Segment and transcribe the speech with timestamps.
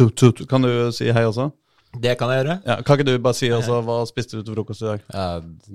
[0.00, 0.48] tut, tut.
[0.48, 1.50] Kan du si hei også?
[2.00, 2.56] Det kan jeg gjøre.
[2.64, 5.00] Ja, kan ikke du bare si også hva spiste du til frokost i dag?
[5.12, 5.26] Ja,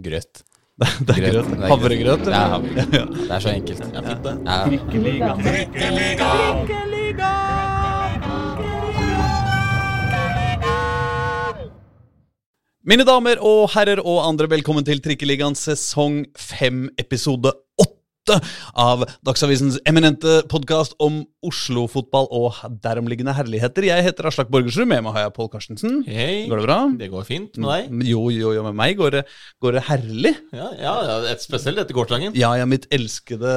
[0.09, 0.43] grøt.
[0.75, 1.49] Det, det er grøt.
[1.55, 2.25] Er Havregrøt?
[2.27, 2.59] Ja,
[2.91, 3.05] ja.
[3.05, 3.81] Det er så enkelt.
[3.93, 4.33] Er fint, det.
[4.43, 4.57] Ja.
[12.85, 17.64] Mine damer og herrer og andre, velkommen til Trikkeligaen sesong 5, episode 8
[18.31, 23.85] av Dagsavisens eminente podkast om Oslo-fotball og deromliggende herligheter.
[23.85, 25.99] Jeg heter Aslak Borgersrud, med meg har jeg Pål Karstensen.
[26.07, 26.47] Hei.
[26.49, 26.79] Går det bra?
[26.97, 28.09] Det går fint med deg?
[28.09, 29.23] Jo, jo, jo, med meg går det,
[29.61, 30.33] går det herlig.
[30.55, 32.35] Ja, ja, et spesielt etter gårsdagen.
[32.39, 33.55] Ja, ja, mitt elskede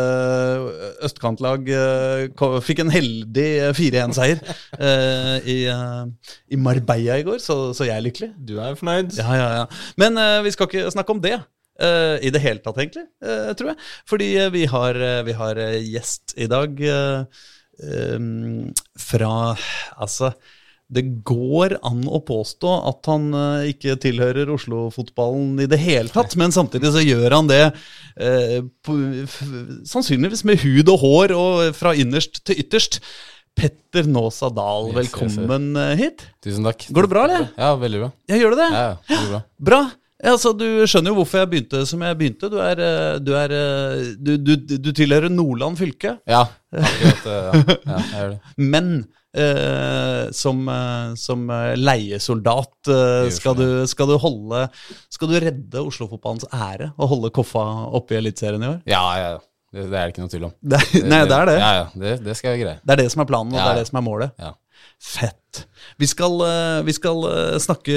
[1.06, 4.42] østkantlag eh, fikk en heldig eh, 4-1-seier
[4.89, 8.34] eh, i, eh, i Marbella i går, så, så jeg er lykkelig.
[8.37, 9.16] Du er fornøyd?
[9.16, 9.95] Ja, ja, ja.
[10.00, 11.39] Men vi skal ikke snakke om det.
[11.82, 13.80] Eh, I det hele tatt, egentlig, uh, tror jeg.
[14.10, 19.32] Fordi uh, vi har, vi har gjest i dag em, fra
[19.98, 20.33] Altså,
[20.88, 23.28] det går an å påstå at han
[23.69, 27.61] ikke tilhører Oslo-fotballen i det hele tatt, men samtidig så gjør han det
[28.86, 28.97] på,
[29.86, 33.03] sannsynligvis med hud og hår og fra innerst til ytterst.
[33.58, 35.12] Petter Nåsa Dahl, Yes, yes, yes.
[35.12, 36.25] velkommen hit.
[36.47, 36.88] Tusen takk.
[36.94, 37.48] Går det bra, eller?
[37.58, 38.12] Ja, veldig bra.
[38.31, 38.69] Ja, gjør det det?
[38.72, 39.42] Ja, går bra.
[39.70, 39.83] Bra.
[40.19, 42.48] Ja, altså, du skjønner jo hvorfor jeg begynte som jeg begynte.
[42.50, 46.42] Du er, eh, du, er, eh, du, du, du tilhører Nordland fylke, Ja,
[46.75, 48.41] akkurat, eh, ja, ja, jeg gjør det.
[48.75, 48.91] men
[49.38, 50.64] eh, som,
[51.22, 51.44] som
[51.78, 52.91] leiesoldat
[53.36, 54.64] skal, du, skal du holde
[55.12, 57.62] Skal du redde Oslo-fotballens ære og holde Koffa
[57.94, 58.82] oppe i Eliteserien i år?
[58.91, 59.44] Ja, ja, ja.
[59.69, 60.53] Det, det er det ikke noe tvil om.
[60.64, 60.78] Det,
[61.12, 61.56] nei, det er det.
[61.60, 62.80] Ja, ja, det, det skal jeg greie.
[62.82, 64.34] Det er det som er planen, og Ja, det er det som er målet.
[64.41, 64.55] Ja.
[64.98, 65.62] Fett.
[65.96, 67.94] Vi skal, eh, vi skal eh, snakke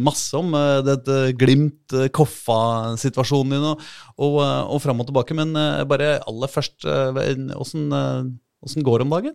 [0.00, 3.80] masse om eh, dette Glimt-Koffa-situasjonen din og,
[4.16, 4.40] og,
[4.72, 5.52] og fram og tilbake, men
[5.88, 7.92] bare aller først åssen
[8.84, 9.34] går det om dagen?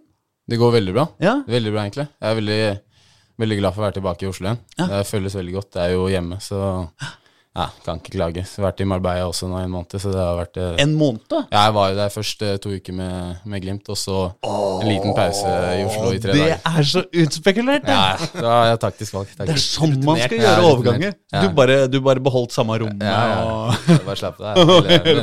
[0.50, 1.06] Det går veldig bra.
[1.23, 1.36] Ja?
[1.47, 2.08] Veldig bra, egentlig.
[2.17, 2.61] Jeg er veldig,
[3.45, 4.61] veldig glad for å være tilbake i Oslo igjen.
[4.81, 4.86] Ja.
[4.89, 5.72] Det føles veldig godt.
[5.78, 7.08] Det er jo hjemme, så ja,
[7.86, 8.42] kan ikke klage.
[8.50, 10.58] Så jeg har vært i Marbella også nå i en måned, så det har vært
[10.58, 11.22] eh, En måned?
[11.52, 14.18] ja, Jeg var jo der først eh, to uker med, med Glimt, og så
[14.50, 15.46] en liten pause
[15.78, 16.64] i Oslo i tre det dager.
[16.80, 17.86] er så utspekulert!
[17.86, 17.94] da.
[17.94, 19.30] Ja, det ja, taktisk valg.
[19.38, 21.14] Det er sånn man skal gjøre ja, overganger.
[21.34, 21.44] Ja.
[21.46, 23.44] Du bare, du bare beholdt samme rommet Ja, ja.
[23.46, 24.56] og Bare slapp det.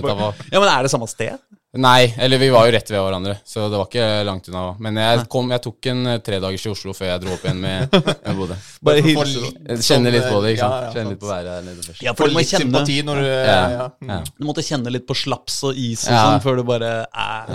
[0.07, 1.35] På Ja, men er det samme sted?
[1.79, 4.63] Nei, eller vi var jo rett ved hverandre, så det var ikke langt unna.
[4.83, 7.61] Men jeg, kom, jeg tok en eh, tredagers til Oslo før jeg dro opp igjen
[7.63, 8.57] med, med Bodø.
[8.89, 10.75] Bare For hilse litt litt på det, ikke sant.
[10.75, 12.03] Ja, ja, kjenne litt på været her nede først.
[12.03, 13.87] Ja, for du må litt kjenne sympati når du Ja, ja.
[14.11, 14.17] ja.
[14.41, 16.25] Du måtte kjenne litt på slaps og is og Ja.
[16.27, 17.55] sånn før du bare eh.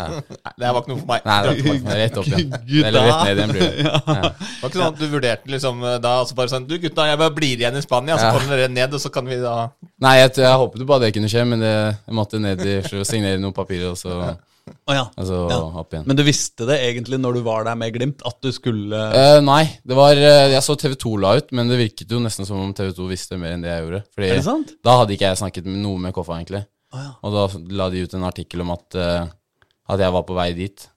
[0.64, 1.28] Det var ikke noe for meg.
[1.28, 2.00] Nei, det var ikke meg.
[2.06, 2.56] Rett opp igjen.
[2.88, 3.74] Eller rett ned igjen blir det.
[3.86, 4.00] Ja.
[4.00, 7.20] Det var ikke sånn at du vurderte liksom da altså bare sånn Du gutta, jeg
[7.20, 8.34] bare blir igjen i Spania, så Ja.
[8.40, 9.58] kommer dere ned, og så kan vi da
[10.04, 12.80] Nei, jeg, jeg håpet jo bare det kunne skje, men det, jeg måtte ned i
[12.82, 14.36] Oslo og signere noen papirer, og så,
[14.90, 15.04] Oh, ja.
[15.14, 15.44] Altså,
[15.94, 16.02] Ja.
[16.06, 19.38] Men du visste det egentlig når du var der med Glimt, at du skulle uh,
[19.46, 22.64] nei, det var uh, Jeg så TV2 la ut, men det virket jo nesten som
[22.64, 24.02] om TV2 visste mer enn det jeg gjorde.
[24.16, 24.74] Fordi Er det sant?
[24.86, 26.64] da hadde ikke jeg snakket med noe med Koffa, egentlig.
[26.94, 27.14] Oh, ja.
[27.22, 27.46] Og da
[27.78, 29.30] la de ut en artikkel om at, uh,
[29.94, 30.88] at jeg var på vei dit.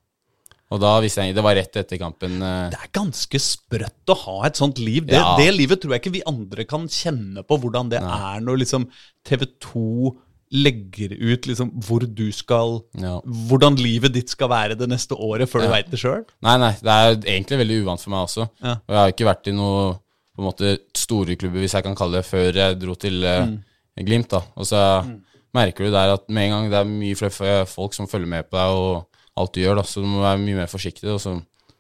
[0.71, 2.43] Og da visste jeg Det var rett etter kampen.
[2.43, 5.07] eh, Det er ganske sprøtt å ha et sånt liv.
[5.07, 5.37] Det, Ja.
[5.39, 8.89] det livet tror jeg ikke vi andre kan kjenne på hvordan det er når liksom
[9.25, 10.17] TV2
[10.51, 13.19] legger ut liksom hvor du skal ja.
[13.21, 15.73] Hvordan livet ditt skal være det neste året, før du Ja.
[15.77, 16.25] veit det sjøl.
[16.43, 18.49] Nei, nei, det er egentlig veldig uvant for meg også.
[18.63, 18.73] Ja.
[18.89, 19.99] Og jeg har ikke vært i noe
[20.37, 23.45] på en måte store klubber, hvis jeg kan kalle det, før jeg dro til eh,
[23.47, 23.65] Mm.
[24.07, 24.29] Glimt.
[24.29, 24.41] da.
[24.57, 25.21] Og så
[25.53, 28.49] merker du der at med en gang det er mye flere folk som følger med
[28.49, 29.07] på deg og
[29.39, 31.09] alt du gjør, da, så du må være mye mer forsiktig.
[31.15, 31.35] Og så,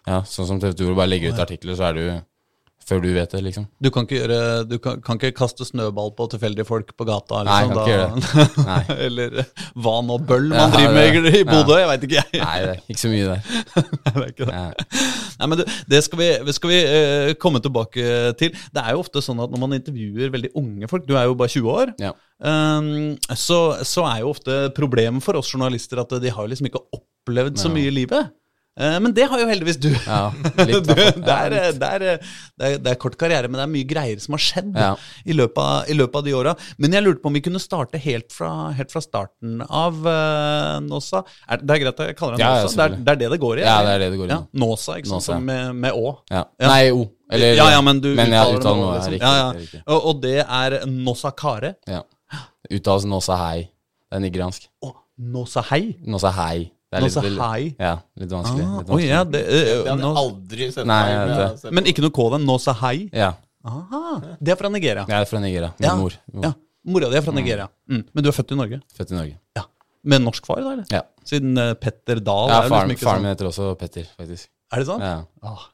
[0.06, 2.04] ja, sånn som TV 2 bare legger ut artikler, så er du
[2.88, 3.66] før du vet det, liksom.
[3.84, 4.38] Du kan ikke gjøre
[4.69, 7.43] Du kan, kan ikke kaste snøball på tilfeldige folk på gata.
[7.47, 7.75] Nei, jeg da.
[7.75, 8.97] kan ikke gjøre det.
[9.06, 9.37] eller
[9.84, 11.77] hva nå bøll man Ja, driver med det- i Bodø.
[11.78, 12.43] Jeg veit ikke, jeg.
[12.43, 13.43] Nei, det er ikke så mye der.
[13.77, 14.62] Nei, det er ikke det.
[14.62, 15.03] Ja.
[15.38, 18.06] Nei, men du, det skal vi, skal vi uh, komme tilbake
[18.41, 18.56] til.
[18.75, 21.37] Det er jo ofte sånn at når man intervjuer veldig unge folk Du er jo
[21.38, 21.93] bare 20 år.
[22.03, 22.15] Ja.
[22.38, 26.82] Um, så, så er jo ofte problemet for oss journalister at de har liksom ikke
[26.94, 28.32] opplevd så mye i livet.
[28.78, 29.89] Eh, men det har jo heldigvis du.
[30.06, 30.28] Ja,
[30.69, 33.72] litt, du det, er, det, er, det, er, det er kort karriere, men det er
[33.72, 34.92] mye greier som har skjedd Ja.
[35.25, 36.54] i, løpet av, i løpet av de åra.
[36.78, 40.78] Men jeg lurte på om vi kunne starte helt fra, helt fra starten av uh,
[40.84, 41.25] Nåsa.
[41.48, 42.77] Er, det er greit at jeg kaller deg Ja, Nåsa?
[42.78, 43.65] Det er, det er det det går i?
[43.66, 44.34] Ja, det er det det går i.
[44.36, 45.48] Ja, Nåsa, ikke sant?
[45.48, 46.15] Med, med Å.
[46.63, 47.09] Nei, O.
[47.28, 49.13] Eller, ja, ja, men du jeg uttaler noe liksom.
[49.13, 49.27] riktig.
[49.27, 49.48] Ja, ja.
[49.59, 49.83] riktig.
[49.84, 51.74] Og, og det er Nåsa Kare.
[51.91, 52.04] Ja.
[52.72, 53.66] Uttales Nåsa hei.
[54.09, 54.71] Det er nigeriansk.
[55.19, 55.97] Nossa Hei.
[56.07, 56.71] Nåsa hei.
[56.88, 57.74] Det er litt, veldig- Hei.
[57.78, 58.64] Ja, litt vanskelig.
[58.64, 58.94] Ah, litt vanskelig.
[58.96, 61.72] Oh, ja, det, uh, Det hadde jeg aldri sett Nei, meg ja, med det-.
[61.76, 62.46] Men ikke noe K, den.
[62.48, 63.10] Nossa Hei.
[63.12, 63.34] Ja.
[63.68, 64.02] Aha,
[64.40, 65.04] det er fra Nigeria.
[65.04, 65.74] Jeg er fra Nigeria.
[65.78, 66.14] Min Ja, mor.
[66.42, 66.52] Ja,
[66.88, 67.68] Mora di er fra Nigeria.
[67.90, 68.04] Mm.
[68.14, 68.80] Men du er født i Norge?
[68.96, 69.34] Født i Norge.
[69.58, 69.64] Ja.
[70.08, 70.72] Med norsk far, da?
[70.72, 70.86] eller?
[70.94, 71.02] Ja.
[71.28, 74.48] Siden uh, Petter Dahl Ja, faren, liksom faren sånn min heter også Petter, faktisk.
[74.72, 75.02] Er det sånn?
[75.04, 75.18] Ja.
[75.42, 75.66] Ah.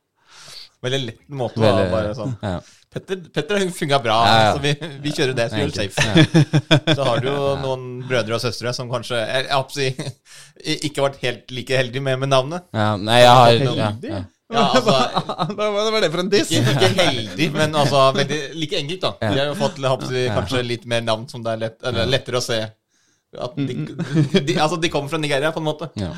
[0.84, 2.58] Veldig lett måte å Veldig- bare sånn Ja.
[2.94, 4.50] Petter, Petter har funka bra, Ja, ja.
[4.54, 4.70] så vi,
[5.02, 6.94] vi kjører det, så vi gjør det safe.
[6.94, 10.12] Så har du jo noen brødre og søstre som kanskje jeg, jeg håper
[10.86, 12.68] ikke har vært helt like heldige med, med navnet.
[12.70, 14.22] Ja, nei, jeg har
[14.54, 14.94] ja, altså,
[15.56, 16.52] Hva var det for en diss?
[16.54, 19.12] ikke, ikke heldig, men altså veldig like enkelt, da.
[19.24, 21.62] De har jo fått jeg håper å si, kanskje litt mer navn som det er
[21.64, 22.60] lett, eller lettere å se.
[23.34, 23.74] At de,
[24.46, 25.90] de, altså, de kommer fra Nigeria, på en måte.
[25.98, 26.14] ja.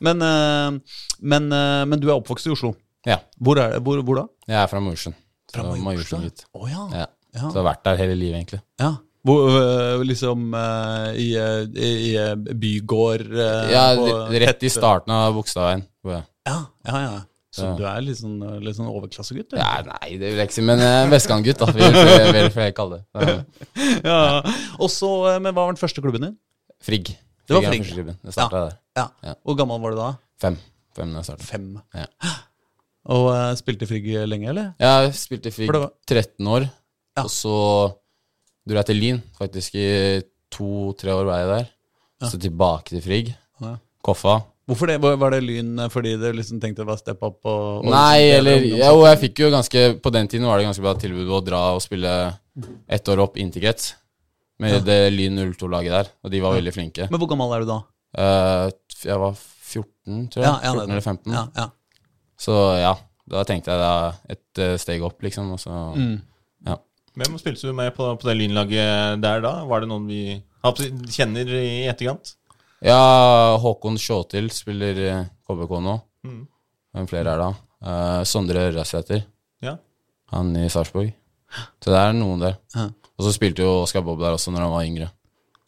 [0.00, 2.70] Men, eh, men, eh, men du er oppvokst i Oslo.
[3.06, 3.18] Ja.
[3.40, 4.24] Hvor, er, hvor, hvor da?
[4.48, 5.14] Jeg er fra Mosjøen.
[5.54, 6.18] Fra Så Majorstua?
[6.54, 6.88] Oh, ja.
[6.92, 7.06] Ja.
[7.34, 7.40] Ja.
[7.46, 8.60] Så jeg har vært der hele livet, egentlig.
[8.80, 8.92] ja.
[9.22, 13.82] Hvor, øh, liksom øh, i, øh, i, i øh, bygård øh, Ja,
[14.32, 15.82] Rett i starten av Bogstadveien.
[16.08, 16.22] Ja,
[16.86, 17.18] ja, ja.
[17.52, 17.74] Så Ja.
[17.76, 19.52] du er litt sånn, øh, litt sånn overklassegutt?
[19.58, 21.66] Ja, nei, det vil jeg ikke si, men uh, vestkantgutt, da.
[21.76, 23.04] Vil vil- vil jeg kalle det.
[23.20, 23.36] Ja.
[24.08, 24.54] ja.
[24.80, 26.36] Og så, øh, Men hva var den første klubben din?
[26.80, 27.10] Frigg.
[27.44, 28.14] Det var er Frigg.
[28.24, 28.76] Det starta der.
[28.96, 29.06] Ja.
[29.26, 29.34] Ja.
[29.44, 30.12] Hvor gammel var du da?
[30.40, 30.56] Fem.
[30.96, 31.46] Fem da jeg startet.
[31.50, 31.68] Fem.
[31.94, 32.06] Ja.
[33.08, 34.72] Og uh, spilte Frigg lenge, eller?
[34.80, 36.68] Ja, Jeg spilte Frigg var- 13 år,
[37.16, 37.22] Ja.
[37.24, 37.54] og så
[38.68, 39.22] dro jeg til Lyn.
[39.38, 41.68] Faktisk i to-tre år var jeg der.
[42.28, 43.34] Så tilbake til Frigg.
[43.60, 43.76] Ja.
[44.04, 44.42] Koffa.
[44.68, 45.00] Hvorfor det?
[45.02, 47.40] Var det Lyn øh, fordi du liksom tenkte det var step up?
[47.44, 50.68] Og, og Nei, liksom eller ja, jeg fikk jo ganske På den tiden var det
[50.68, 52.12] ganske bra tilbud å dra og spille
[52.86, 53.66] ett år opp inntil
[54.60, 57.08] med Med det Lyn 02-laget der, og de var veldig flinke.
[57.10, 57.78] Men hvor gammel er du da?
[58.14, 58.70] Uh,
[59.02, 60.52] jeg var 14, tror jeg.
[60.52, 61.32] 14 det- eller 15.
[61.32, 61.66] Ja, ja.
[62.40, 62.94] Så ja,
[63.30, 63.92] da tenkte jeg da
[64.32, 65.52] et eh, steg opp, liksom.
[65.54, 66.14] Og så Mm.
[66.66, 66.76] ja.
[67.20, 69.52] Hvem spilte du med på, på det lynlaget der da?
[69.68, 70.20] Var det noen vi
[71.12, 72.34] kjenner i etterkant?
[72.82, 75.98] ja, Håkon Sjåtil spiller KBK nå.
[76.24, 76.46] Mm.
[76.94, 77.48] Hvem flere er da?
[77.84, 79.24] Eh, Sondre Røsæter,
[79.62, 79.76] Ja.
[80.32, 81.12] han i Sarpsborg.
[81.82, 82.56] Så det er noen der.
[82.74, 82.86] Ja.
[83.18, 85.10] Og så spilte jo Oskar Bob der også når han var yngre.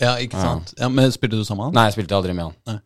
[0.00, 0.72] ja, ikke sant?
[0.78, 1.74] Ja, men Spilte du sammen med han?
[1.74, 2.54] Nei, jeg spilte aldri med han.
[2.66, 2.78] Nei.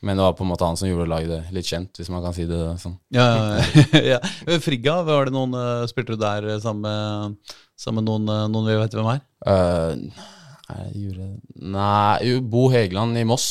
[0.00, 2.34] Men det var på en måte han som gjorde laget litt kjent, hvis man kan
[2.36, 2.96] si det sånn.
[3.14, 4.18] Ja, ja, ja.
[4.66, 8.48] Frigga, var det noen øh, Spilte du der øh, sammen med, sammen med noen, øh,
[8.52, 9.22] noen vi vet hvem er?
[9.44, 10.24] Uh,
[10.70, 11.30] nei, gjorde
[11.74, 13.48] Nei, Bo Hegeland i Moss.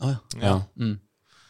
[0.00, 0.44] Ah, ja.
[0.44, 0.54] Ja.
[0.80, 0.98] Mm.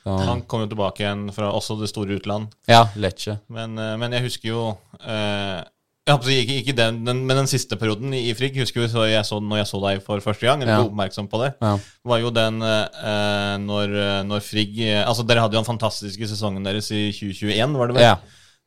[0.04, 2.50] Så, Han kom jo tilbake igjen fra også det store utland.
[2.68, 3.38] ja, Lecce.
[3.48, 4.64] Men, eh, men jeg husker jo
[5.00, 5.62] eh,
[6.06, 9.38] ikke, ikke den, den, men den siste perioden i, Frigg husker vi så jeg så,
[9.40, 10.60] når jeg så deg for første gang.
[10.62, 10.82] Eller Ja.
[10.82, 11.54] ble oppmerksom på det.
[11.64, 11.78] Ja.
[12.04, 13.94] var jo den eh, når,
[14.28, 17.96] når Frigg eh, Altså, dere hadde jo den fantastiske sesongen deres i 2021, var det
[17.96, 18.02] vel?
[18.10, 18.16] ja.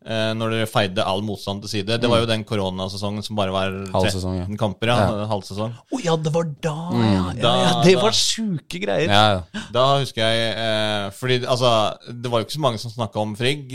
[0.07, 1.97] Eh, når dere feide all motstand til side.
[1.99, 4.45] Det var jo den koronasesongen som bare var 13 ja.
[4.57, 4.87] kamper.
[4.87, 5.25] Ja, Ja.
[5.27, 5.73] Halvsesong.
[5.93, 7.01] Å ja, det var da, ja.
[7.03, 7.81] ja, ja.
[7.83, 9.09] Det da- var sjuke greier.
[9.11, 9.41] ja.
[9.73, 13.35] Da husker jeg eh, Fordi altså Det var jo ikke så mange som snakka om
[13.35, 13.67] Frigg.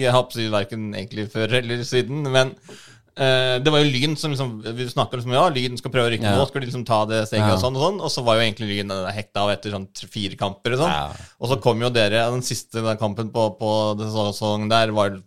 [0.51, 2.23] Verken egentlig før eller siden.
[2.33, 2.81] Men eh,
[3.15, 6.25] det var jo Lyn som liksom Vi snakka liksom ja, Lyn skal prøve å rykke
[6.25, 6.37] Ja.
[6.39, 6.47] nå.
[6.49, 7.55] skulle liksom ta det steget Ja.
[7.55, 8.01] og sånn og sånn.
[8.01, 10.89] Og så var jo egentlig Lyn eh, hekta av etter sånn fire kamper og sånn.
[10.97, 11.11] Ja.
[11.41, 15.21] Og så kom jo dere Den siste den kampen på, på sesongen der var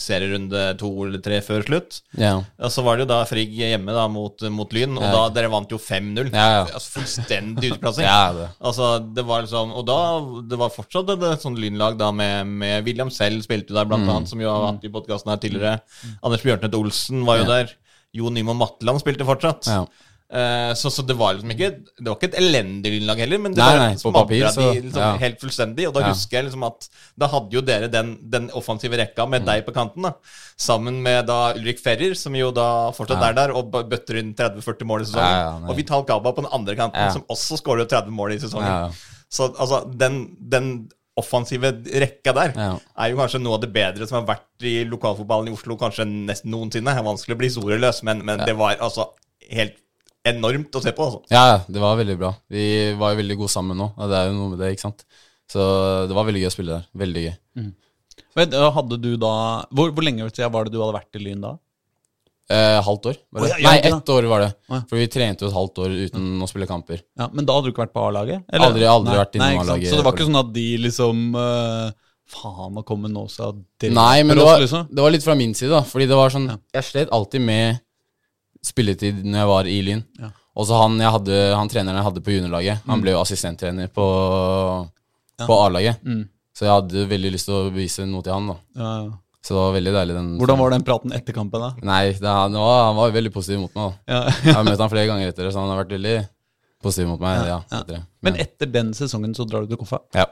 [0.00, 2.00] serierunde to eller tre før slutt.
[2.18, 2.32] ja.
[2.58, 5.12] Og så var det jo da Frigg hjemme da mot, mot Lyn, og Ja.
[5.12, 6.32] da dere vant jo 5-0.
[6.32, 6.64] Ja, ja.
[6.74, 8.04] Altså Fullstendig utplassing.
[8.10, 8.48] ja det.
[8.60, 9.98] Altså, det var liksom Og da
[10.50, 13.84] Det var fortsatt et et sånt lynlag da med, med William selv spilte jo der,
[13.86, 15.80] blant annet, som jo har vært i podkasten her tidligere.
[16.22, 17.74] Anders Bjørntvedt Olsen var jo der.
[18.12, 19.68] Jo Nymo Matteland spilte fortsatt.
[19.70, 19.84] Ja.
[20.30, 21.68] Eh, så, så det var liksom ikke
[21.98, 25.08] Det var ikke et elendig lynlag heller, men det Nei, var smadra de liksom ja.
[25.18, 25.88] helt fullstendig.
[25.88, 26.12] Og da Ja.
[26.12, 26.86] husker jeg liksom at
[27.18, 30.12] da hadde jo dere den, den offensive rekka med deg på kanten, da.
[30.56, 33.28] Sammen med da Ulrik Ferrer, som jo da fortsatt Ja.
[33.32, 35.34] er der, og bøtter inn 30-40 mål i sesongen.
[35.34, 37.10] Ja, ja, og Vital Gaba på den andre kanten, Ja.
[37.10, 38.70] som også skårer 30 mål i sesongen.
[38.70, 38.90] Ja.
[39.28, 40.88] Så altså, den, den
[41.18, 42.70] offensive rekka der Ja.
[42.96, 46.06] er jo kanskje noe av det bedre som har vært i lokalfotballen i Oslo kanskje
[46.06, 46.86] nesten noensinne.
[46.94, 49.10] Det er vanskelig å bli soreløs, men, men det var altså
[49.50, 49.74] helt
[50.26, 51.06] enormt å se på.
[51.06, 51.22] altså.
[51.32, 52.34] Ja, ja, det var veldig bra.
[52.52, 52.64] Vi
[53.00, 55.04] var jo veldig gode sammen nå, det er jo noe med det, ikke sant.
[55.50, 55.64] Så
[56.06, 56.84] det var veldig gøy å spille der.
[57.00, 57.34] Veldig gøy.
[58.36, 59.32] Men, øh, hadde du da
[59.74, 61.56] hvor, hvor lenge siden var det du hadde vært i Lyn da?
[62.50, 63.16] Eh, halvt år?
[63.30, 63.48] Var det?
[63.48, 63.96] Å, ja, ja, Nei, ja.
[63.96, 64.50] ett år var det.
[64.90, 67.02] For vi trente jo et halvt år uten å spille kamper.
[67.18, 68.42] Ja, Men da hadde du ikke vært på A-laget?
[68.50, 69.50] Aldri, Aldri- aldri vært i noe?
[69.64, 69.90] A-laget.
[69.92, 71.90] Så det var ikke sånn at de liksom uh,
[72.30, 74.86] Faen, nå kommer nå så Nei, men det var, liksom.
[74.90, 75.82] det var litt fra min side, da.
[75.86, 76.58] Fordi det var sånn Ja.
[76.78, 77.80] Jeg slet alltid med
[78.64, 80.02] spilletid når jeg var i Lyn.
[80.20, 80.30] Ja.
[80.60, 84.06] Og så han, hadde, han treneren jeg hadde på juniorlaget, han ble jo assistenttrener på,
[85.46, 86.02] på A-laget.
[86.04, 86.24] Mm.
[86.56, 88.56] Så jeg hadde veldig lyst til å bevise noe til han, da.
[88.76, 89.18] Ja, ja.
[89.40, 90.14] Så det var veldig deilig.
[90.18, 91.70] den Hvordan var den praten etter kampen, da?
[91.88, 93.94] Nei, det, han, var, han var veldig positiv mot meg.
[94.10, 94.34] da Ja.
[94.44, 96.16] Jeg har møtt han flere ganger etter det, så han har vært veldig
[96.84, 97.48] positiv mot meg.
[97.78, 98.02] Etter.
[98.26, 100.02] Men etter den sesongen så drar du til Koffa.
[100.18, 100.26] ja.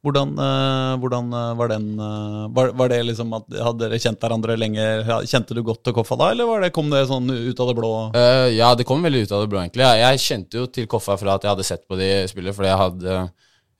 [0.00, 4.22] Hvordan, øh, hvordan øh, var den øh, var, var det liksom at Hadde dere kjent
[4.22, 4.86] hverandre lenge?
[5.28, 7.76] Kjente du godt til Koffa da, eller var det, kom det sånn ut av det
[7.76, 7.92] blå?
[8.16, 9.84] Uh, ja, det kom veldig ut av det blå, egentlig.
[9.84, 12.72] Jeg, jeg kjente jo til Koffa fra at jeg hadde sett på de spille, fordi
[12.72, 13.20] jeg hadde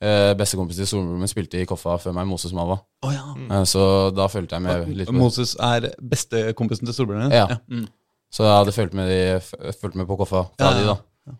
[0.01, 2.79] eh, bestekompis til storebroren min spilte i Koffa før meg, Moses Mava.
[3.05, 3.25] Oh, ja.
[3.47, 3.83] Eh, så
[4.15, 7.37] da fulgte jeg med litt Moses er bestekompisen til storebroren din?
[7.37, 7.61] Ja.
[7.71, 7.87] Mm.
[8.31, 11.37] Så jeg hadde fulgt med, de, med på Koffa fra Ja, de, ja, da.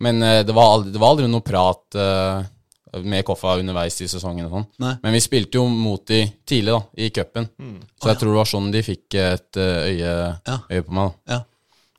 [0.00, 2.48] Men eh, det, var aldri, det var aldri noe prat eh,
[3.04, 4.98] med Koffa underveis i sesongen og sånn.
[5.02, 7.48] Men vi spilte jo mot de tidlig, da, i cupen.
[8.00, 10.14] Så jeg tror det var sånn de fikk et eh, øye,
[10.46, 10.58] Ja.
[10.70, 11.12] øye på meg.
[11.26, 11.34] da.
[11.34, 11.44] Ja.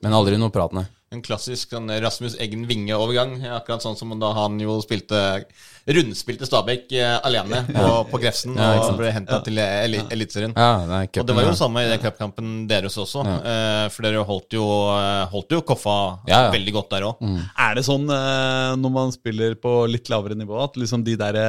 [0.03, 0.86] Men aldri noe prat, nei.
[1.12, 3.34] En klassisk sånn Rasmus Eggen Winge-overgang.
[3.51, 5.41] Akkurat sånn som da han jo spilte
[5.91, 10.53] rundspilte Stabæk eh, alene på, på Grefsen Ja, og ble henta til eli Eliteserien.
[10.56, 14.24] Ja, Og det var jo det samme i den cupkampen deres også, eh, for dere
[14.30, 14.63] holdt jo,
[14.96, 15.98] eh, holdt jo Koffa
[16.32, 16.53] Ja, ja.
[16.56, 17.27] veldig godt der òg.
[17.60, 21.41] Er det sånn eh, når man spiller på litt lavere nivå, at liksom de der,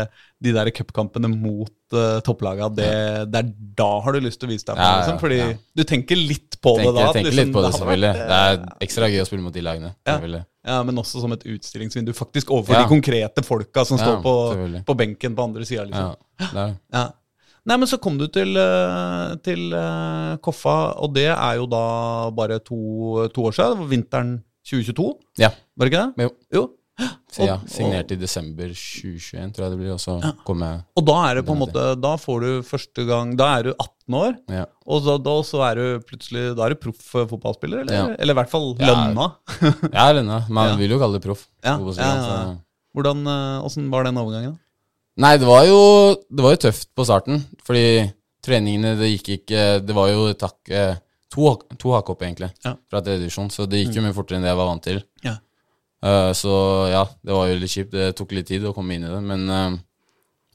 [0.43, 2.89] de der cupkampene mot uh, topplaga, det,
[3.31, 4.83] det er da har du lyst til å vise deg fram?
[4.83, 5.21] Ja, ja, liksom?
[5.23, 5.49] Fordi ja.
[5.79, 7.13] du tenker litt på Tenker, det da?
[7.17, 8.13] tenker liksom, litt på det, selvfølgelig.
[8.19, 9.95] Det er ekstra gøy å spille mot de lagene.
[10.09, 10.19] Ja.
[10.63, 12.85] Ja, Men også som et utstillingsvindu, faktisk overfor Ja.
[12.85, 14.35] de konkrete folka som Ja, står på,
[14.87, 15.89] på benken på andre sida.
[15.89, 16.53] Liksom.
[16.93, 17.09] Ja.
[17.63, 21.83] Nei, men så kom du til, eh, til eh, Koffa, og det er jo da
[22.35, 23.77] bare to, to år siden.
[23.77, 24.33] Det var vinteren
[24.67, 25.07] 2022,
[25.39, 25.51] Ja.
[25.77, 26.25] var det ikke det?
[26.27, 26.31] Jo.
[26.59, 26.65] Jo.
[27.33, 30.83] Så ja, Og- signerte i desember 2021, tror jeg det blir, og så kom jeg
[30.97, 33.71] Og da er det på en måte Da får du første gang Da er du
[33.73, 34.65] 18 år, ja.
[34.87, 37.95] og da, da så er du plutselig Da er du proff fotballspiller, eller?
[37.95, 38.17] Ja.
[38.19, 38.91] Eller i hvert fall Ja.
[38.93, 39.29] lønna.
[39.93, 40.41] Er ennå.
[40.51, 40.77] Man Ja.
[40.77, 41.47] vil jo kalle det proff.
[41.65, 42.57] Ja, ja, ja, ja.
[42.95, 44.59] Hvordan, eh, Åssen var den overgangen?
[45.17, 48.13] Nei, det var jo Det var jo tøft på starten, fordi
[48.45, 50.97] treningene det gikk ikke Det var jo takk eh,
[51.33, 52.75] To, to opp, egentlig, Ja.
[52.91, 54.99] fra tredje divisjon, så det gikk jo mye fortere enn det jeg var vant til.
[55.25, 55.37] Ja.
[56.03, 56.55] Eh, så
[56.91, 57.95] ja, det var jo litt kjipt.
[57.95, 59.77] Det tok litt tid å komme inn i det, men eh,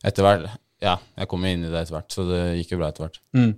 [0.07, 0.49] etter hvert
[0.83, 3.21] Ja, jeg kom inn i det etter hvert, så det gikk jo bra etter hvert.
[3.37, 3.53] Mm.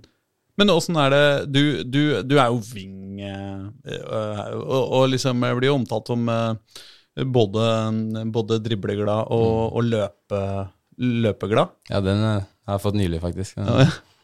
[0.60, 3.66] Men åssen er det Du, du, du er jo wing, eh,
[3.96, 6.30] eh, og, og liksom blir jo omtalt som
[7.20, 7.64] både,
[8.32, 10.40] både dribleglad og, og løpe,
[11.00, 11.74] løpeglad.
[11.90, 13.58] Ja, den jeg har jeg fått nylig, faktisk.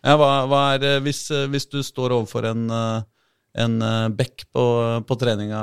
[0.06, 3.02] Ja, hva, hva er, hvis, hvis du står overfor en, eh,
[3.56, 4.62] en eh, bekk på,
[5.08, 5.60] på, treninga,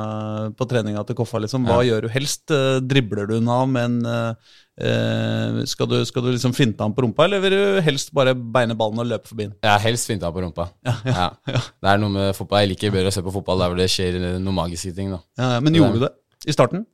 [0.57, 2.49] på treninga til Koffa, liksom, hva gjør du helst?
[2.53, 4.53] Eh, Dribler du den med men eh,
[4.87, 8.33] eh, skal, du, skal du liksom finte han på rumpa, eller vil du helst bare
[8.33, 9.53] beine ballen og løpe forbi den?
[9.65, 10.69] Ja, helst finte han på rumpa.
[10.83, 12.63] Ja, Det er noe med fotball.
[12.63, 15.13] Jeg liker bedre å se på fotball der hvor det skjer noen magiske ting.
[15.13, 16.13] da Ja, men gjorde du det
[16.49, 16.87] i starten?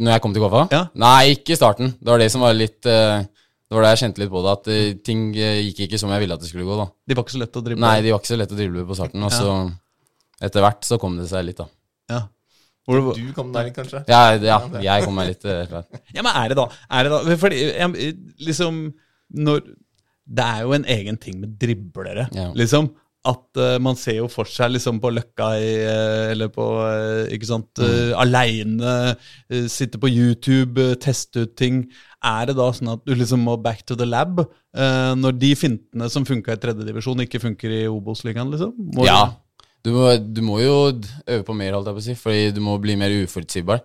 [0.00, 0.64] Når jeg kom til Koffa?
[0.72, 0.86] Ja.
[0.96, 1.92] Nei, ikke i starten.
[2.00, 3.20] Det var det som var litt eh,
[3.68, 6.36] Det var da jeg kjente litt på det, at ting gikk ikke som jeg ville
[6.36, 6.78] at det skulle gå.
[6.80, 7.84] da De var ikke så lett å drible?
[7.84, 9.28] Nei, de var ikke så lett å drible på starten.
[9.28, 9.52] Og så
[10.42, 11.68] etter hvert så kom det seg litt, da.
[12.12, 12.22] Ja.
[12.88, 14.02] Hvor, Du kom der, kanskje?
[14.10, 15.70] Ja, ja jeg kom meg litt eh,
[16.16, 16.64] ja, men er det da?
[16.90, 17.36] Er det da?
[17.38, 18.82] Fordi jeg, liksom
[19.32, 19.62] når
[20.26, 22.50] Det er jo en egen ting med driblere, Ja.
[22.58, 22.90] liksom.
[23.22, 27.28] At uh, man ser jo for seg liksom på Løkka i, eh, eller på uh,
[27.30, 31.84] Ikke sant, uh, aleine, uh, sitte på YouTube, teste ut ting.
[32.18, 36.06] Er det da sånn at du liksom må back to the lab når de fintene
[36.08, 38.70] som funka i tredjedivisjon, ikke funker i Obos-ligaen, liksom?
[38.96, 39.26] Må Ja.
[39.28, 39.51] Du
[39.90, 42.76] må, du må jo øve på mer, holdt jeg på å si, fordi du må
[42.78, 43.80] bli mer uforutsigbar.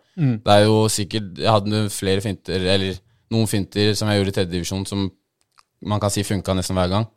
[0.46, 3.00] Det er jo sikkert Jeg hadde flere finter, eller
[3.34, 5.08] noen finter som jeg gjorde i tredjedivisjon, som
[5.88, 7.08] man kan si funka nesten hver gang.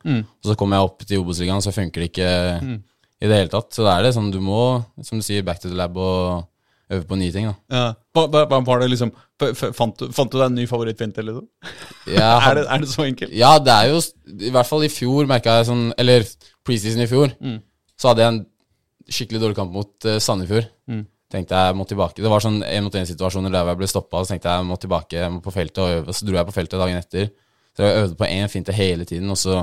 [0.41, 2.31] Og så kommer jeg opp til Obos-ligaen, så funker det ikke
[3.21, 3.69] i det hele tatt.
[3.73, 6.47] Så det er det sånn, du må, som du sier, back to the lab og
[6.91, 7.55] øve på nye ting, da.
[7.69, 7.85] Ja.
[8.17, 9.13] Var det liksom
[9.77, 11.47] fant, du, fant du deg en ny favorittfint, eller noe?
[12.11, 13.33] Er det, er det så enkelt?
[13.37, 14.01] Ja, det er jo
[14.49, 16.25] I hvert fall i fjor merka jeg sånn Eller
[16.67, 17.31] preseason i fjor,
[17.95, 18.41] så hadde jeg en
[19.13, 20.69] skikkelig dårlig kamp mot uh, Sandefjord.
[21.31, 24.33] Tenkte jeg må tilbake Det var sånn en mot en-situasjoner der jeg ble stoppa, så
[24.33, 26.15] tenkte jeg jeg må tilbake jeg må på feltet og øve.
[26.17, 27.29] Så dro jeg på feltet dagen etter.
[27.77, 29.61] Så jeg øvde på én finte hele tiden, og så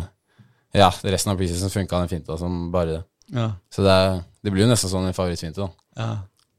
[0.76, 3.02] Ja, resten av preseason funka den finta som bare det.
[3.32, 3.46] Ja.
[3.72, 5.68] Så det, er, det blir jo nesten sånn en favorittfinte, da.
[5.96, 6.10] ja.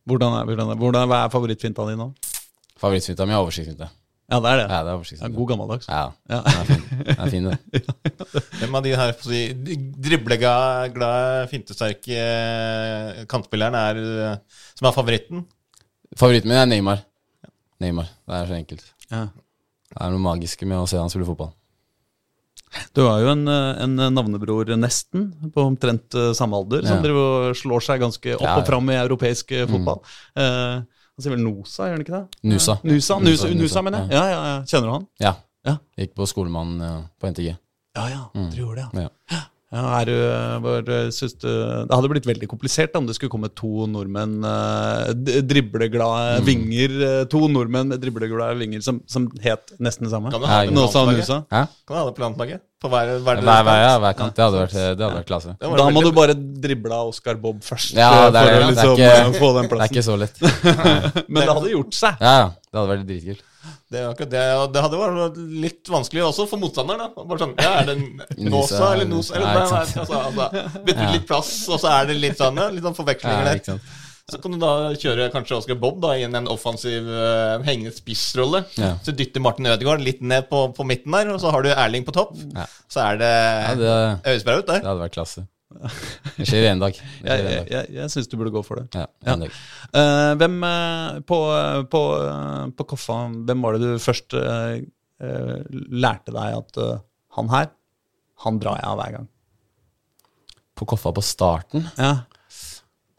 [0.10, 2.08] Hvordan er, hvordan er, hvordan, hva er favorittfinta di nå?
[2.81, 3.89] Favorittfinta mi er oversiktsfinte.
[4.29, 4.65] Ja, det er det.
[4.69, 5.88] Ja, det er Ja, god gammeldags.
[5.89, 6.41] Ja, Ja.
[6.45, 7.57] den er fin, den er fin det.
[8.59, 9.39] Hvem av de her si,
[10.05, 14.36] dribleglade, fintesterke eh, kantspillerne er eh,
[14.77, 15.45] som er favoritten?
[16.17, 17.01] Favoritten min er Neymar.
[17.81, 18.09] Neymar.
[18.27, 18.86] Det er så enkelt.
[19.09, 19.24] Ja.
[19.89, 21.53] Det er noe magisk med å se han spille fotball.
[22.93, 27.01] Du har jo en, eh, en navnebror, nesten, på omtrent samme alder, som Ja.
[27.07, 29.71] driver og slår seg ganske opp Ja, og fram i europeisk fotball.
[29.74, 30.01] fotball.
[30.38, 30.81] Eh,
[31.19, 32.23] han sier vel Nosa, gjør han ikke det?
[32.47, 32.75] Nusa.
[32.88, 34.15] Nusa, Nusa, Nusa, Nusa, mener jeg.
[34.15, 34.59] Ja, ja, ja.
[34.71, 35.07] Kjenner du han?
[35.19, 35.33] Ja.
[35.67, 35.73] Ja.
[35.99, 37.49] Gikk på skolemann eh, på NTG.
[37.99, 38.21] Ja, ja.
[38.31, 39.41] Du gjorde det, ja.
[39.69, 39.83] Ja.
[39.99, 40.09] Er
[40.63, 44.39] var, synes du, det hadde blitt veldig komplisert om det skulle komme to nordmenn,
[45.45, 46.47] dribleglade mm.
[46.47, 46.95] vinger.
[47.09, 50.33] eh, To nordmenn med dribleglade vinger som, som het nesten det samme.
[50.33, 50.73] Kan du ha det
[52.09, 54.35] det på hver, hver, Hver, hver, ja, hver kant.
[54.38, 55.55] Det hadde vært, det hadde vært klasse.
[55.59, 57.91] Da må du bare drible av Oscar Bob først.
[57.97, 59.79] Ja, eh, det er for å å Det er liksom ikke- eh, få den Det
[59.83, 60.39] er ikke så lett.
[61.29, 62.15] Men det hadde gjort seg.
[62.23, 62.49] Ja, ja.
[62.69, 63.43] Det hadde vært dritkult.
[63.89, 64.41] Det, det,
[64.74, 67.08] det hadde vært litt vanskelig også for motstanderen.
[67.10, 67.24] da.
[67.25, 67.96] Bare sånn, ja, Er det
[68.51, 69.39] Nåsa eller Nosa?
[69.39, 72.86] Eller, nei, nei, altså, altså, bytte litt plass, og så er det litt sånn, litt
[72.86, 73.81] sånn forvekslinger der.
[74.29, 78.62] Så kan du da kjøre kanskje Oscar Bob da i en offensiv uh, hengende spissrolle.
[78.77, 78.91] Ja.
[79.01, 82.05] Så dytter Martin Ødegaard litt ned på, på midten der, og så har du Erling
[82.05, 82.36] på topp.
[82.53, 82.67] Ja.
[82.86, 83.96] Så er det, Ja, det,
[84.36, 84.84] Øyesbraut der.
[84.84, 85.50] det hadde vært klasse.
[85.69, 86.95] Det skjer en dag.
[86.97, 87.67] Det Jeg, en dag.
[87.69, 88.88] jeg, jeg syns du burde gå for det.
[88.97, 89.33] Ja, Ja.
[89.35, 89.57] en dag.
[89.93, 91.38] Eh, hvem uh, på,
[91.93, 92.01] på,
[92.79, 94.79] på Koffa, hvem var det du først eh,
[95.21, 95.59] eh,
[95.93, 96.95] lærte deg at eh,
[97.38, 97.69] han her,
[98.45, 99.27] han drar jeg av hver gang?
[100.79, 102.13] På Koffa på starten Ja.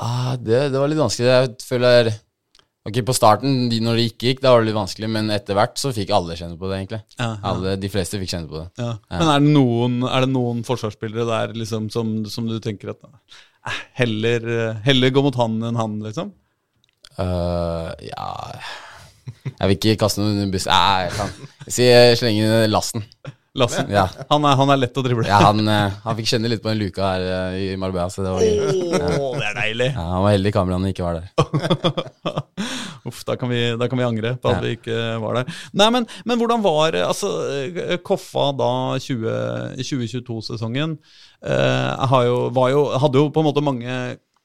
[0.00, 1.28] ah, det, det var litt vanskelig.
[1.30, 2.10] Jeg føler
[2.88, 5.56] Ok, På starten, de, når det ikke gikk, da var det litt vanskelig, men etter
[5.58, 7.00] hvert så fikk alle kjenne på det, egentlig.
[7.18, 7.50] Ja, ja.
[7.50, 8.68] Alle, De fleste fikk kjenne på det.
[8.80, 8.94] Ja.
[9.18, 13.04] Men er det noen, er det noen forsvarsspillere der liksom, som, som du tenker at
[13.04, 14.48] eh, heller,
[14.86, 16.32] heller gå mot han enn han, liksom?
[17.18, 18.28] Uh, ja
[19.58, 20.72] Jeg vil ikke kaste noen under bussen.
[20.72, 21.90] Nei, jeg kan si
[22.30, 23.04] inn lasten.
[23.58, 23.88] Lassen?
[23.90, 24.04] Ja.
[24.30, 25.24] Han, er, han er lett å drible.
[25.26, 28.22] Ja, han, eh, han fikk kjenne litt på den luka her eh, i Marbella, så
[28.22, 28.44] det var.
[28.44, 29.88] Å, det er deilig!
[29.96, 31.32] Ja, han var heldig kameraene ikke var der.
[33.10, 34.62] Uff, da kan, vi, da kan vi angre på at Ja.
[34.62, 35.60] vi ikke var der.
[35.80, 37.30] Nei, men, men hvordan var altså,
[37.74, 38.70] eh, Koffa da
[39.02, 40.98] 20 2022-sesongen?
[41.42, 42.40] Eh, jo,
[42.70, 43.96] jo, hadde jo på en måte mange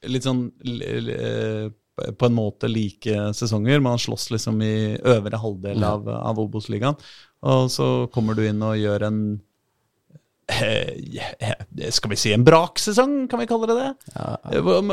[0.09, 3.79] litt sånn eh, på en måte like sesonger.
[3.81, 6.97] Man slåss liksom i øvre halvdel av, av Obos-ligaen.
[7.45, 9.19] Og så kommer du inn og gjør en
[10.49, 13.89] eh, eh, Skal vi si en braksesong, kan vi kalle det det?
[14.15, 14.91] Ja, hva- Hvordan,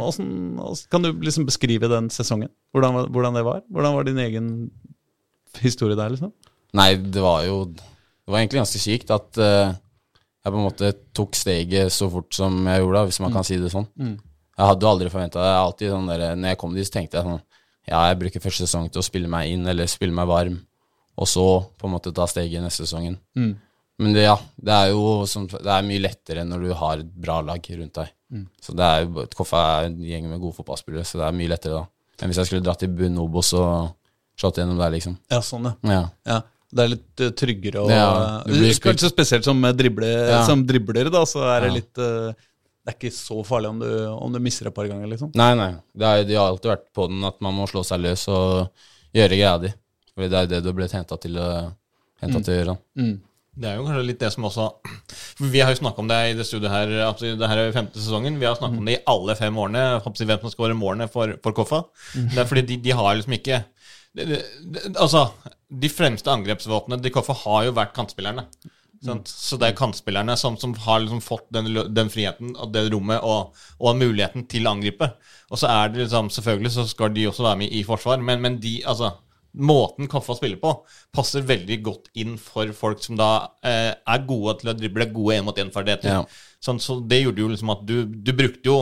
[0.00, 2.48] åssen- åssen- Kan du liksom beskrive den sesongen?
[2.74, 3.62] Hvordan, hvordan det var?
[3.70, 4.70] Hvordan var din egen
[5.60, 6.32] historie der, liksom?
[6.74, 9.74] Nei, det var jo Det var egentlig ganske sykt at uh,
[10.44, 13.56] jeg på en måte tok steget så fort som jeg gjorde, hvis man kan si
[13.58, 13.88] det sånn.
[14.60, 15.48] Jeg hadde aldri forventa det.
[15.54, 17.40] Jeg alltid sånn der, når jeg kom dit, så tenkte jeg sånn
[17.88, 20.58] Ja, jeg bruker første sesong til å spille meg inn, eller spille meg varm,
[21.18, 21.46] og så
[21.80, 23.16] på en måte ta steget neste sesongen.
[24.00, 27.08] Men det, ja, det er jo som, det er mye lettere når du har et
[27.24, 28.12] bra lag rundt deg.
[28.62, 31.50] Så det er jo, Koffa er en gjeng med gode fotballspillere, så det er mye
[31.50, 31.82] lettere da.
[32.20, 33.90] enn hvis jeg skulle dratt til Bunobos og
[34.40, 35.16] slått gjennom der, liksom.
[35.32, 35.74] Ja, sånn, ja.
[35.90, 36.04] Ja.
[36.30, 36.38] ja.
[36.70, 38.06] Det er litt eh, tryggere og Ja,
[38.46, 40.44] det spilt- Kanskje spesielt som, eh, drible, Ja.
[40.46, 42.30] som dribler, da, så er det litt eh,
[42.90, 45.30] Det er ikke så farlig om du, om du mister et par ganger, liksom.
[45.38, 45.68] Nei, nei.
[45.94, 48.72] Det er, de har alltid vært på den at man må slå seg løs og
[49.14, 49.70] gjøre greia di.
[50.10, 51.38] For det er det du ble henta til,
[52.18, 52.74] hentet til å gjøre.
[53.60, 54.66] Det er jo kanskje litt det som også
[55.52, 56.92] Vi har jo snakka om det i det studioet her.
[57.38, 58.38] Det her er femte sesongen.
[58.40, 59.84] Vi har snakka om det i alle fem årene.
[60.02, 61.84] Hvem som skårer målene for, for Koffa.
[62.34, 63.62] Det er fordi de, de har liksom ikke
[64.16, 64.40] det, det,
[64.74, 65.28] det, Altså,
[65.70, 68.48] de fremste angrepsvåpnene til Koffa har jo vært kantspillerne.
[69.00, 69.30] Sant?
[69.32, 73.24] Så det er kantspillerne som, som har liksom fått den, den friheten og det rommet
[73.24, 75.08] og, og muligheten til å angripe.
[75.48, 78.42] Og så er det liksom Selvfølgelig så skal de også være med i forsvar, men,
[78.44, 79.14] men de Altså
[79.50, 80.70] måten Koffa spiller på,
[81.10, 83.30] passer veldig godt inn for folk som da
[83.66, 86.20] eh, er gode til å drible gode én-mot-én-ferdigheter.
[86.20, 86.20] Ja.
[86.62, 88.78] Sånn, så det gjorde jo liksom at du, du brukte jo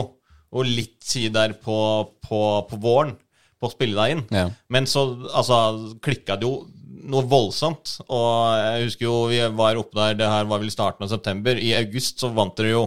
[0.49, 1.79] og litt tid der på,
[2.25, 3.15] på, på våren
[3.59, 4.23] på å spille deg inn.
[4.33, 4.47] Ja.
[4.71, 6.53] Men så altså, klikka det jo
[7.03, 7.97] noe voldsomt.
[8.09, 11.09] Og jeg husker jo vi var oppe der, det her var vel i starten av
[11.13, 11.55] september.
[11.59, 12.83] I august så vant dere jo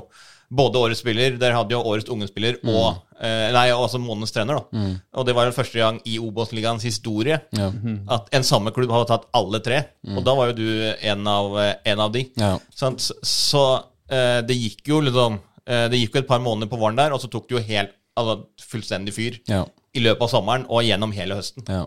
[0.52, 4.82] både årets spiller, dere hadde jo årets ungespiller og eh, Nei, altså månedens trener, da.
[5.16, 7.70] Og det var den første gang i Obos-ligaens historie Ja.
[8.12, 9.78] at en samme klubb hadde tatt alle tre.
[10.12, 10.66] Og da var jo du
[11.08, 11.56] en av,
[11.88, 12.26] en av de.
[12.36, 12.58] Ja.
[12.76, 13.64] Så,
[14.12, 17.14] eh, det gikk jo liksom eh, Det gikk jo et par måneder på våren der,
[17.16, 19.64] og så tok det jo helt altså, fullstendig fyr Ja.
[19.96, 21.64] i løpet av sommeren og gjennom hele høsten.
[21.64, 21.86] Ja.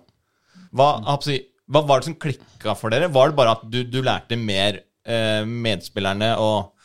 [0.73, 0.89] Hva,
[1.27, 3.09] jeg hva var det som klikka for dere?
[3.13, 6.75] Var det bare at du, du lærte mer eh, medspillerne og,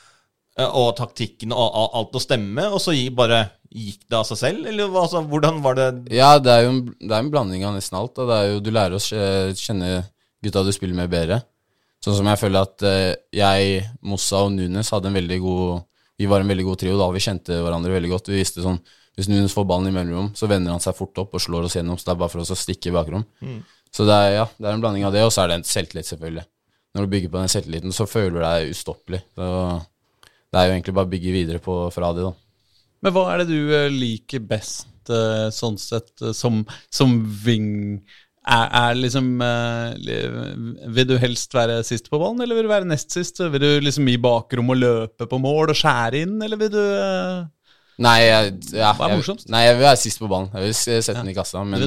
[0.58, 4.40] eh, og taktikken og, og alt å stemme, og så bare gikk det av seg
[4.40, 4.70] selv?
[4.70, 7.76] Eller altså, hvordan var det Ja, det er jo en, det er en blanding av
[7.76, 8.18] nesten alt.
[8.18, 9.02] Jo, du lærer å
[9.56, 10.04] kjenne
[10.40, 11.42] gutta du spiller med, bedre.
[12.00, 15.82] Sånn som jeg føler at eh, jeg, Mossa og Nunes hadde en veldig god
[16.20, 17.10] Vi var en veldig god trio da.
[17.12, 18.30] Vi kjente hverandre veldig godt.
[18.32, 18.80] Vi visste sånn
[19.16, 21.76] Hvis Nunes får ballen i mellomrom, så vender han seg fort opp og slår oss
[21.76, 22.00] gjennom.
[22.00, 23.26] Så det er bare for oss å stikke i bakrom.
[23.94, 25.66] Så det er, ja, det er en blanding av det, og så er det en
[25.66, 26.44] selvtillit, selvfølgelig.
[26.94, 29.20] Når du bygger på den selvtilliten, så føler du deg ustoppelig.
[29.38, 29.48] Så
[30.50, 32.33] det er jo egentlig bare å bygge videre på fra det, da.
[33.00, 37.14] Men hva er det du eh, liker best eh, sånn sett eh, som, som
[37.46, 38.00] wing?
[38.50, 39.26] Er, er liksom
[40.96, 43.38] Vil du helst være sist på ballen, eller vil du være nest sist?
[43.53, 46.81] Vil du liksom i bakrom og løpe på mål og skjære inn, eller vil du
[48.00, 50.48] Nei, jeg, ja, Hva er jeg- Nei, jeg vil være sist på ballen.
[50.57, 51.85] Jeg vil sette den i kassa, men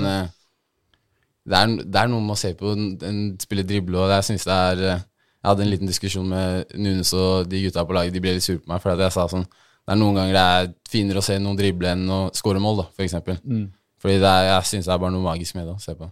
[1.44, 4.28] det, er, det er noe med å se på en, spiller spille drible, og jeg
[4.30, 5.04] synes det er eh,
[5.44, 8.46] Jeg hadde en liten diskusjon med Nunes og de gutta på laget, de ble litt
[8.46, 11.26] sure på meg, fordi jeg sa sånn Det er noen ganger det er finere å
[11.26, 13.40] se noen drible enn å score mål, da, for eksempel.
[13.44, 13.66] Mm.
[14.00, 16.08] Fordi det er, jeg synes det er bare noe magisk med det å se på.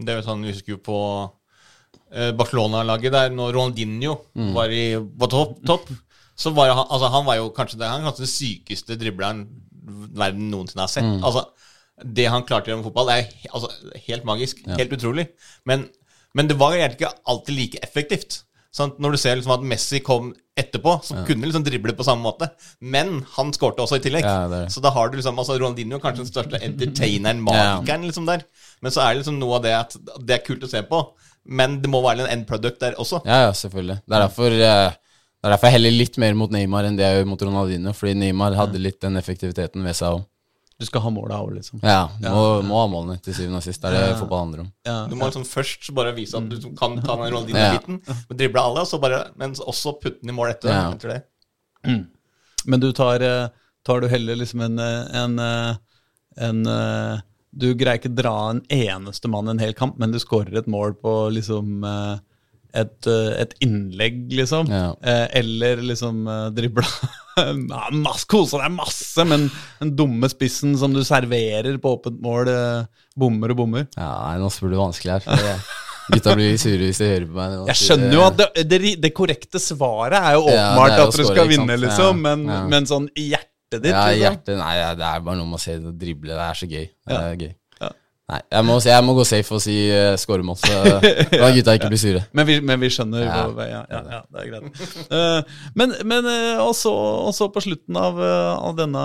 [0.00, 1.00] Det er jo sånn, Vi husker jo på
[2.14, 4.14] eh, Barcelona-laget der når Ronaldinho
[4.54, 5.90] var i, på topp, topp,
[6.40, 9.42] så var han, altså, han var jo kanskje, det, han er kanskje den sykeste dribleren
[10.16, 11.10] verden noensinne har sett.
[11.26, 11.44] Altså,
[12.04, 13.70] Det han klarte gjennom fotball, er altså,
[14.06, 14.62] helt magisk.
[14.78, 15.30] Helt utrolig.
[15.68, 15.88] Men,
[16.34, 18.42] men det var egentlig ikke alltid like effektivt.
[18.70, 19.00] Sant?
[19.02, 22.22] Når du ser liksom at Messi kom etterpå, så kunne han liksom drible på samme
[22.22, 22.50] måte.
[22.80, 24.26] Men han skårte også i tillegg.
[24.26, 24.74] Ja, det det.
[24.74, 28.44] Så da har du liksom altså Ronaldinho er kanskje den største entertaineren, magikeren, liksom der.
[28.84, 31.02] Men så er det liksom noe av det at det er kult å se på,
[31.50, 33.24] men det må være en end product der også.
[33.26, 34.02] Ja, ja, selvfølgelig.
[34.04, 34.98] Det er derfor eh,
[35.40, 37.94] det er derfor jeg heller litt mer mot Neymar enn det jeg gjør mot Ronaldinho.
[37.96, 40.26] Fordi Neymar hadde litt den effektiviteten ved seg òg.
[40.80, 41.80] Du skal ha målet òg, liksom.
[41.84, 43.82] Ja, må, må ha målene til syvende og sist.
[43.84, 44.70] Det er det fotball handler om.
[44.88, 44.94] Ja.
[45.10, 47.32] Du må liksom først bare vise at du kan ta den Ja.
[47.34, 47.98] Ronaldinho-biten,
[48.32, 50.86] drible alle, og så bare, men også putte den i mål etter, Ja.
[50.94, 51.20] etter det.
[52.66, 53.48] Men du tar, eh,
[53.84, 55.76] tar du heller liksom en, eh, en, eh,
[56.48, 60.68] en Du greier ikke dra en eneste mann en hel kamp, men du skårer et
[60.70, 61.82] mål på liksom
[62.76, 64.70] et, eh, et innlegg, liksom.
[64.70, 64.92] Ja.
[65.02, 66.86] Eh, Eller liksom eh, dribla
[67.40, 69.48] ja, masse, Kose deg masse, men
[69.80, 72.50] den dumme spissen som du serverer på åpent mål,
[73.18, 73.86] bommer og bommer.
[73.96, 75.24] Ja, nei, nå spør du vanskelig her.
[75.28, 75.60] for det-
[76.10, 77.52] Gutta blir sure hvis de hører på meg.
[77.70, 81.06] Jeg skjønner jo at det, det, det korrekte svaret er jo åpenbart ja, er jo
[81.06, 82.60] at dere skal vinne, liksom, men, ja.
[82.72, 84.18] men sånn i hjertet ditt liksom.
[84.24, 86.34] hjertet Nei, det er bare noe med å se det drible.
[86.34, 86.86] Det er så gøy.
[86.90, 87.52] Det er gøy.
[88.30, 91.90] Nei, jeg må, jeg må gå safe og si uh, scoremål, så da gutta ikke
[91.90, 92.20] blir sure.
[92.36, 93.40] Men vi, men vi skjønner Ja.
[93.50, 94.82] hva ja, ja, ja, det er greit.
[95.10, 96.92] Uh, men men uh, også,
[97.26, 99.02] også på slutten av, uh, av denne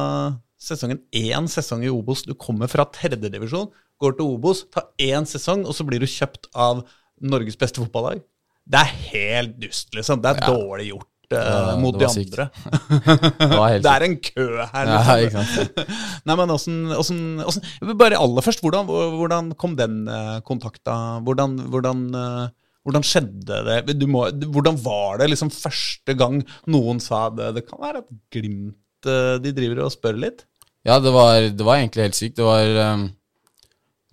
[0.61, 2.23] sesongen, én sesong i Obos.
[2.27, 6.49] Du kommer fra tredjedivisjon, går til Obos, tar én sesong, og så blir du kjøpt
[6.53, 6.85] av
[7.25, 8.21] Norges beste fotballag.
[8.65, 10.21] Det er helt dust, liksom.
[10.23, 12.47] Det er dårlig gjort eh, Ja, mot de andre.
[13.39, 14.91] Det helt Det er en kø her.
[15.23, 15.73] Liksom.
[16.27, 20.95] Nei, men åssen, åssen, åssen Bare aller først, hvordan, hvordan kom den eh, kontakta?
[21.25, 22.47] Hvordan, hvordan, eh,
[22.85, 23.97] hvordan skjedde det?
[23.99, 27.53] Du må, hvordan var det liksom første gang noen sa det?
[27.59, 30.45] Det kan være at Glimt eh, de driver og spør litt?
[30.85, 32.37] Ja, det var, det var egentlig helt sykt.
[32.37, 33.07] Det var um,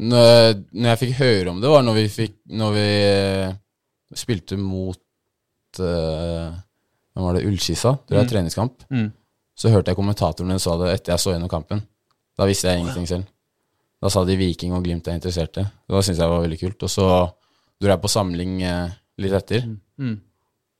[0.03, 3.53] når, når jeg fikk høre om det, var når vi fikk Når vi eh,
[4.17, 6.53] spilte mot uh,
[7.13, 7.45] Hvem var det?
[7.49, 7.97] Ullskissa?
[8.09, 8.85] Det var treningskamp.
[8.91, 9.11] Mm.
[9.59, 11.83] Så hørte jeg kommentatorene sa det etter jeg så gjennom kampen.
[12.39, 13.29] Da visste jeg ingenting selv.
[14.03, 15.67] Da sa de Viking og Glimt er interesserte.
[15.87, 16.87] Da syntes jeg det var veldig kult.
[16.89, 17.09] Og så
[17.83, 19.67] dro jeg på samling eh, litt etter.
[20.01, 20.17] Mm.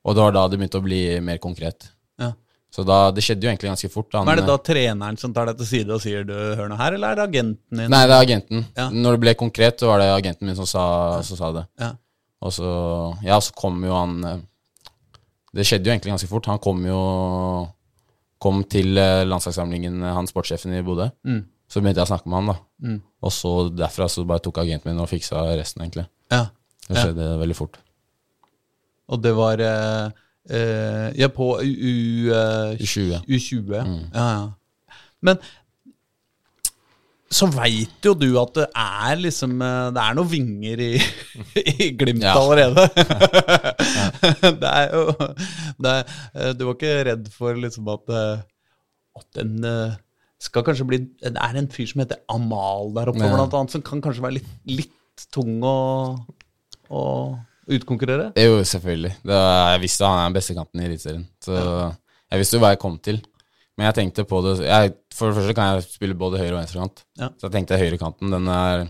[0.03, 1.87] Og det var da det begynte å bli mer konkret.
[2.19, 2.33] Ja.
[2.73, 4.09] Så da, det skjedde jo egentlig ganske fort.
[4.17, 6.71] Han, Men er det da treneren som tar deg til side og sier du hør
[6.71, 7.93] nå her, eller er det agenten din?
[7.93, 8.65] Nei, det er agenten.
[8.75, 8.87] Ja.
[8.91, 10.85] Når det ble konkret, så var det agenten min som sa,
[11.23, 11.67] som sa det.
[11.79, 11.93] Ja.
[12.43, 12.71] Og så,
[13.23, 14.41] ja, så kom jo han eh,
[15.53, 16.47] Det skjedde jo egentlig ganske fort.
[16.49, 16.99] Han kom jo
[18.43, 21.05] Kom til eh, landslagssamlingen, eh, han sportssjefen i Bodø.
[21.23, 21.45] Mm.
[21.71, 22.55] Så begynte jeg å snakke med han, da.
[22.83, 22.97] Mm.
[23.23, 26.03] Og så derfra så bare tok agenten min og fiksa resten, egentlig.
[26.33, 26.41] Ja.
[26.89, 27.05] Det Ja.
[27.05, 27.77] skjedde veldig fort.
[29.07, 30.09] Og det var eh,
[30.49, 31.63] eh, Ja, på U...
[31.63, 33.23] U eh, U20.
[33.29, 33.79] U20.
[33.87, 34.03] Mm.
[34.13, 34.97] Ja, ja.
[35.23, 35.39] Men
[37.33, 40.89] så veit jo du at det er liksom eh, Det er noen vinger i,
[41.63, 42.35] i Glimt Ja.
[42.37, 42.85] allerede.
[44.61, 45.03] det er jo
[45.83, 48.43] det er, eh, Du var ikke redd for liksom at, eh,
[49.21, 49.95] at eh,
[50.43, 53.33] skal kanskje bli Det er en fyr som heter Amal der oppe, Ja.
[53.35, 55.75] blant annet, som kan kanskje være litt, litt tung å,
[56.93, 57.03] å
[57.73, 58.31] utkonkurrere?
[58.35, 59.13] Jo, selvfølgelig.
[59.23, 61.27] Det var, jeg visste han er den beste kanten i Eliteserien.
[61.45, 63.21] Så jeg visste jo hva jeg kom til.
[63.77, 66.59] Men jeg tenkte på det jeg, For det første kan jeg spille både høyre- og
[66.61, 67.03] venstrekant.
[67.17, 67.29] Ja.
[67.37, 68.83] Så jeg tenkte høyrekanten, den er,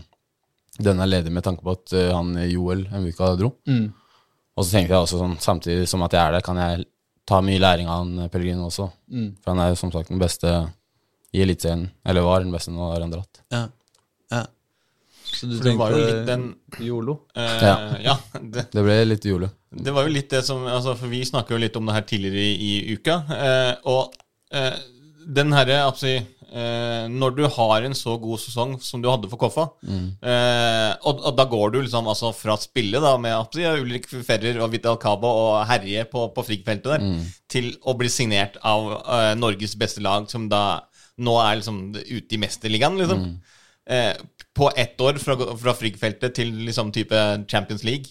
[0.78, 3.54] den er ledig med tanke på at uh, han Joel Envuka dro.
[3.70, 3.86] Mm.
[4.54, 6.84] Og så tenkte jeg også sånn, samtidig som at jeg er der, kan jeg
[7.26, 8.90] ta mye læring av han Pellegrino også.
[9.10, 9.30] Mm.
[9.40, 10.50] For han er jo som sagt den beste
[11.34, 11.88] i Eliteserien.
[12.06, 13.40] Eller var den beste nå har han dratt.
[13.50, 13.62] Ja.
[14.30, 14.42] ja.
[15.34, 16.44] Så du tenkte var jo litt den
[16.84, 17.16] Jolo?
[17.34, 17.74] eh, Ja.
[18.04, 19.48] ja, det, Det ble litt Jolo.
[19.74, 22.04] Det var jo litt det som altså, For vi snakka jo litt om det her
[22.06, 23.16] tidligere i, i uka.
[23.34, 24.20] Eh, og eh,
[25.26, 25.78] den herre
[26.54, 29.64] eh, Når du har en så god sesong som du hadde for Koffa,
[30.22, 34.60] eh, og, og da går du liksom altså, fra spillet da med si, Ulrik Ferrer
[34.62, 38.92] og Vital Cabo og herje på, på frikfeltet der, der, til å bli signert av
[39.00, 40.82] eh, Norges beste lag, som da
[41.18, 43.20] nå er liksom ute i Mesterligaen, liksom.
[43.86, 44.14] Eh,
[44.54, 47.18] på ett år fra, fra Frigg-feltet til liksom type
[47.50, 48.06] Champions League.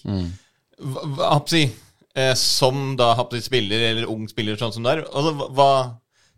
[0.79, 1.63] Hva, hva- si,
[2.15, 5.69] eh, som da si, spiller, eller ung spiller sånn som du er, altså, hva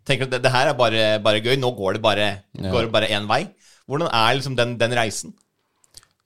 [0.06, 2.70] tenker at det, det her er bare, bare gøy, nå går det bare, Ja.
[2.72, 3.42] går det bare én vei?
[3.86, 5.34] Hvordan er liksom den, den reisen?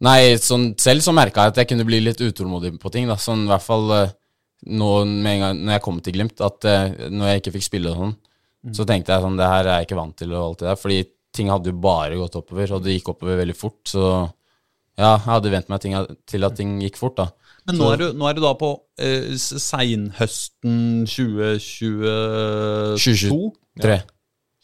[0.00, 3.08] Nei, sånn, selv så merka jeg at jeg kunne bli litt utålmodig på ting.
[3.08, 4.12] da, sånn i hvert fall eh,
[4.72, 7.92] nå med gang når jeg kom til Glimt, at eh, når jeg ikke fikk spille
[7.92, 8.14] og sånn,
[8.76, 10.80] så tenkte jeg sånn, det her er jeg ikke vant til og alt det der,
[10.80, 11.00] fordi
[11.36, 14.02] ting hadde jo bare gått oppover, og det gikk oppover veldig fort, så
[14.98, 15.94] ja, jeg hadde vent meg ting,
[16.28, 17.28] til at ting gikk fort, da.
[17.70, 22.96] Men nå er, du, nå er du da på eh, seinhøsten 2022?
[22.96, 24.00] 2023.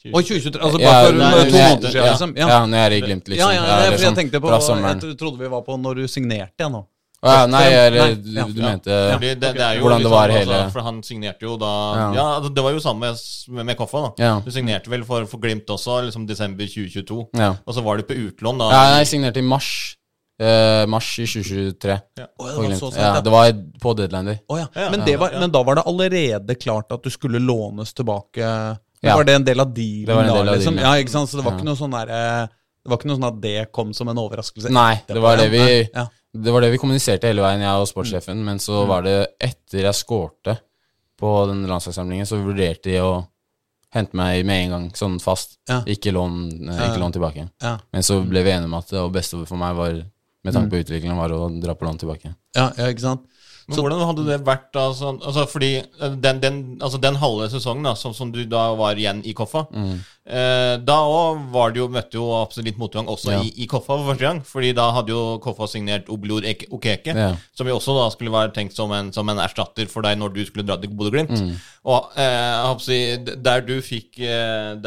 [0.06, 0.60] Oi, 2023.
[0.62, 2.34] Altså Ja, bare for nei, to måneder siden, ja, liksom?
[2.38, 3.48] ja, når jeg er i Glimt, liksom.
[3.50, 4.52] Ja, ja, Ja, det jeg sånn tenkte på.
[4.52, 6.82] Jeg trodde vi var på når du signerte igjen nå.
[7.26, 8.66] Å, ja, nei, eller Nei, du, du ja.
[8.68, 11.54] mente det, det er jo Hvordan det var liksom, hele- altså, For han signerte jo
[11.56, 12.26] da Ja, Ja.
[12.36, 13.08] altså, Det var jo samme
[13.48, 14.02] med, med Koffa.
[14.04, 14.34] da Ja.
[14.44, 17.26] Du signerte vel for, for Glimt også, liksom desember 2022.
[17.40, 17.54] Ja.
[17.66, 18.68] Og så var du på utlån da.
[18.70, 19.96] Ja, jeg signerte i mars.
[20.37, 21.94] Eh, mars i 2023.
[22.20, 22.27] Ja.
[22.38, 23.20] Oh, ja, det var så sent, Ja, ja.
[23.25, 24.40] det var på deadline day.
[24.53, 24.66] Å, ja.
[24.92, 25.40] Men, ja, var, ja.
[25.40, 28.42] men da var det allerede klart at du skulle lånes tilbake?
[29.01, 29.14] Ja.
[29.16, 30.05] Var det en del av dealen?
[30.07, 30.77] Det var en del av liksom?
[30.77, 30.96] dealen, ja.
[30.96, 31.05] ja.
[31.07, 31.31] ikke sant?
[31.31, 31.59] Så det var Ja.
[31.61, 32.46] ikke noe sånn der, eh,
[32.87, 34.70] Det var ikke noe sånn at det kom som en overraskelse?
[34.70, 36.07] Nei, det var det vi Ja.
[36.37, 38.44] Det var det vi kommuniserte hele veien, jeg og sportssjefen.
[38.44, 40.59] Men så var det etter jeg skårte
[41.18, 43.27] på den landslagssamlingen, så vurderte de å
[43.94, 45.57] hente meg med en gang, sånn fast.
[45.66, 45.81] Ja.
[45.88, 47.49] Ikke, lån, eh, ikke lån tilbake.
[47.62, 47.79] Ja.
[47.90, 49.96] Men så ble vi enige om at det beste for meg var,
[50.46, 52.35] med tanke på utviklingen, var å dra på lån tilbake.
[52.56, 53.26] Ja, ja, ikke sant?
[53.66, 54.82] Men hvordan hadde det vært da?
[54.94, 58.68] sånn- altså, fordi eh, den, den, altså, den halve sesongen da, som, som du da
[58.78, 59.96] var igjen i Koffa Mm.
[60.30, 63.40] eh, Da òg var det jo, møtte jo absolutt litt motgang også Ja.
[63.42, 64.38] i, i Koffa for første gang.
[64.46, 67.32] Fordi da hadde jo Koffa signert Oblor Okeke, Ja.
[67.59, 70.32] som jo også da skulle være tenkt som en, som en erstatter for deg når
[70.38, 71.35] du skulle dra til Bodø-Glimt.
[71.35, 71.56] Mm.
[71.90, 73.00] Og eh, jeg håper å si,
[73.50, 74.22] der du fikk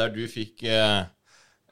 [0.00, 1.04] Der du fikk eh,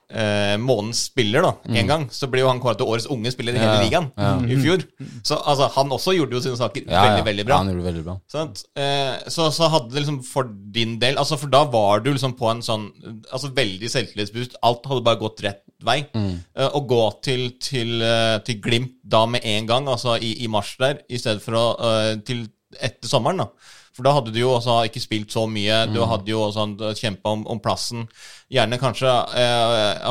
[0.09, 3.57] eh, månedens spiller da, en gang, så ble jo han kåret til årets unge spiller
[3.57, 3.85] i hele Mm.
[3.85, 4.31] Ligaen ja.
[4.49, 4.85] i fjor.
[5.23, 7.27] Så altså, han også gjorde jo sine saker Ja, veldig, ja.
[7.29, 7.55] veldig bra.
[7.55, 8.17] Ja, han gjorde det veldig bra.
[8.33, 12.11] Sånn, Eh, så, så hadde det liksom for din del altså For da var du
[12.13, 12.89] liksom på en sånn
[13.33, 14.59] Altså veldig selvtillitsboost.
[14.67, 15.99] Alt hadde bare gått rett vei.
[16.15, 20.49] Eh, å gå til, til, eh, til Glimt da med en gang, altså i, i
[20.53, 23.77] mars der, i stedet for å uh, til etter sommeren, da.
[23.97, 25.87] For da hadde du jo også ikke spilt så mye.
[25.91, 28.05] Du hadde jo også kjempa om, om plassen.
[28.49, 30.07] Gjerne kanskje eh,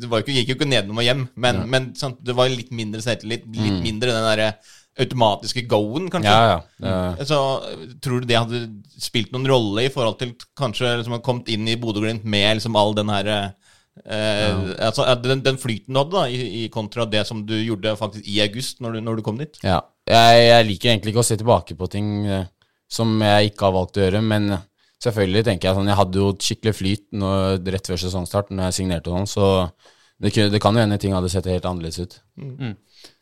[0.00, 2.72] Det var ikke, gikk jo ikke nedenom og hjem, men, men sant, det var litt
[2.72, 3.44] mindre selvtillit.
[3.52, 4.54] Litt mindre den derre
[5.00, 6.30] automatiske go-en, kanskje.
[6.30, 6.96] Ja, ja.
[7.18, 7.38] Det, Så
[8.02, 8.62] tror du det hadde
[9.02, 12.94] spilt noen rolle i forhold til kanskje liksom kommet inn i Bodø-Glimt med liksom all
[12.96, 17.24] den her eh, altså, eh, den, den flyten du hadde, da, i, i kontra det
[17.26, 19.60] som du gjorde faktisk i august, når du, når du kom dit?
[19.64, 19.82] ja.
[20.04, 22.48] Jeg, jeg liker egentlig ikke å se tilbake på ting eh,
[22.92, 24.50] som jeg ikke har valgt å gjøre, men
[25.04, 28.70] selvfølgelig tenker jeg sånn Jeg hadde jo et skikkelig flyt når, rett før sesongstart når
[28.70, 32.00] jeg signerte noen, sånn, så det, det kan jo hende ting hadde sett helt annerledes
[32.00, 32.20] ut.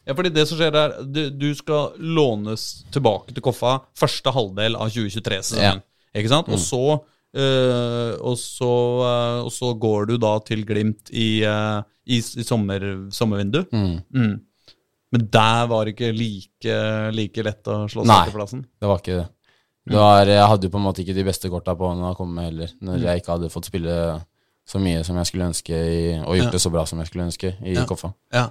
[0.03, 4.77] Ja, fordi det som skjer der, du, du skal lånes tilbake til Koffa første halvdel
[4.77, 5.83] av 2023-sesongen.
[6.19, 6.51] Ikke sant?
[6.53, 8.73] Og så øh, og, så,
[9.09, 13.63] øh, og så går du da til Glimt i, øh, i, i sommer, sommervindu.
[13.73, 14.35] Mm.
[15.13, 16.77] Men der var det ikke like,
[17.13, 18.67] like lett å slå seg til plassen.
[18.67, 19.29] Nei, Det var ikke det.
[19.89, 22.17] Det var, jeg hadde jo på en måte ikke de beste korta på hånda å
[22.19, 23.95] komme med heller, når jeg ikke hadde fått spille
[24.69, 26.51] så mye som jeg skulle ønske, i, og gjort Ja.
[26.55, 27.85] det så bra som jeg skulle ønske i Ja.
[27.89, 28.13] Koffa.
[28.33, 28.45] Ja.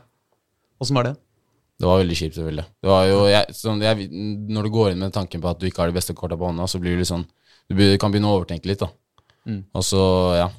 [0.82, 1.16] Åssen var det?
[1.80, 2.66] Det var veldig kjipt, selvfølgelig.
[2.84, 4.10] Det var jo, jeg, sånn, jeg,
[4.52, 6.46] når du går inn med tanken på at du ikke har de beste korta på
[6.52, 7.26] hånda, så blir du litt sånn
[7.72, 8.90] Du kan begynne å overtenke litt, da.
[9.48, 9.64] Mm.
[9.74, 10.02] Og så,
[10.36, 10.50] ja.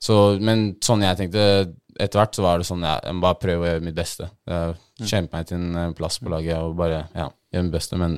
[0.00, 3.40] Så, men sånn jeg tenkte etter hvert, så var det sånn ja, Jeg må bare
[3.42, 4.30] prøve å gjøre mitt beste.
[4.46, 4.78] Mm.
[5.02, 7.98] Kjempe meg til en eh, plass på laget og bare ja, gjøre mitt beste.
[8.00, 8.14] Men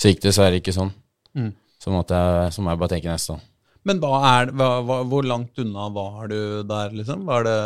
[0.00, 0.90] så gikk det, så er det ikke sånn.
[1.36, 1.52] Mm.
[1.80, 3.38] Så, måtte jeg, så må jeg bare tenke neste.
[3.88, 7.22] Men hva er, hva, hva, hvor langt unna var du der, liksom?
[7.28, 7.56] Var det,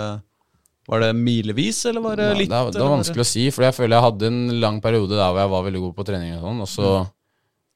[0.87, 3.67] var det milevis, eller var det Ja, det, er, det var vanskelig å si, for
[3.67, 6.37] jeg føler jeg hadde en lang periode der hvor jeg var veldig god på trening
[6.37, 6.95] og sånn, og så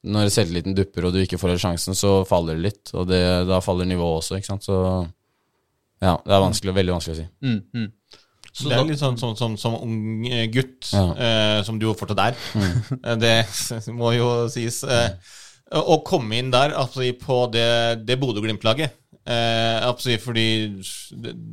[0.09, 3.59] når selvtilliten dupper og du ikke får sjansen, så faller det litt, og det, da
[3.63, 4.77] faller nivået også, ikke sant, så
[5.99, 7.25] ja, det er vanskelig, veldig vanskelig å si.
[7.43, 7.89] Mm, mm.
[8.59, 11.03] Så det er litt sånn som, som, som ung eh, gutt, Ja.
[11.15, 12.39] eh, som du får fortsatt er.
[12.55, 13.19] Mm.
[13.23, 13.35] Det
[13.99, 14.79] må jo sies.
[14.87, 15.11] Eh,
[15.77, 17.67] å komme inn der altså, på det,
[18.07, 18.89] det Bodø-Glimt-laget
[19.29, 20.45] eh, altså, Fordi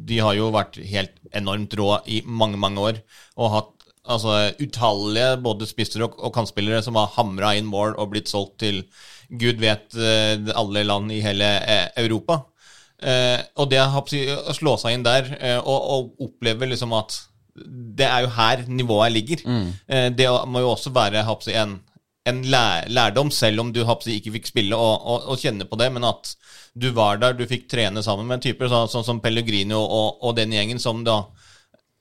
[0.09, 3.00] de- har jo vært helt enormt rå i mange, mange år.
[3.37, 3.72] Og hatt
[4.09, 8.59] altså, utallige både spisser og, og kantspillere som har hamra inn mål og blitt solgt
[8.64, 8.85] til
[9.29, 12.44] gud vet eh, alle land i hele eh, Europa.
[13.02, 17.18] Eh, og det å slå seg inn der eh, og, og oppleve liksom at
[17.96, 19.42] det er jo her nivået ligger.
[19.88, 21.79] Eh, det må jo også være si, en,
[22.27, 25.79] en lær, lærdom, selv om du si, ikke fikk spille og, og, og kjenne på
[25.79, 26.33] det, men at
[26.75, 30.37] du var der, du fikk trene sammen med typer sånn, sånn som Pellegrino og, og
[30.37, 31.23] den gjengen som da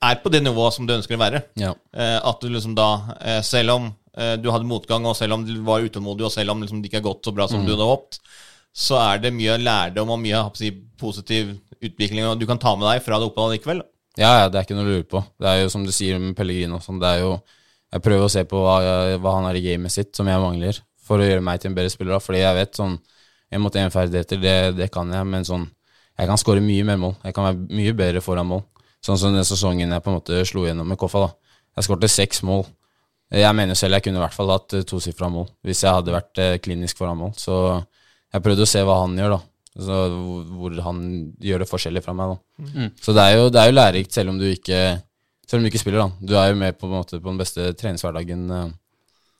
[0.04, 1.42] er på det nivået som du ønsker å være.
[1.60, 1.72] Ja.
[1.96, 3.86] Eh, at du liksom da, eh, selv om
[4.18, 6.90] eh, du hadde motgang, og selv om du var utålmodig, og selv om liksom, det
[6.90, 8.20] ikke har gått så bra som du hadde håpet,
[8.76, 12.88] så er det mye lærdom og mye si, positiv utvikling og du kan ta med
[12.90, 13.80] deg fra det oppholdet likevel.
[14.16, 15.20] Ja, ja, det er ikke noe å lure på.
[15.40, 17.32] Det er jo som du sier med Pellegrino, sånn, det er jo,
[17.94, 18.78] jeg prøver å se på hva,
[19.22, 21.76] hva han har i gamet sitt, som jeg mangler, for å gjøre meg til en
[21.78, 22.22] bedre spiller, da.
[22.22, 22.96] fordi jeg vet sånn,
[23.54, 25.68] en mot en ferdigheter, det, det kan jeg, men sånn,
[26.16, 28.64] jeg kan skåre mye mer mål, jeg kan være mye bedre foran mål.
[29.04, 31.28] Sånn som den sesongen jeg på en måte slo gjennom med Koffa da.
[31.76, 32.64] Jeg skårte seks mål.
[33.30, 36.40] Jeg mener selv jeg kunne i hvert fall hatt tosifra mål hvis jeg hadde vært
[36.42, 37.34] eh, klinisk foran mål.
[37.38, 37.54] Så
[38.32, 39.40] jeg prøvde å se hva han gjør, da.
[39.86, 39.98] Så
[40.56, 41.00] hvor han
[41.44, 42.32] gjør det forskjellig fra meg.
[42.32, 42.66] da.
[42.66, 42.90] Mm.
[43.02, 44.80] Så det er, jo, det er jo lærerikt selv om du ikke
[45.46, 46.02] selv om du ikke spiller.
[46.04, 46.26] da.
[46.26, 48.66] Du er jo med på, måte, på den beste treningshverdagen eh,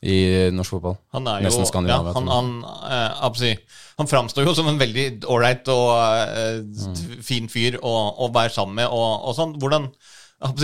[0.06, 0.16] i
[0.54, 0.98] norsk fotball.
[1.16, 1.50] Han er jo
[1.88, 2.50] ja, han, han,
[2.90, 3.56] eh,
[3.98, 7.22] han framstår jo som en veldig ålreit og eh, Mm.
[7.24, 8.86] fin fyr å, å være sammen med.
[8.92, 9.54] Og, og sånn.
[9.58, 9.88] Hvordan,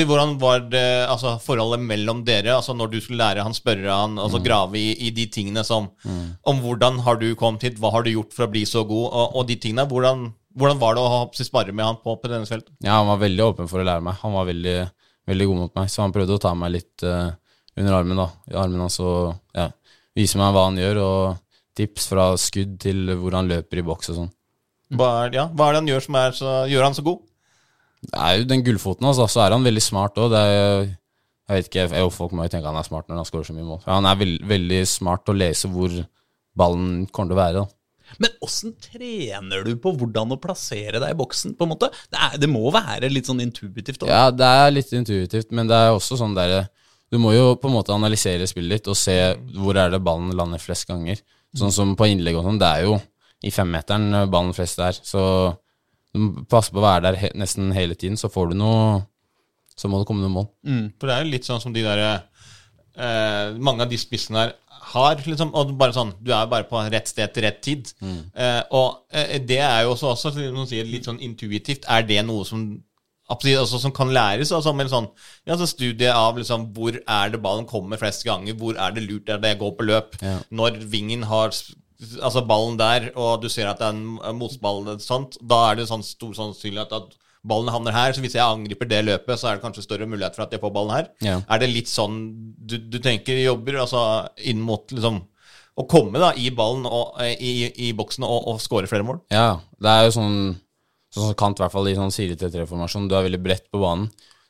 [0.05, 4.19] hvordan var det, altså, forholdet mellom dere altså når du skulle lære han, spørre han,
[4.21, 4.45] altså Mm.
[4.45, 5.89] grave i, i de tingene som
[6.45, 9.09] Om hvordan har du kommet hit, hva har du gjort for å bli så god,
[9.11, 9.89] og, og de tingene.
[9.89, 12.71] Hvordan, hvordan var det å spare med han på, på treningsfeltet?
[12.85, 14.21] Ja, han var veldig åpen for å lære meg.
[14.23, 14.77] Han var veldig,
[15.29, 17.31] veldig god mot meg, så han prøvde å ta meg litt uh,
[17.79, 18.21] under armen.
[18.21, 18.29] da.
[18.53, 19.69] I armen hans og ja,
[20.19, 24.13] vise meg hva han gjør, og tips fra skudd til hvor han løper i boks
[24.13, 24.33] og sånn.
[24.93, 27.23] Hva er, ja, hva er det han gjør som er så, gjør han så god?
[28.03, 30.35] Det er jo den gullfoten hans, så er han veldig smart òg.
[30.35, 30.91] Jeg
[31.55, 33.69] vet ikke, jeg, Folk må jo tenke han er smart når han skårer så mye
[33.69, 33.81] mål.
[33.87, 35.95] Han er veld, veldig smart til å lese hvor
[36.59, 37.63] ballen kommer til å være.
[37.63, 37.82] da.
[38.21, 41.55] Men åssen trener du på hvordan å plassere deg i boksen?
[41.57, 41.89] på en måte?
[42.11, 44.03] Det, er, det må være litt sånn intuitivt?
[44.03, 44.11] også.
[44.11, 46.67] Ja, det er litt intuitivt, men det er også sånn der
[47.13, 49.17] Du må jo på en måte analysere spillet ditt og se
[49.57, 51.21] hvor er det ballen lander flest ganger.
[51.57, 52.95] Sånn som på innlegg og sånn, det er jo
[53.45, 54.97] i femmeteren ballen flest er.
[54.97, 55.23] Så
[56.13, 59.03] du må passe på å være der he nesten hele tiden, så får du noe
[59.77, 60.49] Så må det komme noen mål.
[61.01, 64.53] For det er jo litt sånn som de der eh, Mange av de spissene her
[64.93, 67.93] har liksom Og bare sånn Du er bare på rett sted til rett tid.
[68.03, 71.87] Eh, og eh, det er jo også, også som sier, litt sånn intuitivt.
[71.89, 72.67] Er det noe som
[73.33, 74.53] altså, som kan læres?
[74.53, 75.11] Altså, med en sånn,
[75.49, 79.07] ja, så studie av liksom, hvor er det ballen kommer flest ganger, hvor er det
[79.07, 80.39] lurt er det jeg går på løp, Ja.
[80.51, 81.53] når vingen har
[82.21, 85.77] altså ballen der, og du ser at det er en en motball, sånt, da er
[85.77, 88.13] det sånn stor sannsynlighet at ballen havner her.
[88.15, 90.63] Så hvis jeg angriper det løpet, så er det kanskje større mulighet for at jeg
[90.63, 91.09] får ballen her.
[91.25, 91.37] Ja.
[91.51, 92.21] Er det litt sånn
[92.59, 94.03] du, du tenker jobber, altså
[94.47, 95.21] inn mot liksom
[95.81, 97.53] å komme da i ballen og eh, i,
[97.89, 99.23] i boksen og, og skåre flere mål?
[99.33, 100.37] Ja, det er jo sånn
[101.13, 103.05] Sånn som kant, i hvert fall i sånn 4-3-3-formasjon.
[103.05, 104.07] Du er veldig bredt på banen.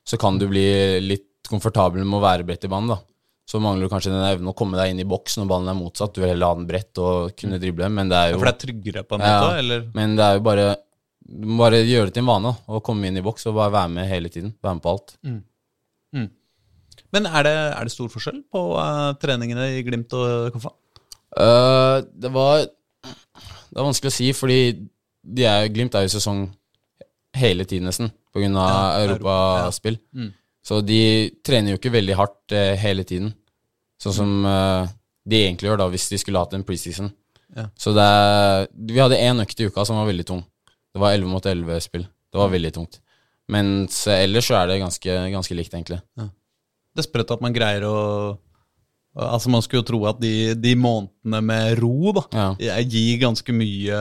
[0.07, 0.63] Så kan du bli
[1.03, 3.01] litt komfortabel med å være bredt i banen, da.
[3.51, 5.75] Så mangler du kanskje den evnen å komme deg inn i boks når ballen er
[5.81, 6.13] motsatt.
[6.15, 8.53] Du vil heller ha den bredt og kunne drible, men det er jo For det
[8.55, 9.59] er tryggere, på en Ja, måte?
[9.65, 9.83] eller?
[9.99, 10.69] Men det er jo bare
[11.23, 13.73] Du må bare gjøre det til en vane å komme inn i boks og bare
[13.75, 14.55] være med hele tiden.
[14.63, 15.17] Være med på alt.
[17.13, 20.73] Men er det, er det stor forskjell på uh, treningene i Glimt og Koffa?
[21.33, 24.59] Uh, det var Det er vanskelig å si, fordi
[25.23, 26.47] de er, Glimt er jo i sesong
[27.37, 29.99] hele tiden, nesten, på av Ja, Europa, europaspill.
[30.63, 31.03] Så de
[31.45, 33.33] trener jo ikke veldig hardt uh, hele tiden,
[34.01, 37.13] sånn som de egentlig gjør da hvis de skulle hatt en preseason.
[37.55, 37.69] Ja.
[37.79, 40.41] Så er, vi hadde én økt i uka som var veldig tung.
[40.93, 42.05] Det var 11 mot 11-spill.
[42.33, 43.01] Det var veldig tungt.
[43.53, 46.01] Mens eh, ellers så er det ganske, ganske likt, egentlig.
[46.17, 47.99] Det er sprøtt at man greier å
[49.13, 52.79] Altså Man skulle jo tro at de, de månedene med ro da Ja.
[52.81, 53.99] gir ganske mye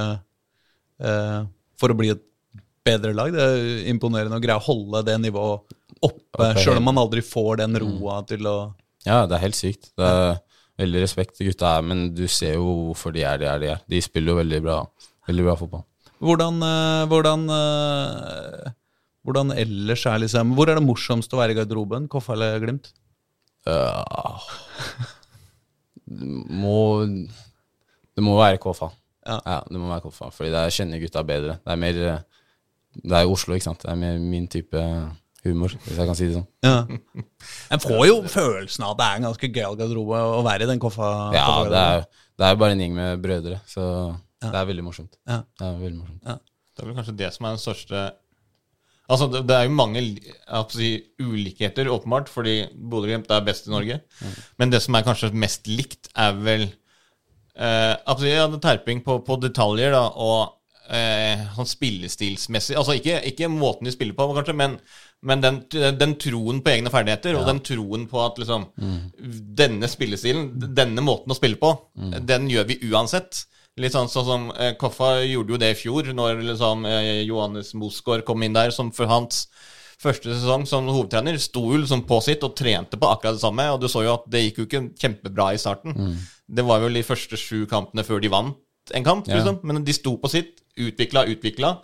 [1.03, 1.39] eh,
[1.75, 2.21] for å bli et
[2.87, 3.33] bedre lag.
[3.35, 6.63] Det er imponerende å greie å holde det nivået oppe, okay.
[6.63, 8.55] sjøl om man aldri får den roa til å
[9.03, 9.91] Ja, det er helt sykt.
[9.99, 10.39] Det er
[10.79, 13.71] veldig respekt til gutta her, men du ser jo hvorfor de er de er de
[13.75, 13.83] er.
[13.91, 14.79] De spiller jo veldig bra,
[15.27, 15.83] veldig bra fotball.
[16.21, 18.71] Hvordan, eh, hvordan, eh,
[19.25, 22.07] hvordan ellers er liksom Hvor er det morsomst å være i garderoben?
[22.11, 22.91] Koffa eller Glimt?
[23.65, 24.41] Uh,
[26.61, 28.91] må Det må være Koffa.
[29.25, 29.61] Ja.
[29.69, 31.59] det må være Koffa, fordi der kjenner gutta bedre.
[31.61, 31.99] Det er mer
[32.91, 33.83] Det er Oslo, ikke sant.
[33.83, 34.81] Det er mer min type
[35.45, 36.49] humor, hvis jeg kan si det sånn.
[36.65, 36.85] Ja.
[37.73, 40.69] En får jo følelsen av at det er en ganske gøyal garderobe å være i
[40.69, 41.07] den Koffa.
[41.33, 42.03] Ja, det er,
[42.37, 43.85] det er bare en gjeng med brødre, så
[44.49, 45.19] det er veldig morsomt.
[45.29, 45.43] Ja.
[45.59, 46.25] Det er veldig morsomt.
[46.71, 48.09] Det er vel kanskje det som er den største
[49.11, 50.01] Altså, det, det er jo mange
[50.71, 53.97] si, ulikheter, åpenbart, fordi Bodø-Glimt er best i Norge.
[54.61, 56.63] Men det som er kanskje mest likt, er vel
[57.57, 60.53] eh, si, ja, terping på, på detaljer, da, og
[60.95, 64.77] eh, sånn spillestilsmessig Altså ikke, ikke måten de spiller på, kanskje, men,
[65.27, 65.59] men den,
[65.99, 68.69] den troen på egne ferdigheter, og den troen på at liksom
[69.59, 71.73] Denne spillestilen, denne måten å spille på,
[72.31, 73.43] den gjør vi uansett.
[73.79, 77.73] Litt sånn sånn som eh, Koffa gjorde jo det i fjor, når liksom, eh, Johannes
[77.79, 79.45] Mosgaard kom inn der som for hans
[80.01, 81.37] første sesong som hovedtrener.
[81.39, 84.15] Sto jo liksom på sitt og trente på akkurat det samme, og du så jo
[84.17, 86.17] at det gikk jo ikke kjempebra i starten.
[86.51, 88.57] Det var vel de første sju kampene før de vant
[88.97, 89.37] en kamp, Ja.
[89.39, 89.59] liksom.
[89.63, 91.75] Men de sto på sitt, utvikla, utvikla,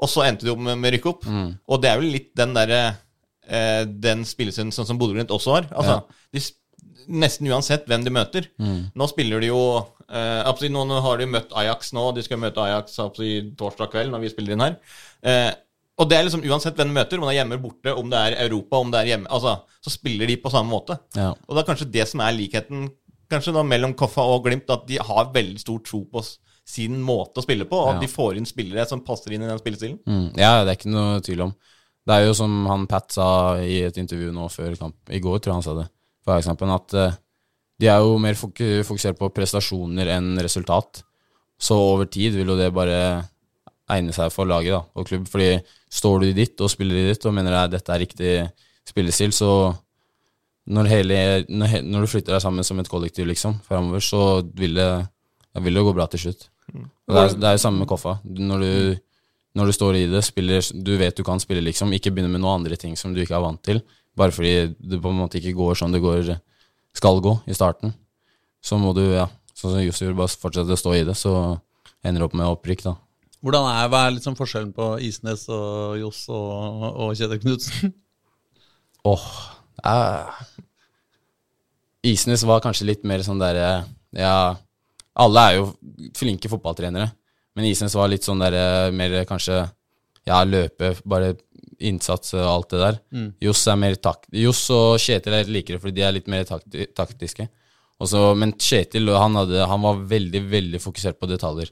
[0.00, 1.26] og så endte de opp med, med rykk opp.
[1.68, 2.96] Og det er vel litt den derre
[3.48, 5.68] eh, Den spillestilen sånn som Bodø-Glimt også har.
[5.74, 6.00] Altså,
[6.32, 6.62] de sp-
[7.08, 8.48] Nesten uansett hvem de møter.
[8.58, 9.60] Nå spiller de jo
[10.10, 14.10] eh, absolutt, Nå har de møtt Ajax nå, de skal møte Ajax absolutt, torsdag kveld
[14.14, 14.76] når vi spiller inn her.
[15.22, 15.52] Eh,
[15.98, 18.18] Og det er liksom uansett hvem de møter, om det er hjemme borte, om det
[18.20, 20.98] er Europa, om det er hjemme altså, Så spiller de på samme måte.
[21.16, 21.30] Ja.
[21.48, 22.90] Og det er kanskje det som er likheten
[23.30, 26.36] kanskje da mellom Koffa og Glimt, at de har veldig stor tro på oss
[26.66, 28.00] sin måte å spille på, og at Ja.
[28.04, 29.98] de får inn spillere som passer inn i den spillestilen.
[30.06, 31.54] Mm, ja, det er ikke noe tvil om.
[32.06, 35.40] Det er jo som han Pat sa i et intervju nå før kamp, i går
[35.40, 35.88] tror jeg han sa det,
[36.26, 37.16] på Ajax-kampen, at eh,
[37.80, 41.02] de er jo mer fok fokusert på prestasjoner enn resultat.
[41.60, 42.98] Så over tid vil jo det bare
[43.92, 45.26] egne seg for laget da, og klubb.
[45.30, 45.56] Fordi
[45.92, 48.32] står du i ditt og spiller i ditt og mener at dette er riktig
[48.86, 49.50] spillestil, så
[50.66, 54.74] når, hele, når, når du flytter deg sammen som et kollektiv liksom, framover, så vil
[54.78, 54.90] det,
[55.62, 56.48] vil det gå bra til slutt.
[56.74, 58.16] Og det, er, det er jo samme med Koffa.
[58.24, 58.72] Når du,
[59.58, 61.94] når du står i det, spiller, du vet du kan spille, liksom.
[61.94, 63.80] Ikke begynne med noen andre ting som du ikke er vant til.
[64.16, 66.34] Bare fordi det på en måte ikke går sånn det går,
[66.96, 67.92] skal gå i starten.
[68.64, 71.34] Så må du, ja, sånn som Jussi gjorde, bare fortsette å stå i det, så
[72.06, 72.96] ender du opp med opprykk, da.
[73.44, 77.92] Hvordan er, Hva er liksom forskjellen på Isnes og Johs og, og Kjetil Knutsen?
[79.06, 79.26] Åh,
[79.86, 80.40] eh,
[82.10, 83.84] Isnes var kanskje litt mer sånn derre
[84.16, 84.56] Ja,
[85.16, 85.68] alle er jo
[86.16, 87.12] flinke fotballtrenere,
[87.56, 89.62] men Isnes var litt sånn derre mer kanskje
[90.26, 91.36] Ja, løpe, bare
[91.78, 92.98] innsats og alt det der.
[93.44, 94.28] Johs er mer takt...
[94.32, 97.48] Johs og Kjetil er litt likere, fordi de er litt mer takti taktiske.
[98.02, 101.70] Også, men Kjetil han, hadde, han var veldig, veldig fokusert på detaljer.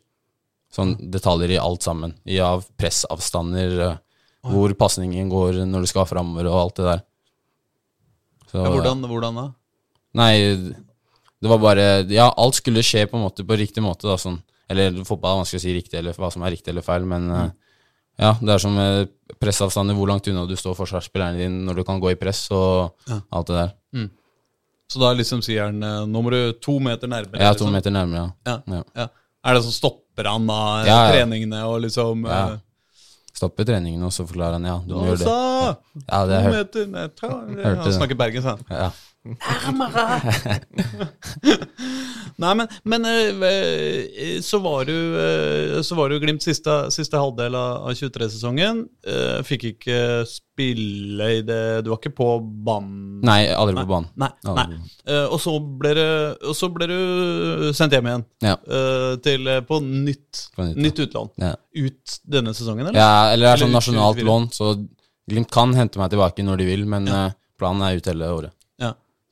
[0.75, 2.15] Sånn detaljer i alt sammen.
[2.25, 3.99] I av pressavstander, eh,
[4.51, 7.05] hvor pasningen går når du skal framover, og alt det der.
[8.51, 9.45] Så, Ja, hvordan, hvordan da?
[10.15, 10.33] Nei,
[11.43, 14.17] det var bare Ja, alt skulle skje på en måte på riktig måte, da.
[14.21, 14.41] Sånn.
[14.71, 17.29] Eller fotball er vanskelig å si riktig, eller hva som er riktig eller feil, men
[17.31, 17.51] eh,
[18.21, 19.07] ja, det er som eh,
[19.43, 22.95] pressavstander, hvor langt unna du står forsvarsspillerne dine når du kan gå i press, og
[23.11, 23.73] alt det der.
[24.93, 27.41] Så da liksom sier han eh, nå må du to meter nærmere.
[27.41, 27.75] Jeg er to liksom.
[27.79, 28.53] meter nærmere, ja.
[28.53, 28.77] Ja.
[28.79, 28.83] ja.
[29.03, 29.09] Ja.
[29.45, 31.17] Er det sånn stopper han da eh, Ja, ja.
[31.17, 32.45] treningene og liksom Ja.
[33.35, 36.05] Stopper treningene, og så forklarer han ja, du må gjøre det.
[36.05, 36.77] Ja, det to har jeg hørt.
[36.93, 38.21] meter ta, Hørte Han ja snakker
[39.25, 40.21] Ja.
[42.37, 47.55] Nei, men, men eh, så var du eh, Så var du Glimt siste, siste halvdel
[47.57, 48.83] av av 23-sesongen.
[49.07, 49.99] Eh, Fikk ikke
[50.29, 52.29] spille i det Du var ikke på
[52.67, 53.21] banen?
[53.25, 54.11] Nei, aldri på banen.
[54.21, 54.31] Nei.
[54.47, 54.55] nei.
[54.75, 54.81] nei.
[55.09, 56.05] Eh, og, så ble du,
[56.51, 56.99] og så ble du
[57.77, 58.57] sendt hjem igjen Ja.
[58.59, 61.33] eh, til, eh, på nytt, På nytt, nytt utlån.
[61.43, 61.55] Ja.
[61.85, 62.99] Ut denne sesongen, eller?
[63.01, 64.75] ja, eller det er sånn nasjonalt lån, så
[65.31, 67.23] Glimt kan hente meg tilbake når de vil, men ja.
[67.57, 68.53] planen er ut hele året.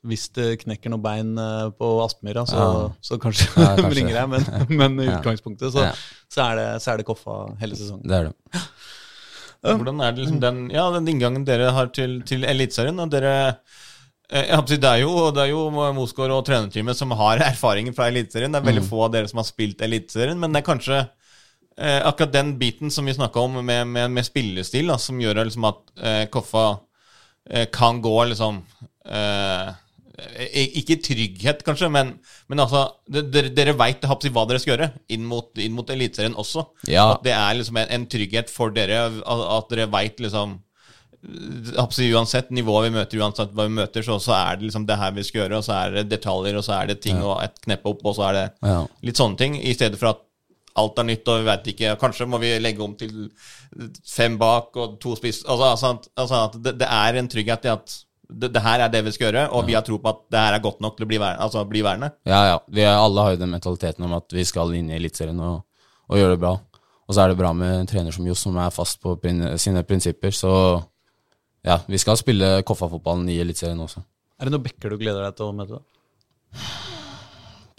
[0.03, 2.87] Hvis det knekker noen bein eh, på Aspmyra, så, Ja.
[3.01, 3.95] så kanskje, Ja, de kanskje.
[4.01, 5.93] ringer jeg, men, men i utgangspunktet så, Ja.
[6.27, 8.03] så, er det, så er det Koffa hele sesongen.
[8.09, 8.63] Det er det.
[9.63, 12.99] Hvordan er det liksom den, ja, den inngangen dere har til, til Eliteserien?
[12.99, 13.53] eh,
[14.67, 18.51] det er jo, det er jo Mosgaard og trenerteamet som har erfaringer fra Eliteserien.
[18.51, 20.97] Det er veldig få av dere som har spilt Eliteserien, men det er kanskje
[21.77, 25.45] eh, akkurat den biten som vi snakka om med, med, med spillestil, da, som gjør
[25.45, 26.65] liksom at eh, Koffa
[27.49, 28.59] eh, kan gå liksom
[29.05, 29.71] eh,
[30.81, 32.13] Ikke trygghet, kanskje, men,
[32.51, 36.65] men altså Dere, dere veit hva dere skal gjøre inn mot, inn mot Eliteserien også.
[36.87, 37.09] Ja.
[37.13, 40.59] At det er liksom en, en trygghet for dere, at, dere veit liksom
[41.23, 45.13] Uansett nivået vi møter, uansett hva vi møter, så, så er det liksom det her
[45.15, 47.61] vi skal gjøre, og så er det detaljer, og så er det ting og et
[47.63, 48.81] knepp opp, og så er det Ja.
[49.07, 49.55] litt sånne ting.
[49.55, 50.19] I stedet for at
[50.75, 53.29] alt er nytt, og vi veit ikke Kanskje må vi legge om til
[54.09, 55.43] fem bak og to spiss.
[55.45, 57.95] Altså, altså, altså det, det er en trygghet i at
[58.33, 60.41] det, det her er det vi skal gjøre, og vi har tro på at det
[60.41, 62.11] her er godt nok til å bli, vær, altså, bli værende.
[62.29, 62.59] Ja, ja.
[62.73, 65.63] Vi er, alle har jo den mentaliteten om at vi skal inn i Eliteserien og,
[66.09, 66.53] og gjøre det bra.
[67.03, 69.43] Og så er det bra med en trener som Johs, som er fast på prin
[69.59, 70.33] sine prinsipper.
[70.35, 70.53] Så
[71.63, 74.03] ja, vi skal spille Koffa-fotballen i Eliteserien også.
[74.39, 75.77] Er det noen bekker du gleder deg til å møte?
[75.77, 76.63] da?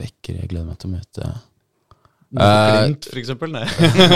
[0.00, 1.34] Bekker jeg gleder meg til å møte.
[2.34, 3.52] Mot Glimt, for eksempel?
[3.54, 3.66] Nei.
[3.78, 4.06] det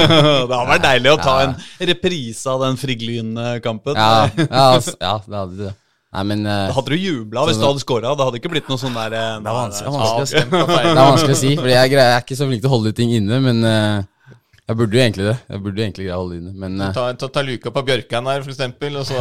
[0.50, 1.52] hadde vært deilig å ta en
[1.90, 3.94] reprise av den Frigg-Lyn-kampen.
[3.94, 5.74] Ja, ja, ass, ja det hadde det.
[6.08, 8.14] Nei, men uh, Da hadde du jubla hvis du hadde scora.
[8.16, 10.92] Det hadde ikke blitt noe sånn der uh, Det er vanskelig, det vanskelig, og det
[10.92, 12.94] er vanskelig å si, Fordi jeg, greier, jeg er ikke så flink til å holde
[12.96, 13.40] ting inne.
[13.44, 14.32] Men uh,
[14.68, 15.36] jeg burde jo egentlig det.
[15.48, 16.54] Jeg burde jo egentlig greie å holde det inne.
[16.64, 19.20] Men Ta, ta, ta luka på Bjørkan her, for eksempel, og så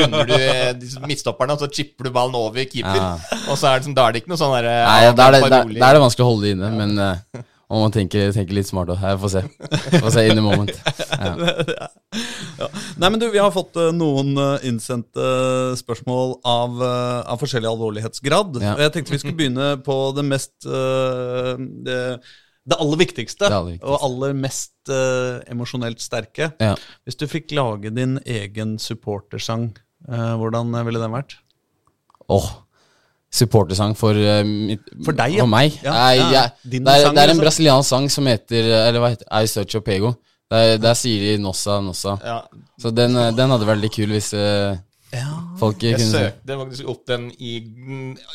[0.00, 3.00] runder du midstopperne midtstopperne, og så chipper du ballen over keeper.
[3.00, 3.38] Ja.
[3.46, 5.38] Og så er det, som, da er det ikke noe sånn derre Nei, da er,
[5.38, 7.40] det, da, da er det vanskelig å holde det inne, men uh,
[7.70, 8.98] man må tenke litt smart òg.
[8.98, 9.42] Jeg får se.
[9.70, 10.72] Jeg Får se in the moment.
[11.20, 11.34] Ja.
[12.58, 12.69] Ja.
[13.00, 15.24] Nei, men du, Vi har fått eh, noen eh, innsendte
[15.80, 18.60] spørsmål av, eh, av forskjellig alvorlighetsgrad.
[18.60, 18.74] Ja.
[18.76, 22.00] Og Jeg tenkte vi skulle begynne på det mest det,
[22.70, 23.48] det aller viktigste.
[23.48, 23.88] Det aller viktigste.
[23.88, 26.50] Og aller mest uh, emosjonelt sterke.
[26.60, 26.74] Ja.
[27.08, 29.70] Hvis du fikk lage din egen supportersang,
[30.10, 31.38] uh, hvordan ville den vært?
[32.30, 32.50] Åh,
[33.32, 35.46] supportersang for uh, mitt, For deg, ja.
[35.46, 35.80] For meg?
[35.82, 37.44] Ja, Nei, jeg- Din det, er, sang, det er en liksom.
[37.46, 40.14] brasiliansk sang som heter Eller hva heter I Search of Pego.
[40.50, 42.16] Der, der sier de Nossa, Nossa.
[42.24, 42.40] Ja,
[42.80, 44.76] Så den, eh, den hadde vært litt kul hvis eh,
[45.60, 47.56] folk jeg kunne Jeg søkte faktisk opp den i,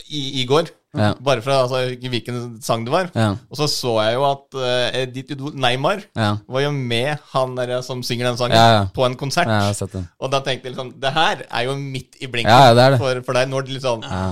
[0.09, 0.72] i, i går.
[0.95, 1.09] Ja.
[1.20, 3.09] Bare fra altså, hvilken sang det var.
[3.16, 3.34] Ja.
[3.51, 6.30] Og så så jeg jo at uh, ditt idol Neymar Ja.
[6.47, 8.86] var jo med han der som synger den sangen, Ja, ja.
[8.95, 9.47] på en konsert.
[9.51, 10.07] ja, jeg den.
[10.24, 12.84] Og da tenkte jeg liksom Det her er jo midt i blinken Ja, ja, det
[12.86, 12.99] er det.
[13.03, 13.49] For, for deg.
[13.51, 14.24] Når det liksom Ja.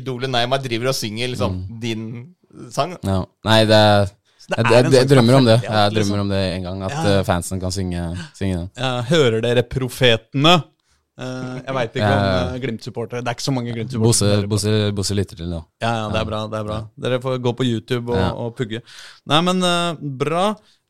[0.00, 1.80] idolet Neymar driver og synger liksom Mm.
[1.80, 2.06] din
[2.72, 2.96] sang.
[3.04, 3.24] Ja.
[3.44, 4.08] Nei, det er
[4.48, 5.54] det jeg, er jeg, jeg drømmer om det.
[5.62, 5.94] Jeg liksom.
[5.98, 7.04] drømmer om det en gang, at Ja.
[7.18, 8.04] eh, fansen kan synge,
[8.38, 8.70] synge den.
[8.80, 10.54] Ja, hører dere profetene?
[11.18, 14.46] Eh, jeg veit ikke om uh, Glimt-supportere Det er ikke så mange Glimt-supportere.
[14.46, 15.60] Bosse, Bosse lytter til det.
[15.82, 16.40] Ja, ja, det er bra.
[16.46, 18.28] det er bra Dere får gå på YouTube og, Ja.
[18.38, 18.80] og pugge.
[19.26, 19.60] Nei, men
[20.20, 20.44] bra.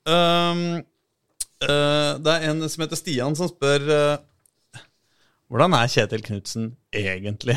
[0.05, 0.61] Um,
[1.65, 3.89] eh, det er en som heter Stian, som spør
[5.49, 7.57] Hvordan er Kjetil Knutsen egentlig?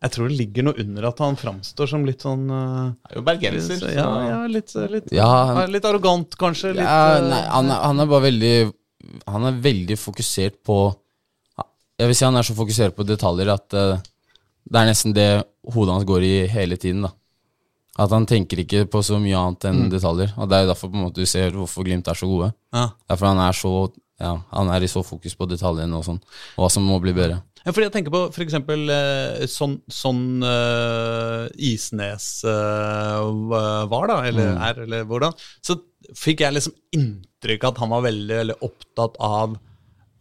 [0.00, 3.22] Jeg tror det ligger noe under at han framstår som litt sånn uh, Er jo
[3.26, 3.76] bergenser.
[3.82, 6.72] så- Ja, ja litt, litt, Ja, han- litt arrogant, kanskje.
[6.72, 8.72] Litt, Ja, eh, nei, han, er, han er bare veldig
[9.26, 10.78] Han er veldig fokusert på
[12.00, 13.98] Jeg vil si han er så fokusert på detaljer at uh,
[14.70, 17.02] det er nesten det hodet hans går i hele tiden.
[17.02, 17.10] da
[17.98, 20.32] At han tenker ikke på så mye annet enn detaljer.
[20.38, 22.54] Og Det er jo derfor på en måte du ser hvorfor Glimt er så gode.
[22.72, 22.88] ja.
[23.08, 26.20] Derfor han er så ja, Han er i så fokus på detaljene og sånn,
[26.56, 27.42] og hva som må bli bedre.
[27.64, 33.20] Ja, fordi jeg tenker på eksempel eh, sånn, sånn uh, Isnes uh,
[33.90, 34.62] var, da, eller Mm.
[34.68, 35.34] er, eller hvordan.
[35.60, 35.76] Så
[36.16, 39.58] fikk jeg liksom inntrykk av at han var veldig, veldig opptatt av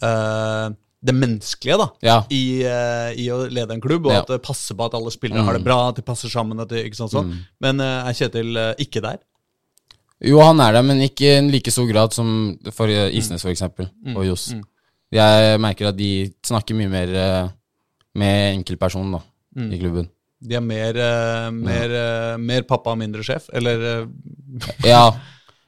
[0.03, 0.69] uh,
[0.99, 1.87] det menneskelige, da.
[2.03, 4.19] Ja, I, eh, I å lede en klubb, og Ja.
[4.19, 6.59] at det passer på at alle spillere har det bra, at de passer sammen.
[6.59, 7.29] At det, ikke sånn, sånn.
[7.63, 9.21] Men eh, er Kjetil eh, ikke der?
[10.19, 13.49] Jo, han er der, men ikke i like stor grad som for eh, Isnes, for
[13.53, 14.49] eksempel, og Johs.
[15.13, 17.51] Jeg merker at de snakker mye mer eh,
[18.19, 19.21] med enkeltpersonen da,
[19.65, 20.09] i klubben.
[20.39, 23.49] De er mer, eh, mer, eh, mer pappa, mindre sjef?
[23.53, 24.05] Eller
[24.85, 25.07] Ja,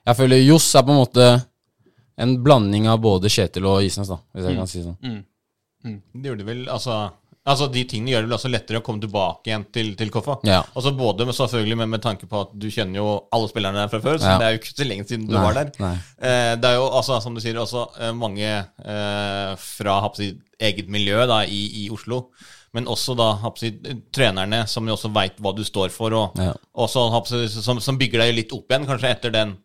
[0.06, 1.32] jeg føler Johs er på en måte
[2.22, 5.20] en blanding av både Kjetil og Isnes, da, hvis jeg kan si det sånn.
[6.14, 7.02] Det gjorde det vel, altså
[7.50, 10.36] Altså, De tingene gjør det vel også lettere å komme tilbake igjen til, til Koffa.
[10.46, 10.60] Ja.
[10.78, 13.90] Altså Både med, selvfølgelig med, med tanke på at du kjenner jo alle spillerne der
[13.90, 14.38] fra før, så Ja.
[14.38, 15.72] det er jo ikke så lenge siden du Nei, var der.
[16.22, 20.90] Eh, det er jo altså, som du sier, også eh, mange eh, fra håper eget
[20.94, 22.28] miljø da, i, i Oslo.
[22.78, 23.74] Men også da håper
[24.16, 26.54] trenerne, som jo også veit hva du står for, og Ja.
[26.78, 29.58] også, håper som, som bygger deg litt opp igjen, kanskje etter den,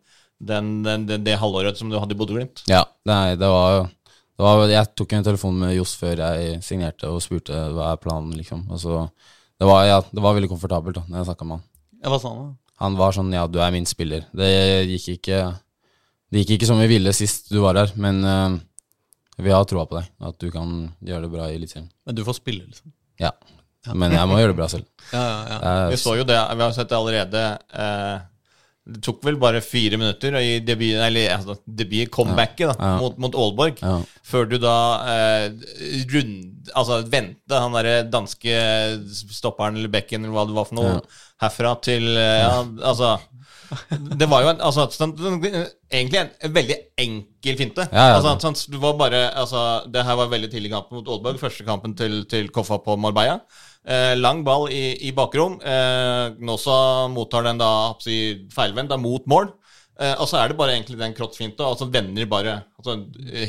[0.43, 2.65] den, den, det, halvåret som du hadde i Bodø-Glimt.
[2.69, 3.85] Ja, nei, det var jo
[4.43, 8.35] var, Jeg tok en telefon med Johs før jeg signerte og spurte hva er planen,
[8.37, 8.67] liksom.
[8.69, 9.01] Og så,
[9.57, 11.67] det, var, ja, det var veldig komfortabelt da når jeg snakka med han.
[12.07, 12.43] Hva sa han?
[12.43, 12.67] da?
[12.83, 14.27] Han var sånn ja, du er min spiller.
[14.37, 14.47] Det
[14.85, 15.41] gikk ikke
[16.29, 18.57] Det gikk ikke som vi ville sist du var her, men uh,
[19.41, 20.09] vi har troa på deg.
[20.29, 21.89] At du kan gjøre det bra i Eliteserien.
[22.05, 22.93] Men du får spille, liksom.
[23.21, 23.33] Ja.
[23.95, 24.87] Men jeg må gjøre det bra selv.
[25.13, 25.89] Ja, ja, ja.
[25.93, 27.43] Vi så jo det, vi har sett det allerede.
[27.71, 28.15] Eh,
[28.87, 32.91] det tok vel bare fire minutter i debut, eller, altså, debut comebacket da, Ja.
[33.01, 33.97] mot, mot Aalborg, Ja.
[34.23, 34.75] før du da
[35.11, 35.47] eh,
[36.13, 38.55] rund, altså vendte han derre danske
[39.35, 41.01] stopperen eller bekken eller hva det var for noe, Ja.
[41.47, 43.17] herfra til eh, ja, Altså
[44.17, 44.85] Det var jo en, altså,
[45.91, 47.87] egentlig en veldig enkel finte.
[47.91, 48.15] Ja, ja.
[48.17, 51.39] altså, sånn, du var bare, altså, det her var veldig tidlig kamp mot Aalborg.
[51.41, 53.41] Første kampen til, til Koffa på Marbella.
[53.87, 55.59] Eh, lang ball i, i bakrom.
[55.63, 57.71] Eh, Gnosa mottar den da
[58.03, 58.17] si,
[58.51, 59.53] feilvendt, mot mål.
[59.97, 62.99] Eh, og så er det bare egentlig den kroppsfinta, og så vender bare altså,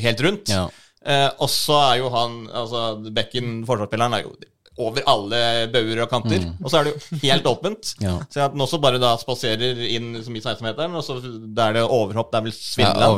[0.05, 0.53] helt rundt.
[0.55, 0.69] Ja.
[1.05, 2.85] Eh, og så er jo han, altså
[3.15, 4.37] Bekken, forsvarsspilleren, er jo
[4.79, 5.41] over alle
[5.75, 6.45] bauger og kanter.
[6.63, 7.93] Og så er det jo helt åpent.
[7.99, 8.05] Mm.
[8.09, 8.15] Ja.
[8.31, 11.81] Så at den også bare da spaserer inn liksom, i 16-meteren, og så der er
[11.81, 12.55] det overhopp, det er vel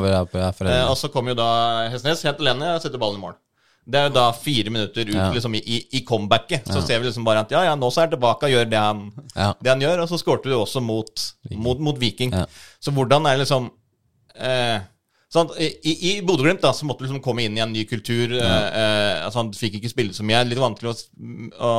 [0.09, 1.51] Ja, på jeg er Eh, og så kommer jo da
[1.93, 3.37] Hesnes helt alene og setter ballen i mål.
[3.91, 5.27] Det er jo da fire minutter ut Ja.
[5.35, 6.69] liksom, i, i, comebacket.
[6.71, 8.69] Så ser vi liksom bare at ja, ja, nå så er han tilbake og gjør
[8.71, 9.03] det han,
[9.35, 9.51] Ja.
[9.59, 10.03] det han gjør.
[10.03, 11.25] Og så skårte du også mot.
[11.51, 12.31] Mot, mot Viking.
[12.31, 12.45] Ja.
[12.79, 13.69] Så hvordan er liksom
[14.35, 14.79] eh,
[15.31, 15.71] sånn, I,
[16.11, 18.37] i Bodø-Glimt så måtte du liksom komme inn i en ny kultur.
[18.37, 20.43] Eh, eh, altså Han fikk ikke spille så mye.
[20.47, 20.95] Litt vanskelig å,
[21.67, 21.75] å,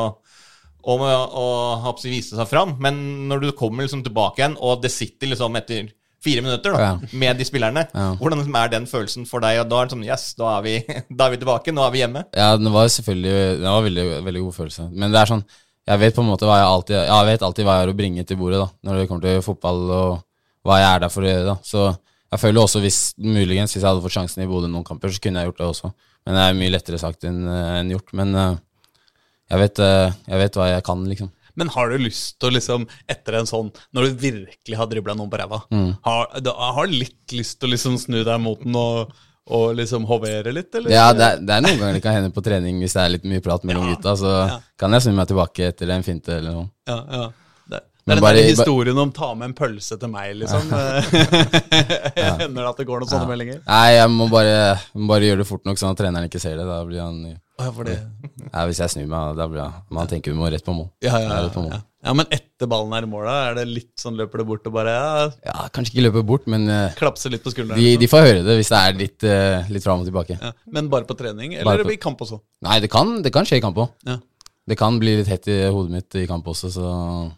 [0.92, 1.48] å,
[1.88, 2.76] å vise seg fram.
[2.82, 5.90] Men når du kommer liksom tilbake igjen, og det sitter liksom etter
[6.22, 6.92] fire minutter da, Ja.
[7.12, 8.14] med de spillerne, Ja.
[8.20, 9.58] hvordan er den følelsen for deg?
[9.60, 10.74] Og da er det sånn Yes, da er vi,
[11.16, 11.72] da er vi tilbake.
[11.74, 12.24] Nå er vi hjemme.
[12.36, 14.88] Ja, det var selvfølgelig Det var veldig, veldig god følelse.
[14.92, 15.44] Men det er sånn
[15.88, 17.96] Jeg vet på en måte hva jeg alltid Jeg vet alltid hva jeg har å
[17.98, 20.22] bringe til bordet da når det kommer til fotball, og
[20.64, 21.44] hva jeg er der for å gjøre.
[21.46, 21.98] da Så
[22.32, 25.20] jeg føler også hvis muligens hvis jeg hadde fått sjansen i Bodø noen kamper, så
[25.20, 25.92] kunne jeg gjort det også.
[26.24, 28.12] Men det er mye lettere sagt enn eh, enn gjort.
[28.14, 28.54] Men eh,
[29.50, 31.28] jeg, vet, eh, jeg vet hva jeg kan, liksom.
[31.56, 35.14] Men har du lyst til å liksom, etter en sånn Når du virkelig har dribla
[35.18, 35.96] noen på ræva, Mm.
[36.02, 36.26] har,
[36.78, 39.12] har du litt lyst til å liksom snu deg mot den og,
[39.52, 40.90] og liksom hovere litt, eller?
[40.90, 43.12] Ja, det er, det er noen ganger det kan hende på trening hvis det er
[43.16, 44.60] litt mye prat mellom gutta, så Ja.
[44.78, 46.68] kan jeg snu meg tilbake etter en finte eller noe.
[46.88, 47.30] ja, ja.
[48.02, 50.62] Det, Det er den bare- der historien om 'ta med en pølse til meg', liksom.
[52.42, 53.60] Hender det at det går noen sånne meldinger?
[53.66, 54.56] Nei, jeg må bare,
[54.98, 56.66] må bare gjøre det fort nok, sånn at treneren ikke ser det.
[56.66, 57.20] Da blir han
[57.62, 57.94] ja, det.
[58.48, 60.88] ja, Hvis jeg snur meg, da blir han Man tenker vi må rett på mål.
[61.04, 61.78] Ja, ja, ja, ja.
[62.08, 63.36] ja, Men etter ballen er i mål, da?
[63.52, 66.48] Er det litt sånn løper det bort og bare ja, Ja, kanskje ikke løper bort,
[66.50, 67.78] men eh, klapser litt på skulderen?
[67.78, 68.00] de, liksom?
[68.02, 70.40] de får høre det hvis det er litt, uh, litt fram og tilbake.
[70.42, 70.50] ja.
[70.66, 72.40] Men bare på trening, eller på- i kamp også?
[72.66, 73.90] Nei, det kan, det kan skje i kamp òg.
[74.08, 74.18] Ja.
[74.66, 77.32] Det kan bli litt hett i hodet mitt i kamp også, så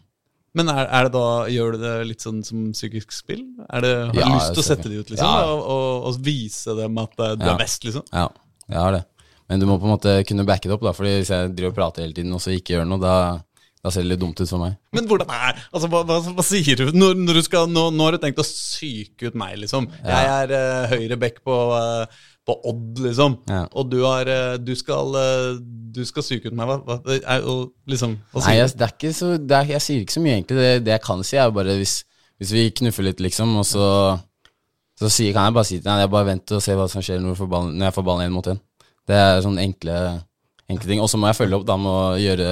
[0.55, 3.41] Men er, er det da, gjør du det litt sånn som psykisk spill?
[3.69, 5.27] Er det, har du Ja, lyst til å sette de ut, liksom?
[5.27, 5.49] Ja.
[5.51, 7.53] Og, og, og vise dem at du Ja.
[7.53, 8.05] er best, liksom?
[8.13, 8.29] ja,
[8.71, 9.03] jeg har det.
[9.51, 11.73] Men du må på en måte kunne backe det opp, da, Fordi hvis jeg driver
[11.73, 13.17] og prater hele tiden og så ikke gjør noe, da,
[13.85, 14.79] da ser det litt dumt ut for meg.
[14.95, 18.07] Men hvordan er Altså, hva, hva, hva sier du når, når du skal nå, nå
[18.07, 19.85] har du tenkt å psyke ut meg, liksom.
[20.01, 23.37] Jeg er uh, høyre back på, eh, på Odd, liksom.
[23.49, 23.63] Ja.
[23.73, 25.57] Og du har eh, Du skal eh,
[25.95, 26.69] Du skal psyke ut meg.
[26.85, 27.55] Hva, hva
[27.89, 30.59] liksom, hva Nei, jeg, det er ikke så, er, jeg sier ikke så mye, egentlig.
[30.59, 31.97] Det, det jeg kan si, er bare hvis,
[32.41, 33.87] hvis vi knuffer litt, liksom, og så,
[34.99, 37.05] så sier, kan jeg bare si til deg Jeg bare venter og ser hva som
[37.05, 38.61] skjer når, ballen, når jeg får ballen én mot én.
[39.05, 39.97] Det er sånne enkle,
[40.71, 41.01] enkle ting.
[41.01, 42.51] Og så må jeg følge opp da med å gjøre,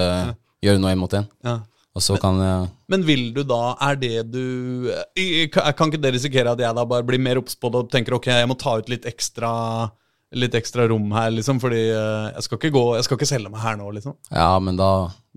[0.66, 1.30] gjøre noe én mot én.
[1.46, 1.60] Ja.
[2.02, 4.90] Så kan jeg Men vil du da Er det du
[5.54, 8.16] Kan ikke det risikere at jeg da bare blir mer obs på det og tenker
[8.18, 9.52] ok, jeg må ta ut litt ekstra
[10.34, 13.52] Litt ekstra rom her, liksom, fordi eh, jeg skal ikke gå Jeg skal ikke selge
[13.54, 14.16] meg her nå, liksom.
[14.34, 14.88] Ja, men da,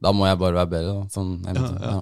[0.00, 1.10] da må jeg bare være bedre, da.
[1.12, 1.98] Sånn, en ja, ja.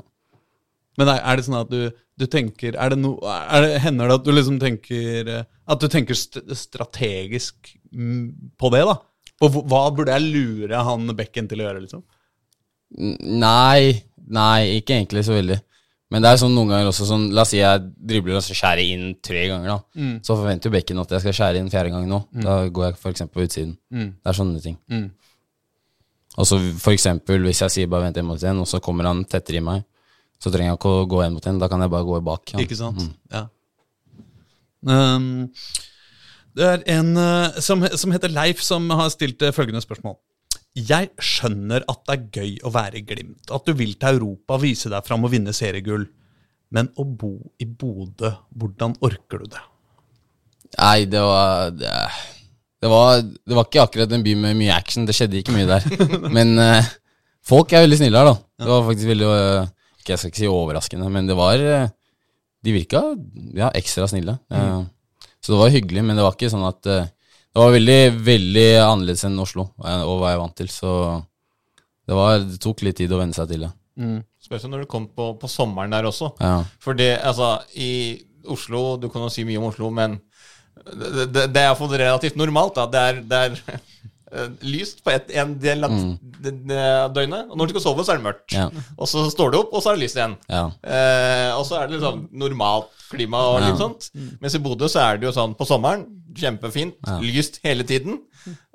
[1.00, 4.20] Men er, det sånn at du, du tenker er det no, er det, Hender det
[4.20, 9.00] at du liksom tenker eh, At du tenker st strategisk mm, på det, da?
[9.42, 12.06] På hva burde jeg lure han bekken til å gjøre, liksom?
[12.94, 15.58] Nei, nei, ikke egentlig så veldig.
[16.12, 18.54] Men det er sånn noen ganger også sånn La oss si jeg dribler og så
[18.54, 20.08] skjærer inn tre ganger, da.
[20.22, 22.20] Så forventer jo bekken at jeg skal skjære inn fjerde gang nå.
[22.44, 23.24] Da går jeg f.eks.
[23.32, 23.72] på utsiden.
[23.90, 24.76] Det er sånne ting.
[24.92, 25.08] Mm.
[26.34, 26.58] Og så
[26.92, 29.64] eksempel hvis jeg sier bare vent en mot en, og så kommer han tettere i
[29.64, 29.84] meg,
[30.42, 31.58] så trenger jeg ikke å gå en mot en.
[31.62, 32.54] Da kan jeg bare gå bak.
[32.54, 32.62] Ja.
[32.62, 33.04] Ikke sant?
[33.32, 33.46] Ja.
[34.84, 35.46] Um,
[36.54, 40.18] det er en eh, som, som heter Leif, som har stilt eh, følgende spørsmål.
[40.74, 44.58] Jeg skjønner at det er gøy å være i Glimt, at du vil til Europa,
[44.58, 46.08] vise deg fram og vinne seriegull.
[46.74, 49.62] Men å bo i Bodø, hvordan orker du det?
[50.74, 51.92] Nei, det var det,
[52.82, 55.06] det var det var ikke akkurat en by med mye action.
[55.06, 55.86] Det skjedde ikke mye der.
[56.36, 56.90] Men uh,
[57.46, 58.64] folk er veldig snille her, da.
[58.64, 59.70] Det var faktisk veldig uh,
[60.08, 61.86] Jeg skal ikke si overraskende, men det var uh,
[62.60, 63.00] De virka
[63.56, 64.34] ja, ekstra snille.
[64.52, 64.90] Mm.
[65.40, 66.88] så det var hyggelig, men det var ikke sånn at
[67.54, 70.90] Det var veldig, veldig annerledes enn Oslo og hva jeg vant til, så
[72.04, 73.70] det, var, det tok litt tid å venne seg til det.
[74.42, 76.32] Spesielt når du kom på, på sommeren der også.
[76.42, 76.56] Ja.
[76.82, 78.18] For det, altså, i
[78.50, 80.18] Oslo Du kan jo si mye om Oslo, men
[80.84, 82.74] det, det, det er iallfall relativt normalt.
[82.76, 82.88] da.
[82.92, 83.54] Det er, det er
[84.34, 85.94] eh, lyst på et, en del av
[86.44, 86.52] det
[87.14, 88.52] døgnet, og når du skal sove, så er det mørkt.
[88.58, 88.66] Ja.
[88.98, 90.34] Og så står du opp, og så er det lyst igjen.
[90.50, 90.66] Ja.
[90.82, 93.80] Eh, og så er det liksom normalt klima og litt Ja.
[93.86, 94.10] sånt.
[94.42, 96.04] Mens i Bodø så er det jo sånn på sommeren,
[96.38, 98.20] kjempefint, lyst hele tiden.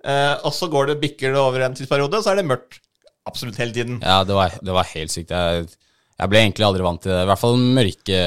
[0.03, 2.80] Eh, og så går det, bikker det over en tidsperiode, og så er det mørkt
[3.28, 3.99] absolutt hele tiden.
[4.01, 5.34] Ja, det var, det var helt sykt.
[5.36, 5.68] Jeg,
[6.20, 7.22] jeg ble egentlig aldri vant til det.
[7.24, 8.20] I hvert fall mørke,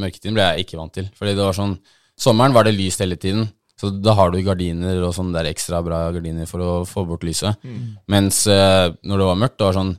[0.00, 1.10] mørketiden ble jeg ikke vant til.
[1.18, 1.76] Fordi det var sånn
[2.16, 3.42] Sommeren var det lyst hele tiden,
[3.76, 7.26] så da har du gardiner og sånne der ekstra bra gardiner for å få bort
[7.28, 7.60] lyset.
[8.08, 9.90] Mens eh, når det var mørkt, det var sånn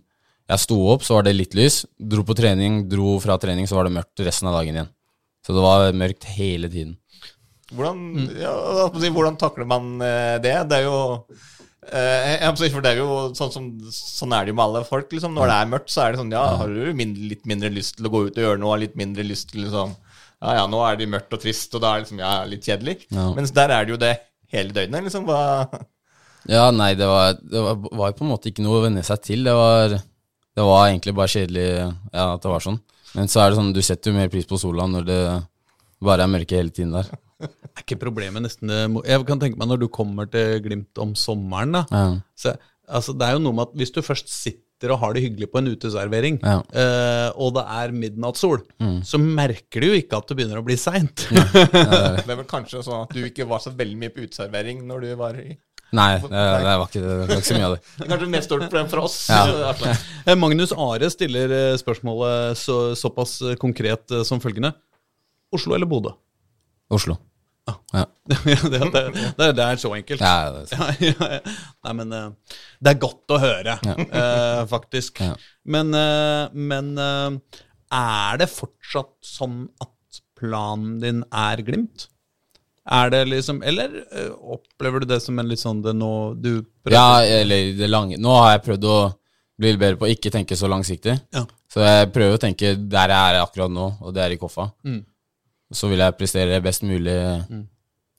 [0.49, 1.81] Jeg sto opp, så var det litt lys.
[1.99, 4.89] Dro på trening, dro fra trening, så var det mørkt resten av dagen igjen.
[5.45, 6.97] Så det var mørkt hele tiden.
[7.76, 8.01] Hvordan,
[8.39, 8.51] ja,
[8.86, 10.53] jeg si, hvordan takler man eh, det?
[10.72, 10.99] Det er jo
[11.91, 15.09] eh, jeg for det er jo sånn som Sånn er det jo med alle folk.
[15.11, 15.36] Liksom.
[15.36, 17.97] Når det er mørkt, så er det sånn Ja, har du mindre, litt mindre lyst
[17.97, 18.80] til å gå ut og gjøre noe?
[18.86, 19.91] Litt mindre lyst til liksom
[20.38, 22.72] Ja, ja, nå er det mørkt og trist, og da er det liksom Ja, litt
[22.72, 22.97] kjedelig.
[23.11, 23.28] Ja.
[23.36, 24.15] Mens der er det jo det
[24.53, 25.28] hele døgnet, liksom.
[25.28, 25.41] Hva
[26.47, 29.20] Ja, nei, det var, det var, var på en måte ikke noe å venne seg
[29.26, 29.43] til.
[29.43, 29.97] Det var,
[30.55, 32.80] det var egentlig bare kjedelig ja, at det var sånn.
[33.18, 35.22] Men så er det sånn, du setter jo mer pris på sola når det
[36.03, 37.09] bare er mørke hele tiden der.
[37.43, 38.71] Er ikke problemet nesten
[39.05, 41.83] Jeg kan tenke meg når du kommer til Glimt om sommeren, da.
[41.93, 42.05] Ja.
[42.38, 42.55] Så,
[42.89, 45.47] altså, det er jo noe med at hvis du først sitter og har det hyggelig
[45.53, 46.59] på en uteservering, Ja.
[46.61, 46.73] Mm.
[46.81, 48.59] eh, og det er midnattssol,
[49.05, 51.23] så merker du jo ikke at det begynner å bli seint.
[51.31, 55.05] Det er vel kanskje sånn at du ikke var så veldig mye på uteservering når
[55.07, 55.55] du var i
[55.95, 57.81] Nei, det, det, var ikke, det var ikke så mye av det.
[57.97, 59.17] Det er kanskje mest stort problem for oss.
[59.31, 59.93] Ja.
[60.27, 64.73] Eh, Magnus Are stiller eh, spørsmålet så, såpass eh, konkret eh, som følgende.
[65.55, 66.11] Oslo eller Bodø?
[66.91, 67.15] Oslo.
[67.97, 68.03] Ja.
[68.28, 68.38] Det,
[68.70, 69.03] det,
[69.38, 70.22] det, det er så enkelt.
[70.22, 71.39] Ja, det, er ja.
[71.88, 75.22] Nei, men eh, det er godt å høre, eh, faktisk.
[75.63, 77.61] Men, eh, men eh,
[77.97, 82.09] er det fortsatt sånn at planen din er Glimt?
[82.88, 83.97] Er det liksom Eller
[84.38, 88.15] opplever du det som en litt sånn det nå du prøver ja, eller det lange
[88.22, 88.99] Nå har jeg prøvd å
[89.59, 91.18] bli bedre på å ikke tenke så langsiktig.
[91.74, 94.70] Så jeg prøver å tenke der jeg er akkurat nå, og det er i Koffa.
[94.86, 95.01] Mm.
[95.74, 97.15] Så vil jeg prestere best mulig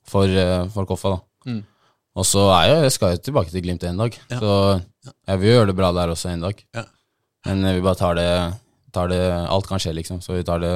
[0.08, 1.50] for, eh, for Koffa, da.
[1.50, 1.62] Mm.
[2.18, 4.38] Og så er jeg, jeg skal jo tilbake til Glimt en dag, Ja.
[4.40, 4.82] så
[5.28, 6.64] jeg vil gjøre det bra der også en dag.
[6.74, 6.84] Ja.
[7.46, 8.54] Men vi bare tar det,
[8.92, 10.74] tar det Alt kan skje, liksom, så vi tar det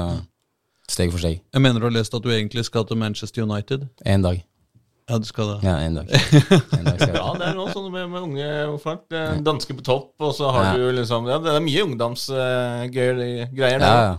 [0.89, 1.41] steg for steg.
[1.53, 3.89] Jeg mener du har lest at du egentlig skal til Manchester United?
[4.07, 4.43] En dag.
[5.11, 5.64] Ja, du skal det.
[5.66, 6.09] Ja, en dag.
[6.79, 7.16] En dag skal.
[7.18, 9.09] Ja, det er noe sånn med, med unge folk.
[9.45, 10.77] Danske på topp, og så har Ja.
[10.79, 13.18] du liksom Ja, det er mye ungdomsgreier
[13.53, 13.81] Ja, der.
[13.81, 14.18] ja.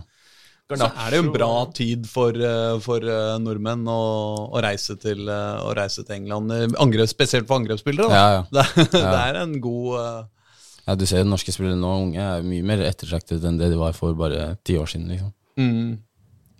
[0.64, 4.04] Så er det jo en bra tid for, eh, for eh, nordmenn å,
[4.48, 6.54] å, reise til, eh, å reise til England.
[6.80, 8.08] Angrep, spesielt for angrepsspillere.
[8.08, 8.16] Da.
[8.16, 8.46] Ja, ja.
[8.48, 10.48] Det, det er en god uh...
[10.86, 13.80] ja, du ser jo norske spillere nå, unge, er mye mer ettertraktet enn det de
[13.80, 15.34] var for bare ti år siden, liksom.
[15.60, 15.92] mm,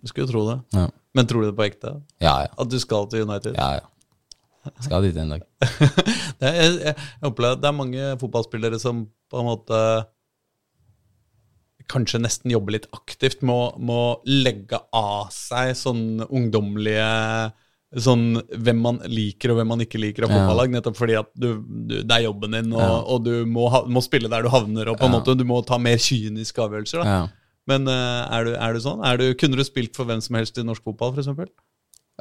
[0.05, 0.61] Du skulle jo tro det.
[0.77, 0.87] Ja,
[1.17, 1.97] Men tror du det på ekte?
[2.21, 2.37] ja.
[2.45, 2.53] ja.
[2.53, 3.57] At du skal til United?
[3.57, 3.91] ja, ja.
[4.81, 5.43] Skal dit en dag.
[6.41, 9.81] Det er, jeg, jeg, jeg det er mange fotballspillere som på en måte
[11.91, 17.53] kanskje nesten jobber litt aktivt med å, med å legge av seg sånn ungdommelige
[17.95, 20.41] Sånn hvem man liker og hvem man ikke liker av Ja.
[20.41, 20.73] fotballag.
[20.73, 22.97] Nettopp fordi at du, du, det er jobben din, og, Ja.
[23.07, 24.89] og du må, ha, må spille der du havner.
[24.91, 25.21] Og på en Ja.
[25.21, 27.05] måte du må ta mer kyniske avgjørelser.
[27.05, 27.07] Da.
[27.07, 27.29] Ja.
[27.71, 28.99] Men uh, er, du, er du sånn?
[29.07, 31.29] Er du, kunne du spilt for hvem som helst i norsk fotball, f.eks.?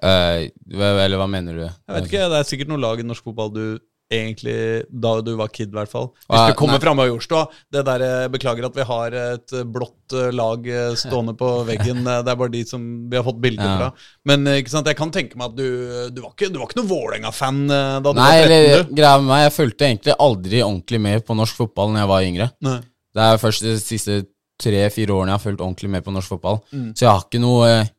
[0.03, 1.65] Eh, eller hva mener du?
[1.65, 3.65] Jeg vet ikke, Det er sikkert noen lag i norsk fotball du
[4.15, 4.55] egentlig
[5.03, 6.09] Da du var kid, i hvert fall.
[6.27, 6.91] Hvis du kommer nei.
[7.05, 10.67] av jordstua Det der, eh, Beklager at vi har et eh, blått eh, lag
[10.99, 12.03] stående på veggen.
[12.05, 13.77] Det er bare de som vi har fått bilder Ja.
[13.77, 13.91] fra.
[14.25, 15.67] Men sant, jeg kan tenke meg at du,
[16.13, 18.57] du, var, ikke, du var ikke noe Vålerenga-fan da du Nei, var 13?
[18.57, 22.11] eller greia med meg, jeg fulgte egentlig aldri ordentlig med på norsk fotball når jeg
[22.13, 22.49] var yngre.
[22.67, 22.77] Nei.
[23.13, 24.21] Det er først de siste
[24.63, 26.59] tre-fire årene jeg har fulgt ordentlig med på norsk fotball.
[26.73, 26.91] Mm.
[26.95, 27.89] Så jeg har ikke noe eh,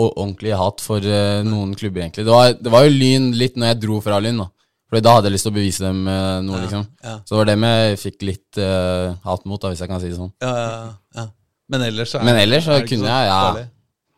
[0.00, 2.26] ordentlig hat for eh, noen klubber, egentlig.
[2.28, 4.48] Det var, det var jo Lyn litt når jeg dro fra Lyn, da.
[4.90, 6.86] Fordi da hadde jeg lyst til å bevise dem noe, noe, liksom.
[7.06, 7.16] ja.
[7.22, 10.10] Så det var dem jeg fikk litt uh, hat mot, da, hvis jeg kan si
[10.10, 10.32] det sånn.
[10.42, 10.88] Ja, ja,
[11.20, 11.26] ja.
[11.70, 13.36] Men ellers så er, Men ellers så er det ikke så jeg, ja.
[13.46, 13.68] farlig.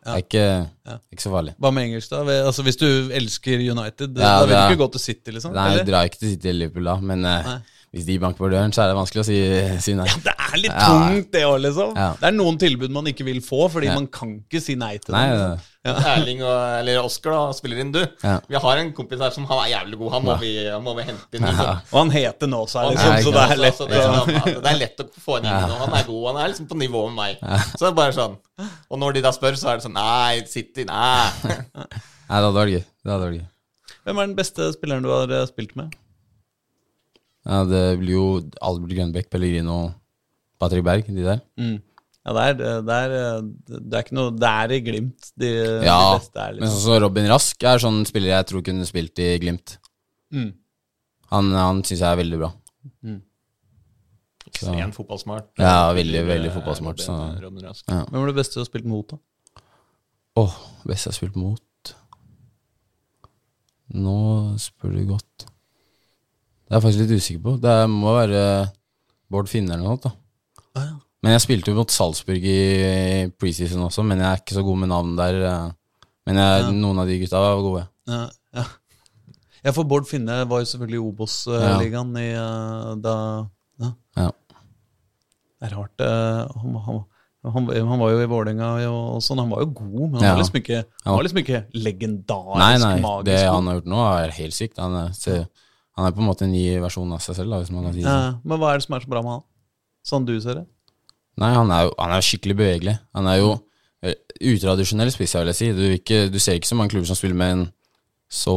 [0.03, 0.47] Det er ikke,
[0.89, 0.97] Ja.
[1.15, 1.53] ikke så farlig.
[1.63, 2.23] Hva med engelsk, da?
[2.49, 5.53] Altså, hvis du elsker United, Ja, da vil du ikke gå til City, liksom?
[5.55, 7.59] Nei, jeg drar ikke til City eller Liverpool da, men eh, Nei.
[7.93, 9.39] Hvis de banker på døren, så er det vanskelig å si,
[9.85, 10.07] si nei.
[10.25, 10.87] Det er litt Ja.
[10.89, 11.91] tungt, det òg, liksom.
[11.97, 12.07] Ja.
[12.21, 13.95] Det er noen tilbud man ikke vil få, fordi Ja.
[13.99, 15.57] man kan ikke si nei til Nei, dem.
[15.57, 15.69] det-
[16.13, 18.01] Erling og, eller Oskar da, spiller inn, du.
[18.23, 18.39] Ja.
[18.49, 20.13] Vi har en kompis her som han er jævlig god.
[20.13, 21.43] Han må, vi, han må vi hente inn.
[21.43, 21.81] Liksom.
[21.93, 23.79] Og han heter nå også, Han liksom, Ja, så det er lett.
[23.79, 25.77] det, det er lett å få inn inn.
[25.83, 26.27] Han er god.
[26.37, 27.65] Han er liksom på nivå med meg.
[27.77, 28.37] Så det er bare sånn.
[28.91, 31.31] Og når de da spør, så er det sånn Nei, City, nei.
[31.45, 32.85] Nei, det hadde vært gøy.
[33.05, 33.49] Det hadde vært gøy.
[34.07, 35.93] Hvem er den beste spilleren du har eh, spilt med?
[37.45, 38.27] Ja, det blir jo
[38.63, 39.95] Albert Grønbekk, Pellegrino og
[40.63, 41.41] Patrick Berg, de der.
[42.23, 45.33] Ja, det er, det er, det er ikke noe Det er i Glimt.
[45.43, 45.49] De,
[45.83, 46.77] Ja, de beste er men liksom.
[46.77, 49.77] sånn som Robin Rask er sånn spiller jeg tror kunne spilt i Glimt.
[50.31, 50.53] Mm.
[51.35, 52.53] Han, han syns jeg er veldig bra.
[54.53, 55.49] Ekstremt fotballsmart.
[55.59, 57.85] Ja, veldig, veldig Eh, fotballsmart, Robin- så- Robin Rask.
[57.91, 58.05] Ja.
[58.05, 59.19] Hvem var det beste du har spilt mot, da?
[60.37, 60.55] Åh,
[60.87, 61.61] best jeg har spilt mot
[63.93, 65.47] Nå spør du godt.
[66.73, 67.53] Det er jeg faktisk litt usikker på.
[67.61, 68.43] Det må være
[69.33, 70.15] Bård Finne eller noe sånt.
[70.73, 70.95] Ah, ja.
[71.23, 74.79] Men jeg spilte jo mot Salzburg i preseason også, men jeg er ikke så god
[74.81, 75.37] med navn der.
[75.47, 76.07] eh.
[76.27, 77.83] Men jeg, noen av de gutta var gode.
[78.09, 78.23] Ja,
[78.57, 78.65] ja.
[79.69, 83.15] ja, for Bård Finne var jo selvfølgelig i Obos-ligaen i eh, da
[83.83, 83.93] ja.
[84.17, 84.31] Ja.
[85.61, 86.01] Det er rart.
[86.03, 87.03] eh, Han, han,
[87.53, 90.33] han, han var jo i Vålerenga og sånn, han var jo god, men han Ja.
[90.35, 91.17] var liksom ikke, han Ja.
[91.21, 93.27] var liksom ikke legendarisk Nei, nei, magisk.
[93.29, 94.79] det han har gjort nå, er helt sykt.
[94.83, 95.13] Han er,
[95.99, 97.93] han er på en måte en ny versjon av seg selv, da, hvis man kan
[97.93, 98.23] si det sånn.
[98.25, 99.45] Ja, men hva er det som er så bra med han?
[100.09, 100.65] Sånn du ser det?
[101.43, 102.97] Nei, han er jo han er skikkelig bevegelig.
[103.17, 103.53] Han er jo
[104.05, 104.17] eh,
[104.53, 105.71] utradisjonell spiss, vil jeg si.
[105.77, 107.71] Du, ikke, du ser ikke så mange klubber som spiller med en
[108.33, 108.53] så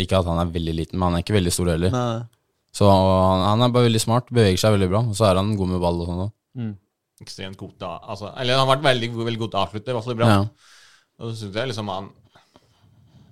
[0.00, 1.92] Ikke at han er veldig liten, men han er ikke veldig stor heller.
[1.92, 2.22] Nei.
[2.72, 5.50] Så han, han er bare veldig smart, beveger seg veldig bra, og så er han
[5.58, 6.30] god med ball og sånn òg.
[7.20, 9.92] Ekstremt god til å altså, Eller han har vært veldig, veldig god til å avslutte.
[9.92, 10.30] I hvert fall bra.
[10.30, 10.78] Ja.
[11.20, 12.08] Og så synes jeg liksom han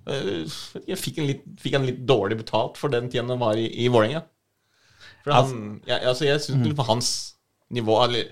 [0.09, 3.67] Jeg fikk, en litt, fikk en litt dårlig betalt for den tiden han var i,
[3.83, 4.23] i Vålerenga.
[5.29, 5.55] Altså,
[5.85, 6.75] jeg, altså jeg synes Mm.
[6.79, 7.09] på hans
[7.71, 8.23] nivå Eller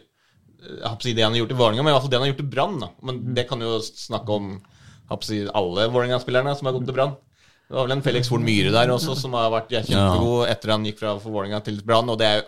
[0.58, 2.26] jeg har si det han har gjort i Vålerenga, men i hvert fall det han
[2.26, 2.80] har gjort i Brann.
[3.04, 3.34] Men Mm.
[3.36, 4.62] det kan jo snakke om
[5.22, 7.16] si, alle Vålerenga-spillerne som har gått til Brann.
[7.68, 10.86] Det var vel en Felix Horn Myhre der også, som har vært kjempegod etter han
[10.86, 12.10] gikk fra Vålerenga til Brann.
[12.10, 12.48] Og det er jo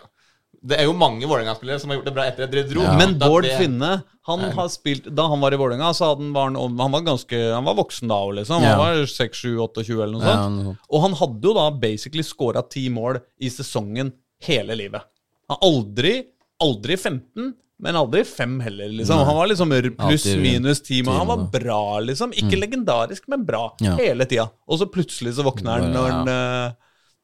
[0.62, 2.82] det er jo mange Vålerenga-spillere som har gjort det bra etter at dere dro.
[2.84, 2.96] Ja.
[2.98, 6.32] Men Bård det- Finne, han har spilt Da han var i Vålerenga, så hadde han,
[6.34, 8.60] var han, han var ganske Han var voksen da òg, liksom.
[8.60, 8.76] Han Ja.
[8.76, 10.64] var 6-7-28 eller noe Ja, sånt.
[10.64, 10.76] noe.
[10.90, 15.02] Og han hadde jo da basically scora ti mål i sesongen hele livet.
[15.48, 16.24] Han aldri,
[16.60, 19.24] aldri 15, men aldri 5 heller, liksom.
[19.24, 21.16] Han var liksom pluss-minus 10 mål.
[21.16, 22.32] Han var bra, liksom.
[22.36, 23.74] Ikke legendarisk, men bra.
[23.80, 23.96] Ja.
[23.96, 24.50] Hele tida.
[24.68, 26.72] Og så plutselig så våkner han når, eh,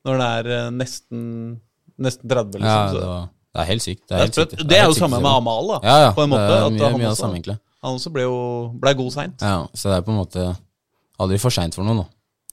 [0.07, 1.61] når det er eh, nesten,
[1.99, 2.67] nesten 30, liksom.
[2.67, 4.03] Ja, det var, Det er helt sykt.
[4.09, 4.57] Det er, helt sykt.
[4.69, 5.31] det er jo sykt samme med.
[5.31, 5.79] Amal, da.
[5.83, 6.11] Ja, ja.
[6.13, 6.47] På en måte.
[6.49, 7.59] det er at mye, han mye også- samme, egentlig.
[7.83, 8.37] Han også ble jo
[8.81, 9.41] ble god seint.
[9.43, 10.57] Ja, så det er på en måte
[11.21, 12.07] aldri for seint for noen da,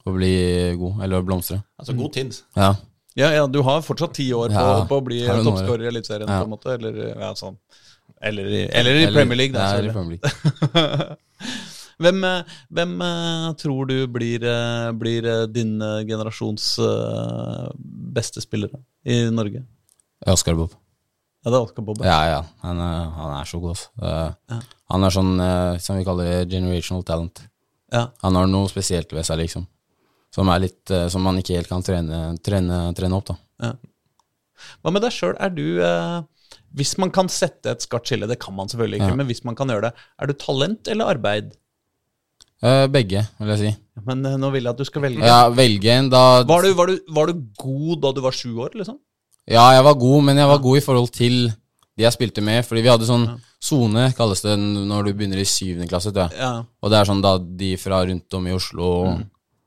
[0.06, 0.32] å bli
[0.80, 1.64] god, eller å blomstre.
[1.80, 2.38] Altså god tid.
[2.56, 2.76] Ja,
[3.16, 6.28] Ja, ja, du har fortsatt ti år på, Ja, på å bli toppskårer i Eliteserien,
[6.28, 6.40] Ja.
[6.42, 6.74] på en måte.
[6.74, 7.58] Eller, ja, sånn.
[8.22, 9.60] eller, i- eller i Premier League, da.
[9.60, 9.94] Ja, eller i.
[9.94, 11.18] Premier League.
[12.04, 15.78] Hvem, eh, hvem eh, tror du blir, eh, blir din
[16.10, 16.68] generasjons
[18.14, 19.64] beste spillere i Norge?
[20.28, 20.74] Oscar Bob.
[21.44, 22.04] Ja, det er Oscar Bob.
[22.06, 22.42] Ja, ja.
[22.64, 24.60] Han han er så god, Ja.
[24.94, 25.34] Han er sånn
[25.82, 27.42] som vi kaller generational talent.
[27.92, 28.08] Ja.
[28.22, 29.66] Han har noe spesielt ved seg, liksom.
[30.34, 33.74] Som, litt, som man ikke helt kan trene, trene, trene opp, da.
[34.84, 35.36] Hva med deg sjøl?
[35.42, 36.22] Er du eh,
[36.78, 39.18] Hvis man kan sette et skarpt skille, det kan man selvfølgelig ikke, Ja.
[39.20, 41.52] men hvis man kan gjøre det, er du talent eller arbeid?
[42.64, 43.72] Eh, begge, vil jeg si.
[44.08, 45.26] Men eh, nå vil jeg at du skal velge.
[45.28, 48.54] Ja, velge en da Var, du, var, du, var du god da du var sju
[48.64, 48.98] år, liksom?
[49.52, 51.36] Ja, jeg var god, men jeg var god i forhold til
[51.98, 52.64] de jeg spilte med.
[52.66, 53.26] Fordi vi hadde sånn
[53.64, 56.14] sone, kalles det når du begynner i syvende klasse.
[56.16, 56.40] Tror jeg.
[56.40, 56.54] Ja.
[56.82, 58.90] Og det er sånn da de fra rundt om i Oslo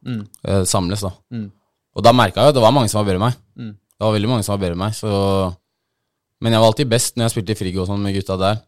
[0.06, 0.20] Mm.
[0.46, 1.10] eh, samles, da.
[1.34, 1.48] Mm.
[1.96, 3.38] Og da merka jeg at det var mange som var bedre enn meg.
[3.58, 3.72] Mm.
[3.74, 5.10] Det var veldig mange som var bedre enn meg, så
[6.40, 8.58] Men jeg var alltid best når jeg spilte i frigo og sånn med gutta der.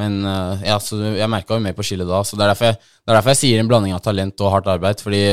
[0.00, 2.22] Men eh, ja, så jeg merka jo mer på skillet da.
[2.26, 4.54] Så det er, derfor jeg, det er derfor jeg sier en blanding av talent og
[4.54, 5.02] hardt arbeid.
[5.04, 5.24] Fordi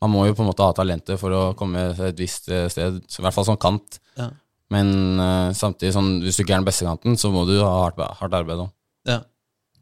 [0.00, 2.68] man må jo på en måte ha talentet for å komme til et visst eh,
[2.72, 3.02] sted.
[3.10, 4.00] Så I hvert fall som kant.
[4.20, 4.30] Ja.
[4.72, 7.74] Men eh, samtidig, sånn, hvis du ikke er den beste kanten, så må du ha
[7.82, 8.72] hardt, hardt arbeid òg.
[9.10, 9.20] Ja.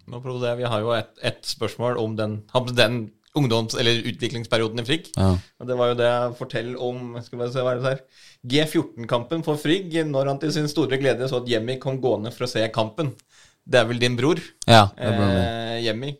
[0.08, 2.38] Vi har jo et, et spørsmål om den,
[2.72, 3.00] den
[3.36, 5.10] ungdoms- eller utviklingsperioden i Frigg.
[5.16, 5.34] Ja.
[5.60, 8.00] Og Det var jo det jeg forteller om skal vi se, hva er det her?
[8.48, 12.48] G14-kampen for Frigg, når han til sin store glede så at Jemmy kom gående for
[12.48, 13.12] å se kampen.
[13.68, 16.14] Det er vel din bror, ja, eh, Jemmy,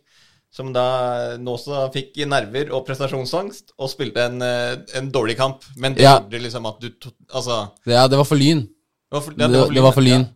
[0.52, 5.64] som da nå også fikk nerver og prestasjonsangst og spilte en, eh, en dårlig kamp.
[5.76, 6.18] Men det Ja.
[6.20, 6.90] gjorde liksom at du
[7.34, 8.60] Altså Ja, det var for Lyn.
[8.60, 10.28] Det var for, Det, det var for Lyn.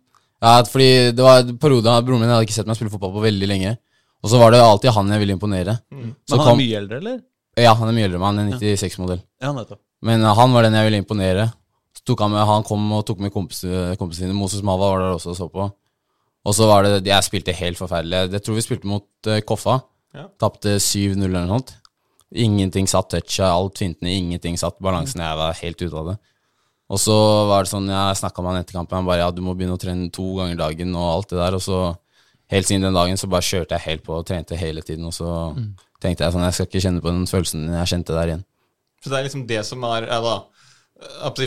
[0.43, 3.23] Ja, fordi det var perioden periode broren min hadde ikke sett meg spille fotball på
[3.23, 3.77] veldig lenge.
[4.25, 5.79] Og så var det alltid han jeg ville imponere.
[5.91, 7.21] Så Men han kom- er mye eldre, eller?
[7.57, 8.27] Ja, han er mye eldre enn meg.
[8.27, 9.23] Han er 96-modell.
[9.43, 9.79] Ja, nettopp.
[10.03, 11.53] Men uh, han var den jeg ville imponere.
[11.95, 13.61] Så tok han, med, han kom og tok med kompis,
[13.99, 14.35] kompisene sine.
[14.35, 15.73] Moses Mava var der også og så på.
[16.43, 18.33] Og så var det Jeg spilte helt forferdelig.
[18.35, 19.79] Jeg tror vi spilte mot uh, Koffa.
[20.13, 20.27] Ja.
[20.43, 21.77] Tapte 7-0 eller noe sånt.
[22.33, 24.79] Ingenting satt toucha, alt fintene, ingenting satt.
[24.83, 26.19] Balansen, jeg var helt ute av det.
[26.93, 27.15] Og så
[27.49, 29.79] var det sånn, jeg snakka med han etter kampen, han bare ja, du må begynne
[29.79, 31.57] å trene to ganger dagen og alt det der.
[31.57, 31.79] Og så
[32.53, 35.07] helt siden den dagen så bare kjørte jeg helt på og trente hele tiden.
[35.09, 35.29] Og så
[36.03, 38.45] tenkte jeg sånn, jeg skal ikke kjenne på den følelsen jeg kjente der igjen.
[39.03, 40.37] Så det er liksom det som er, er da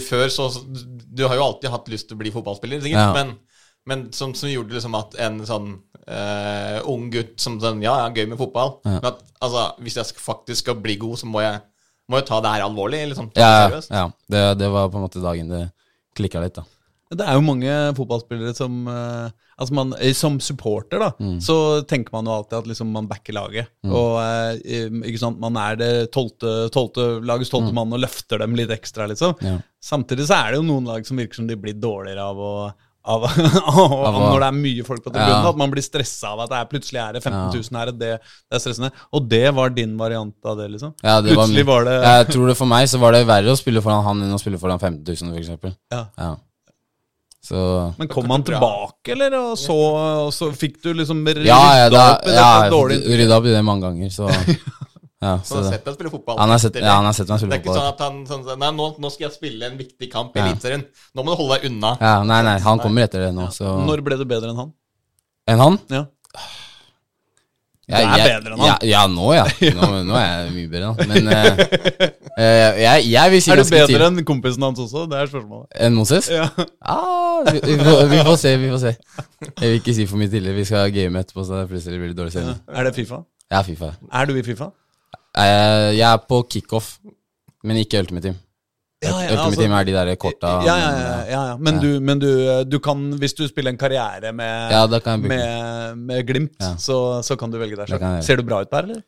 [0.03, 3.13] før så Du har jo alltid hatt lyst til å bli fotballspiller, sikkert, Ja.
[3.13, 3.37] men,
[3.87, 5.69] men som, som gjorde liksom at en sånn
[6.09, 8.99] uh, ung gutt som sånn Ja, ja, gøy med fotball, Ja.
[8.99, 11.61] men at altså, hvis jeg faktisk skal bli god, så må jeg,
[12.09, 13.03] må jeg ta det her alvorlig.
[13.11, 13.91] Liksom, Ja, ja, seriøst.
[13.91, 14.05] ja.
[14.29, 15.63] Det, det var på en måte dagen det
[16.15, 16.63] klikka litt, da.
[17.15, 21.37] Det er jo mange fotballspillere som uh, Altså man, eh, Som supporter da Mm.
[21.39, 21.55] så
[21.87, 23.67] tenker man jo alltid at liksom man backer laget.
[23.87, 24.57] Og uh,
[25.07, 29.07] ikke sant, Man er det tolte, tolte, lagets tolvte mann og løfter dem litt ekstra.
[29.07, 29.45] liksom Mm.
[29.47, 29.61] Ja.
[29.81, 32.73] Samtidig så er det jo noen lag som virker som de blir dårligere av å
[33.13, 34.15] av, av?
[34.17, 35.35] Når det er mye folk på tribunen.
[35.35, 35.51] Ja.
[35.51, 37.93] At man blir stressa av at det er, plutselig er det 15 000 her.
[37.93, 38.89] Det, det er stressende.
[39.13, 40.95] Og det var din variant av det, liksom?
[41.05, 43.59] Ja, det Plutselig var det Jeg tror det for meg så var det verre å
[43.59, 45.77] spille foran han enn å spille foran 15 000, for eksempel.
[45.93, 46.03] Ja.
[46.17, 46.33] Ja.
[47.45, 49.35] Så Men kom han tilbake, eller?
[49.51, 49.75] Og så,
[50.25, 53.37] og så fikk du liksom rydda Ja, ja, da, opp i ja jeg dårlige rydda
[53.37, 54.31] opp i det mange ganger, så
[55.23, 56.37] Ja, Så han har sett deg spille fotball.
[56.37, 57.75] Han har sett, ja, han har sett meg spille fotball.
[57.75, 60.09] det er ikke sånn at han sånn, Nei, nå, nå skal jeg spille en viktig
[60.11, 60.49] kamp i Ja.
[60.49, 60.83] Eliteserien.
[61.15, 61.93] Nå må du holde deg unna.
[62.01, 64.73] Ja, nei, nei, han kommer etter det nå, så Når ble du bedre enn han?
[65.47, 65.79] Enn han?
[65.89, 66.03] Ja.
[67.87, 68.67] Jeg, Du er jeg- bedre enn han.
[68.67, 69.43] Ja, ja nå, ja.
[69.77, 71.09] Nå, nå er jeg mye bedre enn han.
[71.11, 71.65] Men uh,
[72.41, 74.01] eh, jeg, jeg vil si Er du bedre tid.
[74.07, 75.03] enn kompisen hans også?
[75.11, 75.67] Det er spørsmålet.
[75.85, 76.29] enn Moses?
[76.33, 76.47] Ja.
[76.81, 78.95] Ah, vi, vi, får, vi får se, vi får se.
[79.61, 80.57] Jeg vil ikke si for mye tidligere.
[80.57, 82.57] Vi skal game etterpå, så det plutselig blir det dårlig stemning.
[82.73, 83.21] Er det Fifa?
[83.53, 83.91] Ja, Fifa.
[84.11, 84.71] Er du i Fifa?
[85.35, 86.97] Eh, Jeg er på kickoff,
[87.63, 88.37] men ikke Ultimate Team.
[89.03, 91.57] Ja, ja, Ultimate altså- Team er de der korta Ja, ja, ja.
[91.57, 91.79] Men.
[91.81, 92.29] Du, men du,
[92.63, 94.71] du kan, hvis du spiller en karriere med,
[95.19, 98.21] med, med Glimt, så, så kan du velge deg gjøre.
[98.23, 99.03] Ser du bra ut der, eller?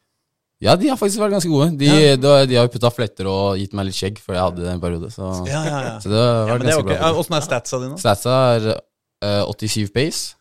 [0.60, 1.70] Ja, de har faktisk vært ganske gode.
[1.78, 4.72] De, de, de har putta fletter og gitt meg litt skjegg, for jeg hadde det
[4.74, 5.12] en periode.
[5.14, 5.92] Så, Ja, ja, ja.
[6.04, 6.90] så det har vært ganske ok.
[6.96, 7.12] Bra.
[7.22, 7.98] Åssen er statsa dine?
[8.02, 10.34] Statsa er uh, 87 pace.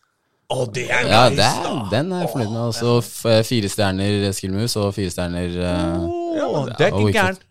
[0.47, 1.71] Å, det er Ja, det er, da!
[1.91, 2.61] den er jeg fornøyd med.
[2.69, 6.05] Også fire stjerner skillmoves og fire stjerner uh,
[6.47, 7.41] Å, det er ikke gærent.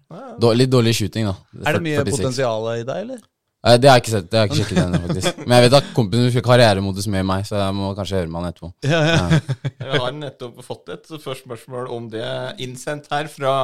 [0.41, 1.35] då, Litt dårlig shooting, da.
[1.67, 2.15] Er det mye 46.
[2.17, 3.21] potensial i deg, eller?
[3.67, 4.31] Eh, Det har jeg ikke sett.
[4.33, 5.43] Det har jeg ikke sjekket ennå, faktisk.
[5.45, 8.33] Men jeg vet at kompisen min fikk karrieremodus med meg, så jeg må kanskje høre
[8.33, 8.73] med han etterpå.
[8.89, 9.41] Ja, ja.
[9.83, 12.25] Jeg har nettopp fått et første spørsmål om det
[12.65, 13.55] innsendt her fra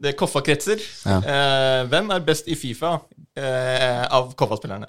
[0.00, 0.82] det Koffa-kretser.
[1.06, 1.20] Ja.
[1.22, 2.96] Eh, hvem er best i Fifa
[3.38, 4.88] eh, av Koffa-spillerne?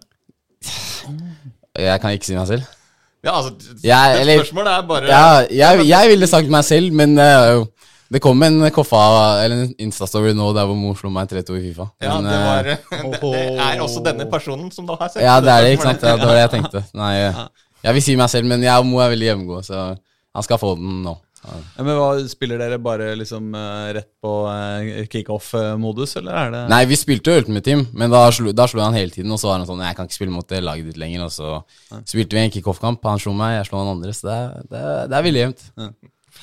[1.77, 2.77] Jeg kan ikke si meg selv.
[3.21, 7.13] Ja, altså, ja, eller- Spørsmålet er bare Ja, jeg, jeg ville sagt meg selv, men
[7.19, 7.65] uh,
[8.11, 9.01] det kom en Koffa
[9.43, 11.85] Eller en Insta-story nå der hvor mor slo meg 3-2 i Fifa.
[12.01, 12.63] Ja, Men, det, eh, var,
[13.13, 15.87] det, det er også denne personen som da har sett Ja, det er det, ikke
[15.91, 16.03] sant?
[16.03, 16.83] Ja, det var det jeg tenkte.
[17.01, 17.43] Nei, eh,
[17.85, 19.91] jeg vil si meg selv, men jeg, Mo er veldig hjemmegod, så
[20.31, 21.15] han skal få den nå.
[21.41, 21.55] Ja.
[21.77, 26.61] Ja, men hva, Spiller dere bare liksom uh, rett på uh, kickoff-modus, eller er det
[26.69, 29.31] Nei, vi spilte jo Ultimate Team, men da slo, da slo han hele tiden.
[29.33, 31.25] Og så var han sånn Jeg kan ikke spille mot det laget ditt lenger.
[31.25, 31.51] Og så
[32.05, 33.01] spilte vi en kickoff-kamp.
[33.09, 34.13] Han slo meg, jeg slo han andre.
[34.13, 34.39] Så det
[34.71, 35.63] det det er veldig jevnt.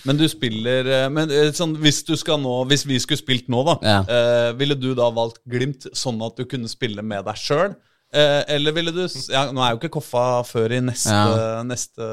[0.05, 3.63] Men du spiller eh, Men sånn, hvis du skal nå Hvis vi skulle spilt nå,
[3.65, 4.01] da, Ja.
[4.05, 7.73] eh, ville du da valgt Glimt sånn at du kunne spille med deg sjøl?
[8.13, 9.01] Eller ville du
[9.33, 11.63] ja, Nå er jo ikke Koffa før i neste, Ja.
[11.65, 12.11] neste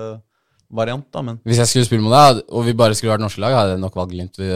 [0.70, 3.39] variant, da, men Hvis jeg skulle spille mot deg, og vi bare skulle vært norske
[3.43, 4.38] lag, hadde jeg nok valgt Glimt.
[4.39, 4.47] Vi,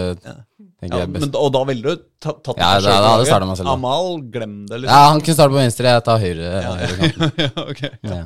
[0.79, 3.57] tenker ja, men, Og da ville du ta, tatt Ja, deg da- da hadde meg
[3.59, 3.69] selv.
[3.73, 5.03] Amal, glem det, Ja, liksom.
[5.09, 6.51] han kunne starte på venstre, jeg tar høyre.
[6.65, 7.33] høyre kanten.
[7.43, 7.81] Ja, ok.
[8.03, 8.19] Ja.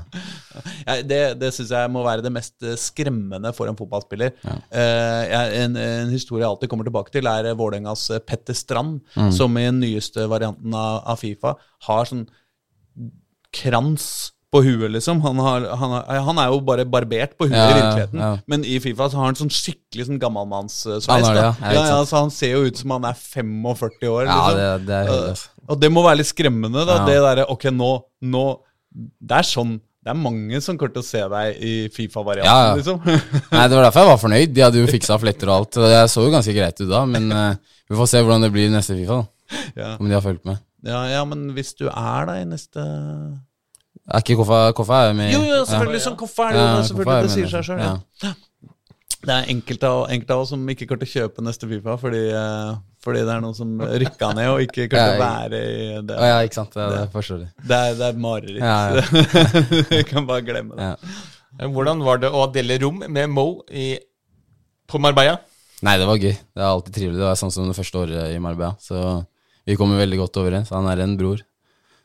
[0.87, 4.33] Ja, det det syns jeg må være det mest eh, skremmende for en fotballspiller.
[4.71, 9.31] Jeg, en, en historie jeg alltid kommer tilbake til, er eh, Vålerengas Petter Strand, Mm.
[9.33, 11.55] som i den nyeste varianten av, av Fifa
[11.87, 12.27] har sånn
[13.53, 15.19] krans på huet, liksom.
[15.25, 18.31] Han, har, han, har, han er jo bare barbert på huet Ja, i virkeligheten, ja.
[18.49, 21.07] men i Fifa så har han sånn skikkelig sånn gammalmannssveis.
[21.09, 21.47] Han ja.
[21.49, 24.27] Ja, ja, ja, han ser jo ut som han er 45 år.
[24.29, 24.59] Ja, liksom.
[24.61, 25.11] det, det er.
[25.31, 25.49] Altså.
[25.73, 26.99] Og det må være litt skremmende, da.
[27.01, 27.07] Ja.
[27.07, 27.89] Det derre Ok, nå,
[28.27, 28.43] nå
[29.23, 32.65] Det er sånn Det er mange som kommer til å se deg i Fifa-varianten, Ja,
[32.67, 32.73] ja.
[32.79, 32.99] liksom.
[33.55, 34.53] Nei, Det var derfor jeg var fornøyd.
[34.53, 35.79] De hadde jo fiksa fletter og alt.
[35.95, 38.67] Jeg så jo ganske greit ut da, men uh, vi får se hvordan det blir
[38.67, 39.21] i neste Fifa.
[39.23, 39.31] da
[39.79, 39.95] ja.
[39.99, 40.59] Om de har fulgt med.
[40.83, 42.83] ja, ja, men hvis du er da i neste
[44.11, 45.29] Er ikke Koffa, Koffa er jo med?
[45.31, 45.99] Jo, jo, selvfølgelig.
[46.01, 46.05] Ja.
[46.07, 47.13] Som Koffa er det jo Ja, selvfølgelig.
[47.13, 47.83] er Det sier seg sjøl.
[47.83, 48.33] Ja.
[49.23, 52.23] Det er enkelte av, enkelte av oss som ikke klarte å kjøpe neste Fifa fordi,
[52.35, 52.73] eh,
[53.05, 56.17] fordi det er noen som rykka ned og ikke klarte å være i det.
[56.27, 56.75] Ja, ikke sant.
[56.75, 57.53] Det, det forstår jeg.
[57.63, 58.59] Det er, det er mareritt.
[58.59, 60.89] Ja, Du kan bare glemme det.
[60.91, 61.69] Ja.
[61.71, 63.93] Hvordan var det å dele rom med Mo i,
[64.91, 65.37] på Marbella?
[65.83, 66.33] Nei, det var gøy.
[66.35, 67.19] Det er alltid trivelig.
[67.21, 68.73] Det var sånn som det første året i Marbella.
[68.83, 68.99] Så
[69.63, 70.71] vi kommer veldig godt overens.
[70.75, 71.39] Han er en bror.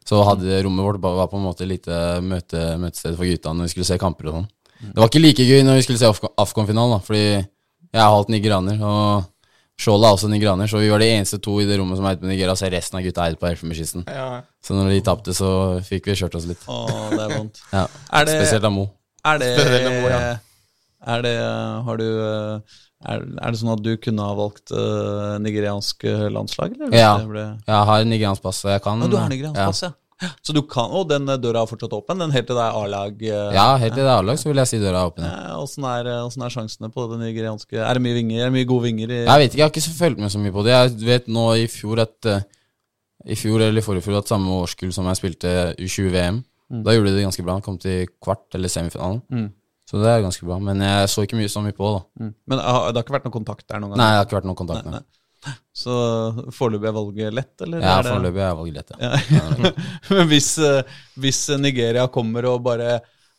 [0.09, 3.53] Så hadde rommet vårt bare- var på en måte et lite møte, møtested for gutta
[3.53, 4.47] når vi skulle se kamper og sånn.
[4.81, 8.79] Det var ikke like gøy når vi skulle se Afcon-finalen, fordi jeg er halvt nigeraner,
[8.87, 9.27] og
[9.79, 12.19] Skjold er også nigeraner, så vi var de eneste to i det rommet som eide
[12.19, 14.03] på Nigeria, så resten av gutta eide på Elfenbenskysten.
[14.11, 14.41] Ja.
[14.65, 15.51] Så når de tapte, så
[15.87, 16.65] fikk vi kjørt oss litt.
[16.67, 16.79] Å,
[17.13, 17.61] det er vondt.
[17.71, 17.85] Ja.
[18.11, 18.89] Er det, Spesielt av Mo.
[19.29, 20.33] Er det, Spesielt med Mo, ja.
[21.15, 21.35] er det
[21.87, 26.27] Har du eh, er, er det sånn at du kunne ha valgt uh, nigeriansk eh,
[26.35, 26.91] landslag, eller?
[26.99, 27.13] Ja.
[27.23, 29.93] ble- Jeg har nigeriansk pass, jeg kan Ja, du har nigeriansk pass, ja.
[30.43, 32.19] Så du kan, Og den eh, døra er fortsatt åpen?
[32.19, 33.21] Den helt til det er A-lag?
[33.23, 35.23] Uh, Ja, helt til det er A-lag, så vil jeg si døra er åpen.
[35.29, 35.55] ja.
[35.63, 38.41] Åssen er, er sjansene på det nigerianske Er det mye vinger?
[38.43, 39.13] Er det mye gode vinger?
[39.15, 40.75] i Jeg vet ikke, jeg har ikke så fulgt med så mye på det.
[40.75, 42.41] Jeg vet nå i fjor at uh,
[43.31, 46.43] I fjor eller i forrige fjor at samme årskull som jeg spilte U20-VM,
[46.85, 47.61] da gjorde de det ganske bra.
[47.63, 49.23] Kom til kvart eller semifinalen.
[49.31, 49.49] Mm.
[49.89, 50.59] Så det er ganske bra.
[50.61, 52.03] Men jeg så ikke mye så mye på, da.
[52.21, 52.33] Mm.
[52.51, 54.03] Men det har ikke vært noen kontakt der noen gang?
[54.03, 55.07] Nei, det har ikke vært noen kontakt Nei, med.
[55.73, 55.95] Så
[56.53, 57.85] foreløpig er valget lett, eller?
[57.85, 59.11] Ja, foreløpig er valget lett, ja.
[59.33, 59.73] Ja.
[60.19, 62.99] Men hvis, eh, hvis Nigeria kommer og bare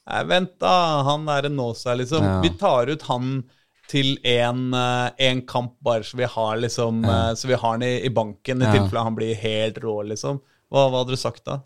[0.09, 0.73] Nei, vent da,
[1.05, 2.23] han er en Nåsa, liksom.
[2.25, 2.37] Ja.
[2.41, 3.33] Vi tar ut han
[3.89, 7.35] til en, eh, kamp bare så vi har liksom ja.
[7.37, 10.41] Så vi har han i, i banken i tilfelle han blir helt rå, liksom.
[10.69, 11.59] Hva, hva hadde du sagt da?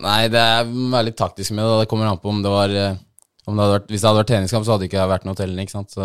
[0.00, 1.82] Nei, det er veldig taktisk med det.
[1.82, 3.00] Det kommer an på om det var eh,
[3.46, 5.64] det hadde vært, Hvis det hadde vært treningskamp, så hadde det ikke vært noe telling,
[5.66, 5.90] ikke sant.
[5.96, 6.04] Så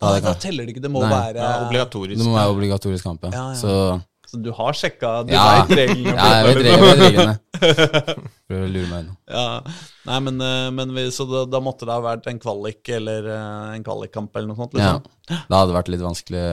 [0.00, 0.82] da hadde da teller det ikke.
[0.82, 1.10] Det må Nei.
[1.10, 2.18] være Ja, obligatorisk.
[2.18, 3.30] det må være obligatorisk kamp, ja.
[3.30, 3.54] Ja, ja.
[3.58, 4.02] Så
[4.32, 5.64] Så du har sjekka Du Ja.
[5.68, 6.14] reglene?
[6.16, 7.38] ja, jeg vet reglene.
[8.48, 9.16] Prøver å lure meg inn.
[9.28, 9.60] Ja.
[10.06, 13.28] Nei, men, eh, men vi, Så da, da måtte det ha vært en kvalik eller
[13.28, 14.72] eh, en kvalikkamp eller noe sånt?
[14.78, 14.94] Ja.
[14.98, 15.44] Liksom.
[15.48, 16.44] Det hadde vært litt vanskelig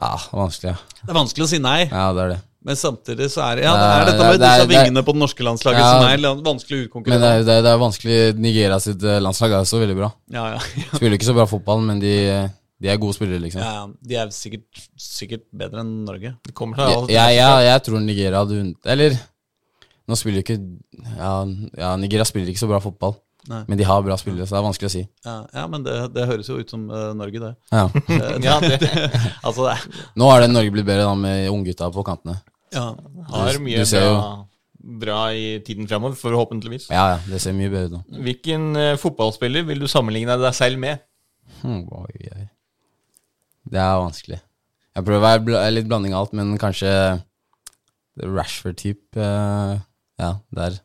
[0.00, 0.76] Ja, vanskelig, ja.
[1.04, 1.78] Det er vanskelig å si nei.
[1.90, 2.40] Ja, det er det.
[2.66, 5.02] Men samtidig så er det Ja, det er dette med det er- disse er- vingene
[5.06, 5.90] på det norske landslaget Ja.
[5.92, 8.18] som er vanskelig vanskelig Men det er, det er, det er vanskelig.
[8.42, 10.12] Nigeria sitt eh, landslag er også veldig bra.
[10.34, 10.58] Ja, ja,
[10.96, 12.14] Spiller ikke så bra fotball, men de,
[12.82, 13.62] de er gode spillere, liksom.
[13.62, 13.86] ja.
[14.02, 14.66] De er sikkert,
[14.98, 16.34] sikkert bedre enn Norge.
[16.42, 19.14] Det kommer til Jeg, å ja, jeg, tror Nigeria hadde vunnet Eller
[20.06, 21.30] nå spiller ikke ja,
[21.78, 23.16] ja, Nigeria spiller ikke så bra fotball,
[23.50, 23.62] Nei.
[23.68, 25.04] men de har bra spillere, så det er vanskelig å si.
[25.26, 27.54] Ja, ja men det, det høres jo ut som uh, Norge, det.
[27.70, 27.86] Ja.
[28.46, 28.78] Ja, det
[29.42, 32.38] altså, det er Nå har det Norge blitt bedre da med unggutta på kantene.
[32.76, 32.86] Ja.
[33.32, 34.32] har mye du ser bra,
[35.02, 36.90] bra i tiden framover, forhåpentligvis.
[36.92, 38.22] Ja, ja, det ser mye bedre ut nå.
[38.28, 41.02] Hvilken uh, fotballspiller vil du sammenligne deg selv med?
[41.62, 42.48] Hmm, oi, oi.
[43.66, 44.40] Det er vanskelig.
[44.96, 46.90] Jeg prøver å være bl litt blanding av alt, men kanskje
[48.22, 49.80] Rashford-type uh,
[50.20, 50.78] Ja, der.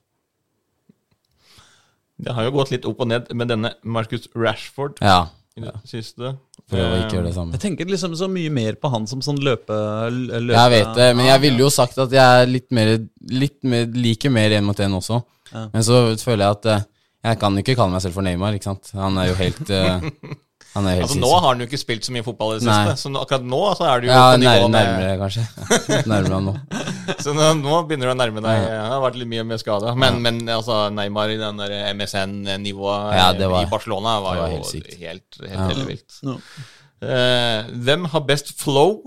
[2.22, 5.32] Det har jo gått litt opp og ned med denne Marcus Rashford Ja.
[5.58, 6.34] I det siste.
[6.72, 7.58] Prøve å ikke gjøre det samme.
[7.58, 9.76] Jeg tenker liksom så mye mer på han som sånn løpe...
[10.12, 12.94] løpe Jeg vet det, men jeg ville jo sagt at jeg er litt mer,
[13.34, 15.20] litt mer liker mer én mot én også.
[15.52, 15.66] Ja.
[15.74, 16.88] Men så føler jeg at eh,
[17.28, 18.94] Jeg kan ikke kalle meg selv for Neymar, ikke sant.
[18.96, 20.06] Han er jo helt uh,
[20.78, 22.70] Han er helt Altså Nå har han jo ikke spilt så mye fotball i det
[22.70, 22.78] Nei.
[22.88, 25.44] siste, så akkurat nå så er det jo Ja, på nivå nær, med nærmere, kanskje.
[26.14, 26.56] nærmere han nå.
[27.24, 29.94] Så nå, nå begynner du å nærme deg Det har vært litt mye med skade.
[30.00, 34.70] Men, men altså, Neymar i den der MSN-nivået Ja, i Barcelona var, var jo helt
[34.70, 34.94] sykt.
[35.00, 35.68] helt, helt, Ja.
[35.74, 36.20] ellevilt.
[36.28, 36.38] Ja.
[37.02, 39.00] Eh, hvem har best flow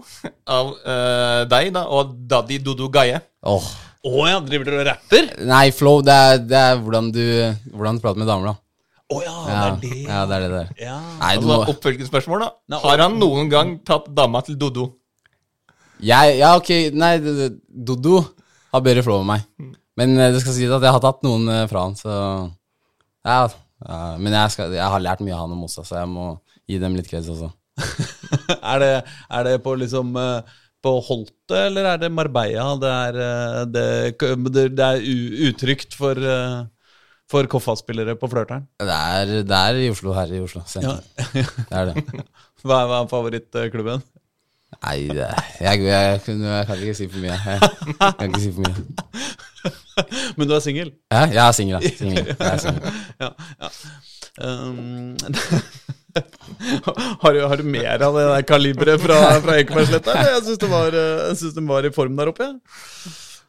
[0.51, 3.21] av uh, deg da, og Daddy Dodo Gaie?
[3.47, 3.63] Oh.
[4.05, 5.29] Å ja, driver dere og rapper?
[5.47, 7.23] Nei, flow, det er, det er hvordan, du,
[7.71, 8.59] hvordan du prater med damer, da.
[9.15, 10.03] Å ja, Ja, det er det.
[10.09, 10.69] ja, det er det der.
[10.81, 10.97] Ja.
[11.21, 12.81] Nei, du Altså, Oppfølgingsspørsmål, da.
[12.83, 14.91] Har han noen gang tatt dama til Dodo?
[16.03, 17.15] Jeg, Ja, ok, nei,
[17.69, 18.23] Dodo
[18.75, 19.45] har bedre flow enn meg.
[19.99, 22.15] Men eh, det skal sies at jeg har tatt noen eh, fra han, så
[23.25, 23.45] Ja.
[24.19, 26.35] men jeg, skal, jeg har lært mye av han og Mossa, så jeg må
[26.69, 27.51] gi dem litt kreds også.
[28.73, 32.75] er, det, er det på liksom eh, på Holte, eller er det Marbella?
[32.81, 33.19] Det er,
[33.73, 33.87] det,
[34.77, 35.07] det, er
[35.49, 36.19] utrygt for,
[37.31, 38.67] for Koffa-spillere på Flørteren.
[38.83, 40.61] Det er, det er i Oslo, her i Oslo.
[40.85, 40.99] Ja.
[41.33, 42.05] Det er det.
[42.65, 44.05] Hva er, hva er favorittklubben?
[44.83, 45.17] Nei, jeg,
[45.61, 47.35] jeg, jeg kan ikke si for mye.
[47.35, 47.61] Jeg,
[48.01, 48.75] jeg kan ikke si for mye.
[50.37, 50.93] Men du er singel?
[51.13, 52.55] Ja, jeg er singel, ja.
[53.25, 53.31] Ja.
[53.63, 53.69] ja.
[54.43, 55.15] Um,
[57.23, 60.17] har, du, har du mer av det der kaliberet fra, fra Ekebergsletta?
[60.27, 62.51] Jeg syns den var, eh, det var i form der oppe.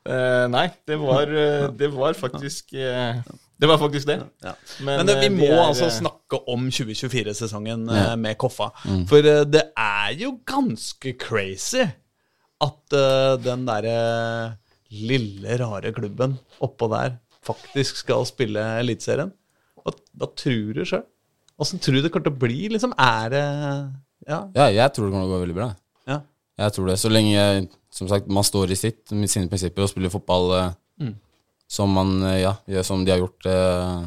[0.06, 3.18] Eh, nei, det var, eh, det var faktisk eh,
[3.60, 4.18] Det var faktisk det.
[4.44, 4.52] Ja.
[4.84, 8.16] Men, Men, eh, vi eh, må er, altså eh, snakke om 2024-sesongen Ja.
[8.20, 8.72] med Koffa.
[9.08, 11.86] For eh, det er jo ganske crazy
[12.66, 13.96] at uh, den derre
[14.96, 19.32] lille, rare klubben oppå der faktisk skal spille Eliteserien.
[19.84, 21.04] Hva, hva tror du sjøl?
[21.62, 22.62] Åssen tror du det kommer til å bli?
[22.74, 23.44] Liksom, er det
[24.28, 24.40] Ja.
[24.56, 25.70] Ja, jeg tror det kommer til å gå veldig bra.
[26.10, 26.22] ja.
[26.58, 26.96] Jeg tror det.
[27.00, 31.12] Så lenge som sagt, man står i sitt, med sine prinsipper og spiller fotball Mm.
[31.68, 34.06] Som, man, eh, ja, gjør som de har gjort eh,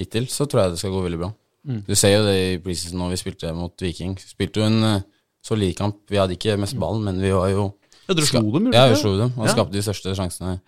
[0.00, 1.30] hittil, så tror jeg det skal gå veldig bra.
[1.66, 1.80] Mm.
[1.88, 4.14] Du ser jo det i preseason når vi spilte mot Viking.
[4.22, 5.00] Spilte jo en uh,
[5.42, 5.98] solid kamp.
[6.10, 7.72] Vi hadde ikke mest ballen, men vi var jo
[8.06, 9.54] ja dere slo dem, gjorde Ja, vi slo dem og Ja.
[9.56, 10.60] skapte de største sjansene.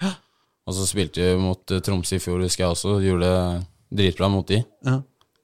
[0.69, 2.97] Og så spilte vi mot eh, Tromsø i fjor, husker jeg også.
[3.05, 4.59] Gjorde det dritbra mot de.
[4.85, 4.99] Ja.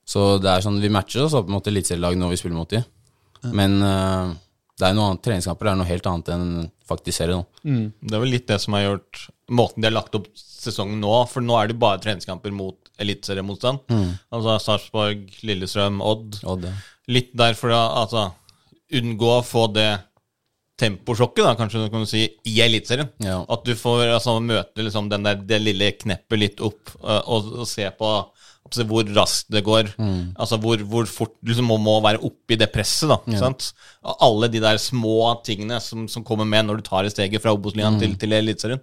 [0.04, 2.82] Så det er sånn, vi matcher oss opp mot eliteserielag når vi spiller mot de.
[3.54, 4.34] Men eh,
[4.80, 6.48] det er noe annet, treningskamper er noe helt annet enn
[6.88, 7.46] faktisk serie nå.
[7.62, 7.86] Mm.
[8.02, 11.12] Det er vel litt det som har gjort måten de har lagt opp sesongen nå.
[11.30, 13.84] For nå er det bare treningskamper mot eliteseriemotstand.
[14.34, 16.40] Altså Sarpsborg, Lillestrøm, Odd.
[16.48, 16.74] Odd ja.
[17.12, 18.28] Litt derfor å altså,
[18.94, 19.90] unngå å få det
[20.80, 23.10] temposjokket, da, kanskje du kan si, i Eliteserien.
[23.22, 23.38] Ja.
[23.52, 27.52] At du får altså, møte liksom, den der, det lille kneppet litt opp, øh, og,
[27.62, 28.10] og se på
[28.64, 29.92] altså, hvor raskt det går.
[30.34, 33.12] Altså hvor, hvor fort du liksom må, må være oppi det presset.
[33.12, 33.44] da, ja.
[33.44, 33.70] sant?
[34.16, 37.54] Alle de der små tingene som, som kommer med når du tar i steget fra
[37.54, 38.82] Obos-ligaen til, til Eliteserien.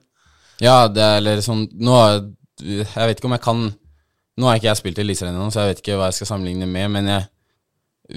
[0.61, 1.97] Ja, det er eller sånn Nå
[2.61, 3.61] jeg vet ikke om jeg kan
[4.37, 6.29] Nå har ikke jeg spilt i Eliteserien ennå, så jeg vet ikke hva jeg skal
[6.29, 7.25] sammenligne med, men jeg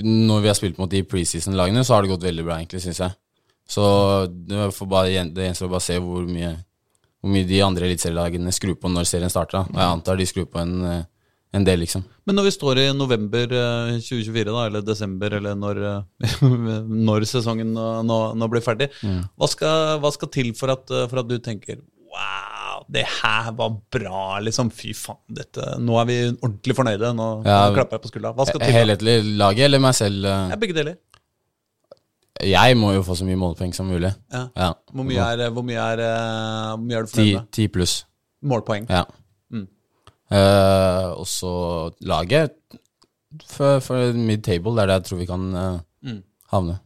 [0.03, 3.01] når vi har spilt mot de preseason-lagene, så har det gått veldig bra, egentlig, syns
[3.03, 3.17] jeg.
[3.69, 3.85] Så
[4.29, 6.53] det, bare, det gjenstår bare å se hvor mye,
[7.23, 9.65] hvor mye de andre eliteserielagene skrur på når serien starter.
[9.71, 11.05] Og jeg antar de skrur på en, eh,
[11.55, 12.05] en del, liksom.
[12.27, 16.45] Men når vi står i november eh, 2024, da, eller desember, eller når, eh,
[17.09, 21.23] når sesongen nå, nå, blir ferdig, hva, skal, hva skal til for at, eh, for
[21.23, 21.81] at du tenker
[22.15, 24.69] Wow, det her var bra, liksom.
[24.71, 27.11] Fy faen, dette Nå er vi ordentlig fornøyde.
[27.19, 27.57] Nå, Ja.
[27.69, 28.31] nå klapper jeg på skuldra.
[28.37, 28.73] Hva skal til?
[28.77, 30.25] Helhetlig laget eller meg selv?
[30.31, 30.49] eh?
[30.53, 30.97] Ja, begge deler.
[32.45, 34.11] Jeg må jo få så mye målpoeng som mulig.
[34.33, 34.45] Ja.
[34.59, 34.73] Ja.
[34.93, 37.51] Hvor mye er, hvor mye er, eh, hvor mye er du fornøyd med?
[37.53, 38.05] ti pluss.
[38.45, 38.87] Målpoeng.
[38.91, 39.05] Ja.
[39.55, 39.69] Mm.
[40.35, 41.53] Uh, og så
[42.03, 42.53] laget
[43.47, 46.23] for, for mid-table, det er der jeg tror vi kan uh, Mm.
[46.53, 46.79] havne.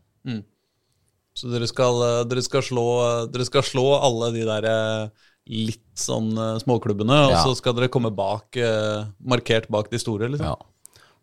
[1.39, 1.95] Så dere skal,
[2.27, 2.85] dere, skal slå,
[3.31, 5.09] dere skal slå alle de der eh,
[5.49, 7.43] litt sånn eh, småklubbene, og Ja.
[7.45, 10.47] så skal dere komme bak, eh, markert bak de store, liksom?
[10.47, 10.57] Ja.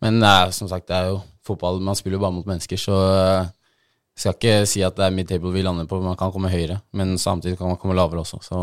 [0.02, 1.80] Men er, som sagt, det er jo fotball.
[1.80, 3.50] Man spiller jo bare mot mennesker, så eh,
[4.16, 6.02] jeg skal ikke si at det er mid-table vi lander på.
[6.04, 8.42] Man kan komme høyere, men samtidig kan man komme lavere også.
[8.44, 8.60] Så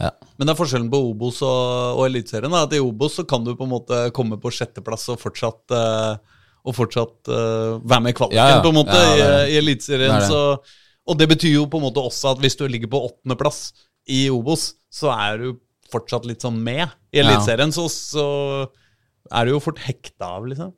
[0.00, 0.10] ja.
[0.38, 2.54] Men det er forskjellen på Obos og, og Eliteserien.
[2.58, 6.16] At I Obos så kan du på en måte komme på sjetteplass og fortsatt, eh,
[6.64, 8.60] og fortsatt uh, være med i kvaliken, Ja, ja.
[8.64, 10.14] på en måte, i, i Eliteserien.
[10.16, 10.58] Er
[11.04, 13.74] Og det betyr jo på en måte også at hvis du ligger på åttendeplass
[14.08, 15.52] i Obos, så er du
[15.92, 17.24] fortsatt litt sånn med i Ja.
[17.28, 17.70] Eliteserien.
[17.72, 18.24] Så, så
[19.32, 20.72] er du jo fort hekta av, liksom.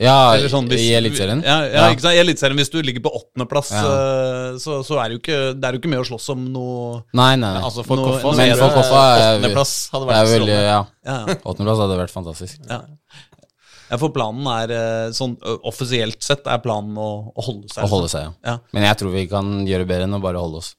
[0.00, 1.42] ja Eller sånn hvis- I Eliteserien?
[1.44, 1.84] Ja, ja, Ja.
[1.94, 2.14] ikke sant?
[2.16, 3.84] I Eliteserien, hvis du ligger på åttendeplass, Ja.
[3.84, 6.42] eh, så, så er det jo ikke, det er jo ikke med å slåss om
[6.52, 7.54] noe Nei, nei.
[7.54, 7.62] nei.
[7.62, 10.86] Altså For Koffa Men for Koffa åttendeplass hadde vært sånn veldig, ja.
[11.06, 11.18] ja.
[11.44, 12.58] Åttendeplass hadde vært fantastisk.
[12.68, 12.82] Ja.
[13.90, 17.84] ja, for planen er eh, sånn offisielt sett er planen å, å holde seg.
[17.84, 18.32] Å holde seg, ja.
[18.44, 18.58] Ja.
[18.72, 20.74] Men jeg tror vi kan gjøre bedre enn å bare holde oss.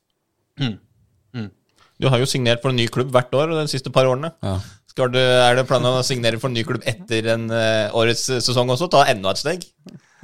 [1.99, 4.31] Du har jo signert for en ny klubb hvert år de siste par årene.
[4.45, 4.57] Ja.
[4.89, 8.25] Skal du, er det planen å signere for en ny klubb etter en, eh, årets
[8.45, 8.87] sesong også?
[8.91, 9.65] Ta enda et steg?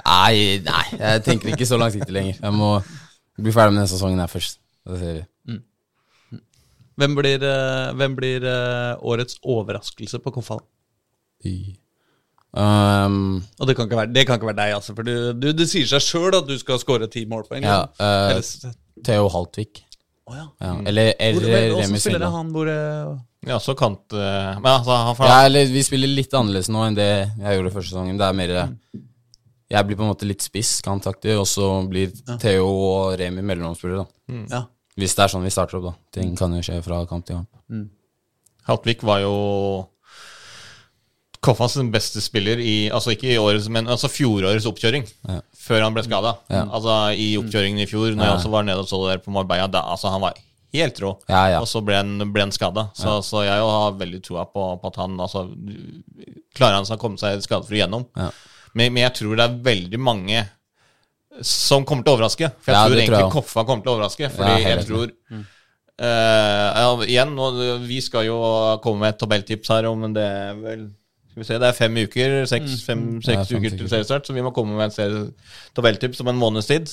[0.06, 2.38] Nei, nei, jeg tenker ikke så langsiktig lenger.
[2.42, 2.70] Jeg må
[3.38, 4.60] bli ferdig med denne sesongen her først.
[4.86, 5.24] Det ser vi.
[6.96, 10.56] Hvem blir, eh, hvem blir eh, årets overraskelse på Koffa?
[12.56, 14.94] Um, Og det kan ikke være, det kan ikke være deg, altså.
[14.96, 17.66] For du, du, det sier seg sjøl at du skal score ti målpoeng.
[17.66, 17.82] ja,
[19.04, 19.82] Theo Haltvik.
[20.26, 20.44] Å ja.
[20.58, 20.72] Ja.
[20.90, 23.10] Eller, Hvor, eller men, Remi Åssen spiller han hvor eh,
[23.46, 26.82] Ja, så kant eh, Men altså, han får Ja, eller vi spiller litt annerledes nå
[26.82, 28.18] enn det jeg gjorde første sesongen.
[28.18, 32.10] Det er mer Jeg blir på en måte litt spiss, kantaktig, og så blir
[32.42, 34.42] Theo og Remi mellomspillere, da.
[34.50, 34.62] Ja.
[34.96, 35.94] Hvis det er sånn vi starter opp, da.
[36.18, 37.88] Ting kan jo skje fra kamp til kamp.
[38.66, 39.34] Haltvik var jo
[41.44, 45.04] Koffas beste spiller i Altså ikke i årets, men altså fjorårets oppkjøring.
[45.28, 45.40] Ja.
[45.66, 46.36] Før han ble skada.
[46.52, 46.64] Ja.
[46.70, 49.34] Altså i oppkjøringen i fjor, når jeg også var nede og så det der på
[49.34, 50.36] Marbella, da, altså han var
[50.76, 51.12] helt rå.
[51.30, 51.60] Ja, ja.
[51.62, 52.88] Og så ble han, ble han skada.
[52.96, 55.46] Så, så jeg har veldig troa på, på at han altså
[56.56, 58.06] Klarer han seg å komme seg skadefri gjennom.
[58.16, 58.30] Ja.
[58.76, 60.44] Men, men jeg tror det er veldig mange
[61.44, 62.48] som kommer til å overraske.
[62.64, 63.32] For jeg Ja, tror egentlig jeg.
[63.34, 64.30] Koffa kommer til å overraske.
[64.32, 65.12] Fordi Ja, jeg helt tror
[65.96, 66.04] Uh,
[66.76, 67.46] ja, Igjen, nå,
[67.88, 68.36] vi skal jo
[68.84, 70.82] komme med et tabelltips her om det er vel
[71.36, 74.32] skal vi se, Det er fem uker, seks, fem, seks Ja, uker til seriestart, så
[74.32, 75.34] vi må komme med en serie-
[75.76, 76.88] tabelltips om en måneds tid.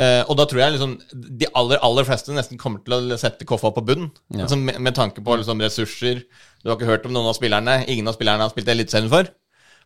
[0.00, 3.44] Uh, og da tror jeg liksom de aller aller fleste nesten kommer til å sette
[3.44, 4.08] Koffa på bunnen.
[4.32, 4.46] Ja.
[4.46, 6.22] Altså, med, med tanke på liksom, ressurser.
[6.62, 7.82] Du har ikke hørt om noen av spillerne.
[7.92, 9.28] Ingen av spillerne har spilt Eliteserien før.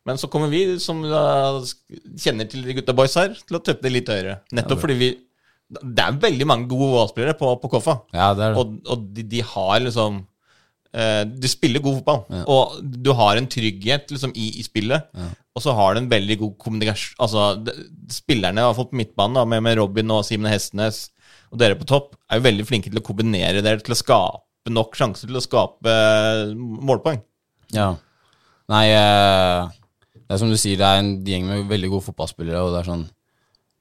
[0.07, 1.59] Men så kommer vi, som uh,
[2.23, 4.39] kjenner til de gutta boys her, til å tøppe det litt høyere.
[4.55, 5.11] Nettopp fordi vi
[5.67, 7.99] Det er veldig mange gode valgspillere på, på Koffa.
[8.15, 8.63] Ja, det er det.
[8.63, 10.23] Og, og de, de har liksom
[10.97, 12.23] eh, De spiller god fotball.
[12.33, 12.45] Ja.
[12.53, 15.13] Og du har en trygghet liksom i, i spillet.
[15.57, 17.75] Og så har du en veldig god kommunikasjon Altså, de,
[18.13, 21.07] spillerne har fått på midtbanen, da, med, med Robin og Simen Hestenes
[21.53, 24.73] og dere på topp, er jo veldig flinke til å kombinere dere til å skape
[24.73, 27.21] nok sjanser til å skape eh, målpoeng.
[27.75, 27.93] Ja.
[28.73, 29.77] Nei, eh,
[30.27, 32.83] det er som du sier, det er en gjeng med veldig gode fotballspillere, og det
[32.83, 33.07] er sånn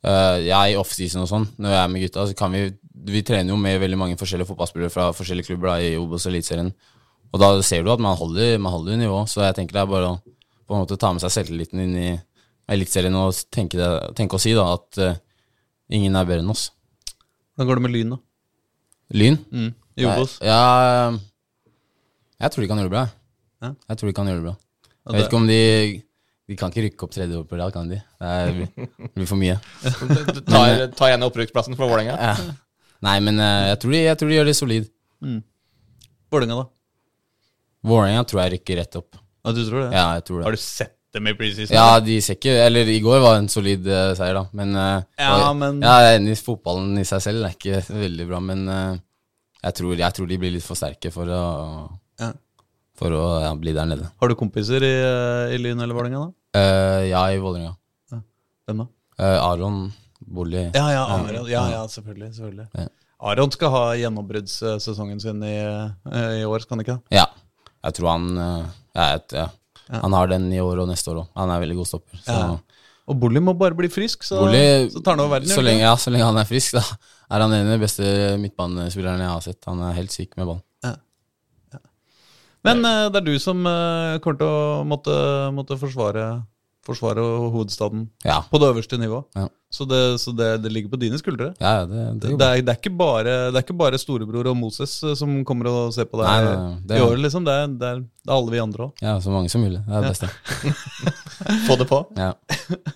[0.05, 2.67] Jeg i offseason og sånn, når jeg er med gutta, så kan vi
[3.09, 6.31] Vi trener jo med veldig mange forskjellige fotballspillere fra forskjellige klubber da, i Obos og
[6.31, 6.69] Eliteserien.
[7.35, 9.91] Og da ser du at man holder, man holder nivå, så jeg tenker det er
[9.91, 10.19] bare å
[10.65, 12.07] på en måte ta med seg selvtilliten inn i
[12.71, 15.11] Eliteserien og tenke, det, tenke å si da at uh,
[15.93, 16.69] ingen er bedre enn oss.
[17.53, 18.17] Hvordan går det med Lyn, da?
[19.19, 19.37] Lyn?
[19.53, 19.67] Mm.
[20.01, 20.33] I Obos?
[20.41, 20.61] Ja,
[22.41, 23.03] jeg tror de kan gjøre det bra.
[23.63, 23.69] Ja.
[23.91, 24.55] Jeg tror de kan gjøre det bra.
[24.55, 25.59] Jeg Jeg vet ikke om de
[26.49, 27.97] De kan ikke rykke opp tredje år på rad, kan de?
[28.21, 28.57] Det er-
[28.97, 29.55] det blir for mye.
[29.81, 32.17] Ta tar, tar gjerne opprykksplassen for Vålerenga.
[32.21, 32.35] Ja.
[33.05, 34.89] Nei, men eh, jeg tror, de, jeg tror de gjør det solid.
[36.33, 36.65] Vålerenga, da?
[37.85, 39.15] Vålerenga tror jeg rykker rett opp.
[39.45, 39.89] Ja, du tror det?
[39.93, 40.45] Ja, jeg tror det.
[40.47, 41.75] Har du sett dem i preseason?
[41.77, 44.45] Ja, de ser ikke Eller i går var en solid uh, seier, da.
[44.57, 47.53] Men, uh, Ja, og- men- ja, jeg er enig i fotballen i seg selv er
[47.55, 48.97] ikke veldig bra, men uh,
[49.63, 51.43] jeg, tror, jeg tror de blir litt for sterke for å
[52.19, 52.31] Ja.
[52.95, 54.09] For å ja, bli der nede.
[54.21, 54.93] Har du kompiser i,
[55.53, 56.25] i Lyn eller Vålerenga,
[56.55, 56.61] da?
[57.03, 57.75] Ja, i Vålerenga.
[58.65, 58.87] Hvem da?
[59.43, 59.91] Aron
[60.25, 60.71] Bolli.
[60.73, 61.45] Ja, ja, Aron.
[61.51, 62.33] Ja, ja, selvfølgelig.
[62.37, 62.89] selvfølgelig.
[63.19, 65.55] Aron skal ha gjennombruddssesongen sin i,
[66.39, 66.97] i år, skal han ikke?
[67.11, 67.25] Ja.
[67.85, 68.27] Jeg tror han
[68.95, 69.47] vet, ja,
[69.85, 69.99] ja.
[70.01, 71.27] Han har den i år og neste år òg.
[71.37, 72.17] Han er veldig god stopper.
[72.25, 72.55] Så Ja.
[73.05, 75.51] Og Bolli må bare bli frisk, så, Bolli, så tar han over verden.
[75.53, 76.81] så lenge, ja, så lenge han er frisk, da
[77.35, 78.03] er han en av de beste
[78.41, 79.59] midtbanespillerne jeg har sett.
[79.69, 80.63] Han er helt syk med ballen.
[82.65, 85.15] Men eh, det er du som eh, kommer til å måtte,
[85.53, 86.23] måtte forsvare,
[86.87, 87.21] forsvare
[87.53, 88.07] hovedstaden
[88.49, 89.27] på det øverste nivået.
[89.37, 89.45] Ja.
[89.75, 91.49] Så, det, så det, det ligger på dine skuldre.
[91.59, 94.47] Ja, det, det, Det, det, er, det, er ikke bare, det er ikke bare storebror
[94.51, 97.17] og Moses eh, som kommer og ser på deg Nei, nei, nei, det i år,
[97.25, 97.43] liksom.
[97.47, 98.05] Det er, er,
[98.37, 99.03] alle vi andre òg.
[99.03, 99.81] ja, så mange som mulig.
[99.83, 100.31] Det er det beste.
[101.67, 101.99] Få det på.
[102.17, 102.31] Ja.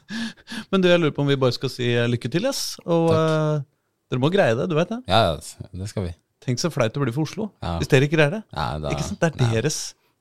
[0.71, 2.63] Men du, jeg lurer på om vi bare skal si eh, lykke til, yes.
[2.87, 3.59] Og uh,
[4.09, 5.03] dere må greie det, du vet det.
[5.09, 6.15] ja, det skal vi.
[6.45, 7.75] Tenk så flaut det blir for Oslo Ja.
[7.81, 8.43] hvis dere ikke greier det.
[8.55, 9.19] Ja, da, Ikke sant?
[9.19, 9.79] Det er deres,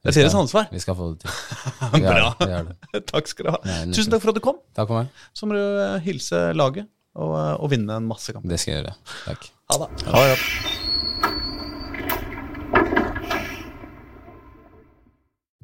[0.08, 0.68] det er deres ansvar.
[0.72, 1.30] Vi skal få det til.
[1.94, 2.30] Vi Bra.
[2.40, 3.02] vi det.
[3.12, 3.60] Takk skal du ha.
[3.68, 3.80] Nei.
[3.96, 4.58] Tusen takk for at du kom.
[4.76, 5.22] Takk for meg.
[5.36, 8.50] Så må du eh, hilse laget og, eh, og vinne en masse kamper.
[8.50, 8.96] Det skal jeg gjøre.
[9.28, 9.48] Takk.
[9.72, 9.90] Ha det.
[10.12, 10.38] Ha det.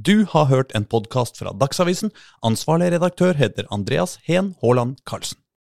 [0.05, 2.11] Du har hørt en podkast fra Dagsavisen.
[2.45, 5.39] Ansvarlig redaktør heter Andreas Heen Haaland Karlsen.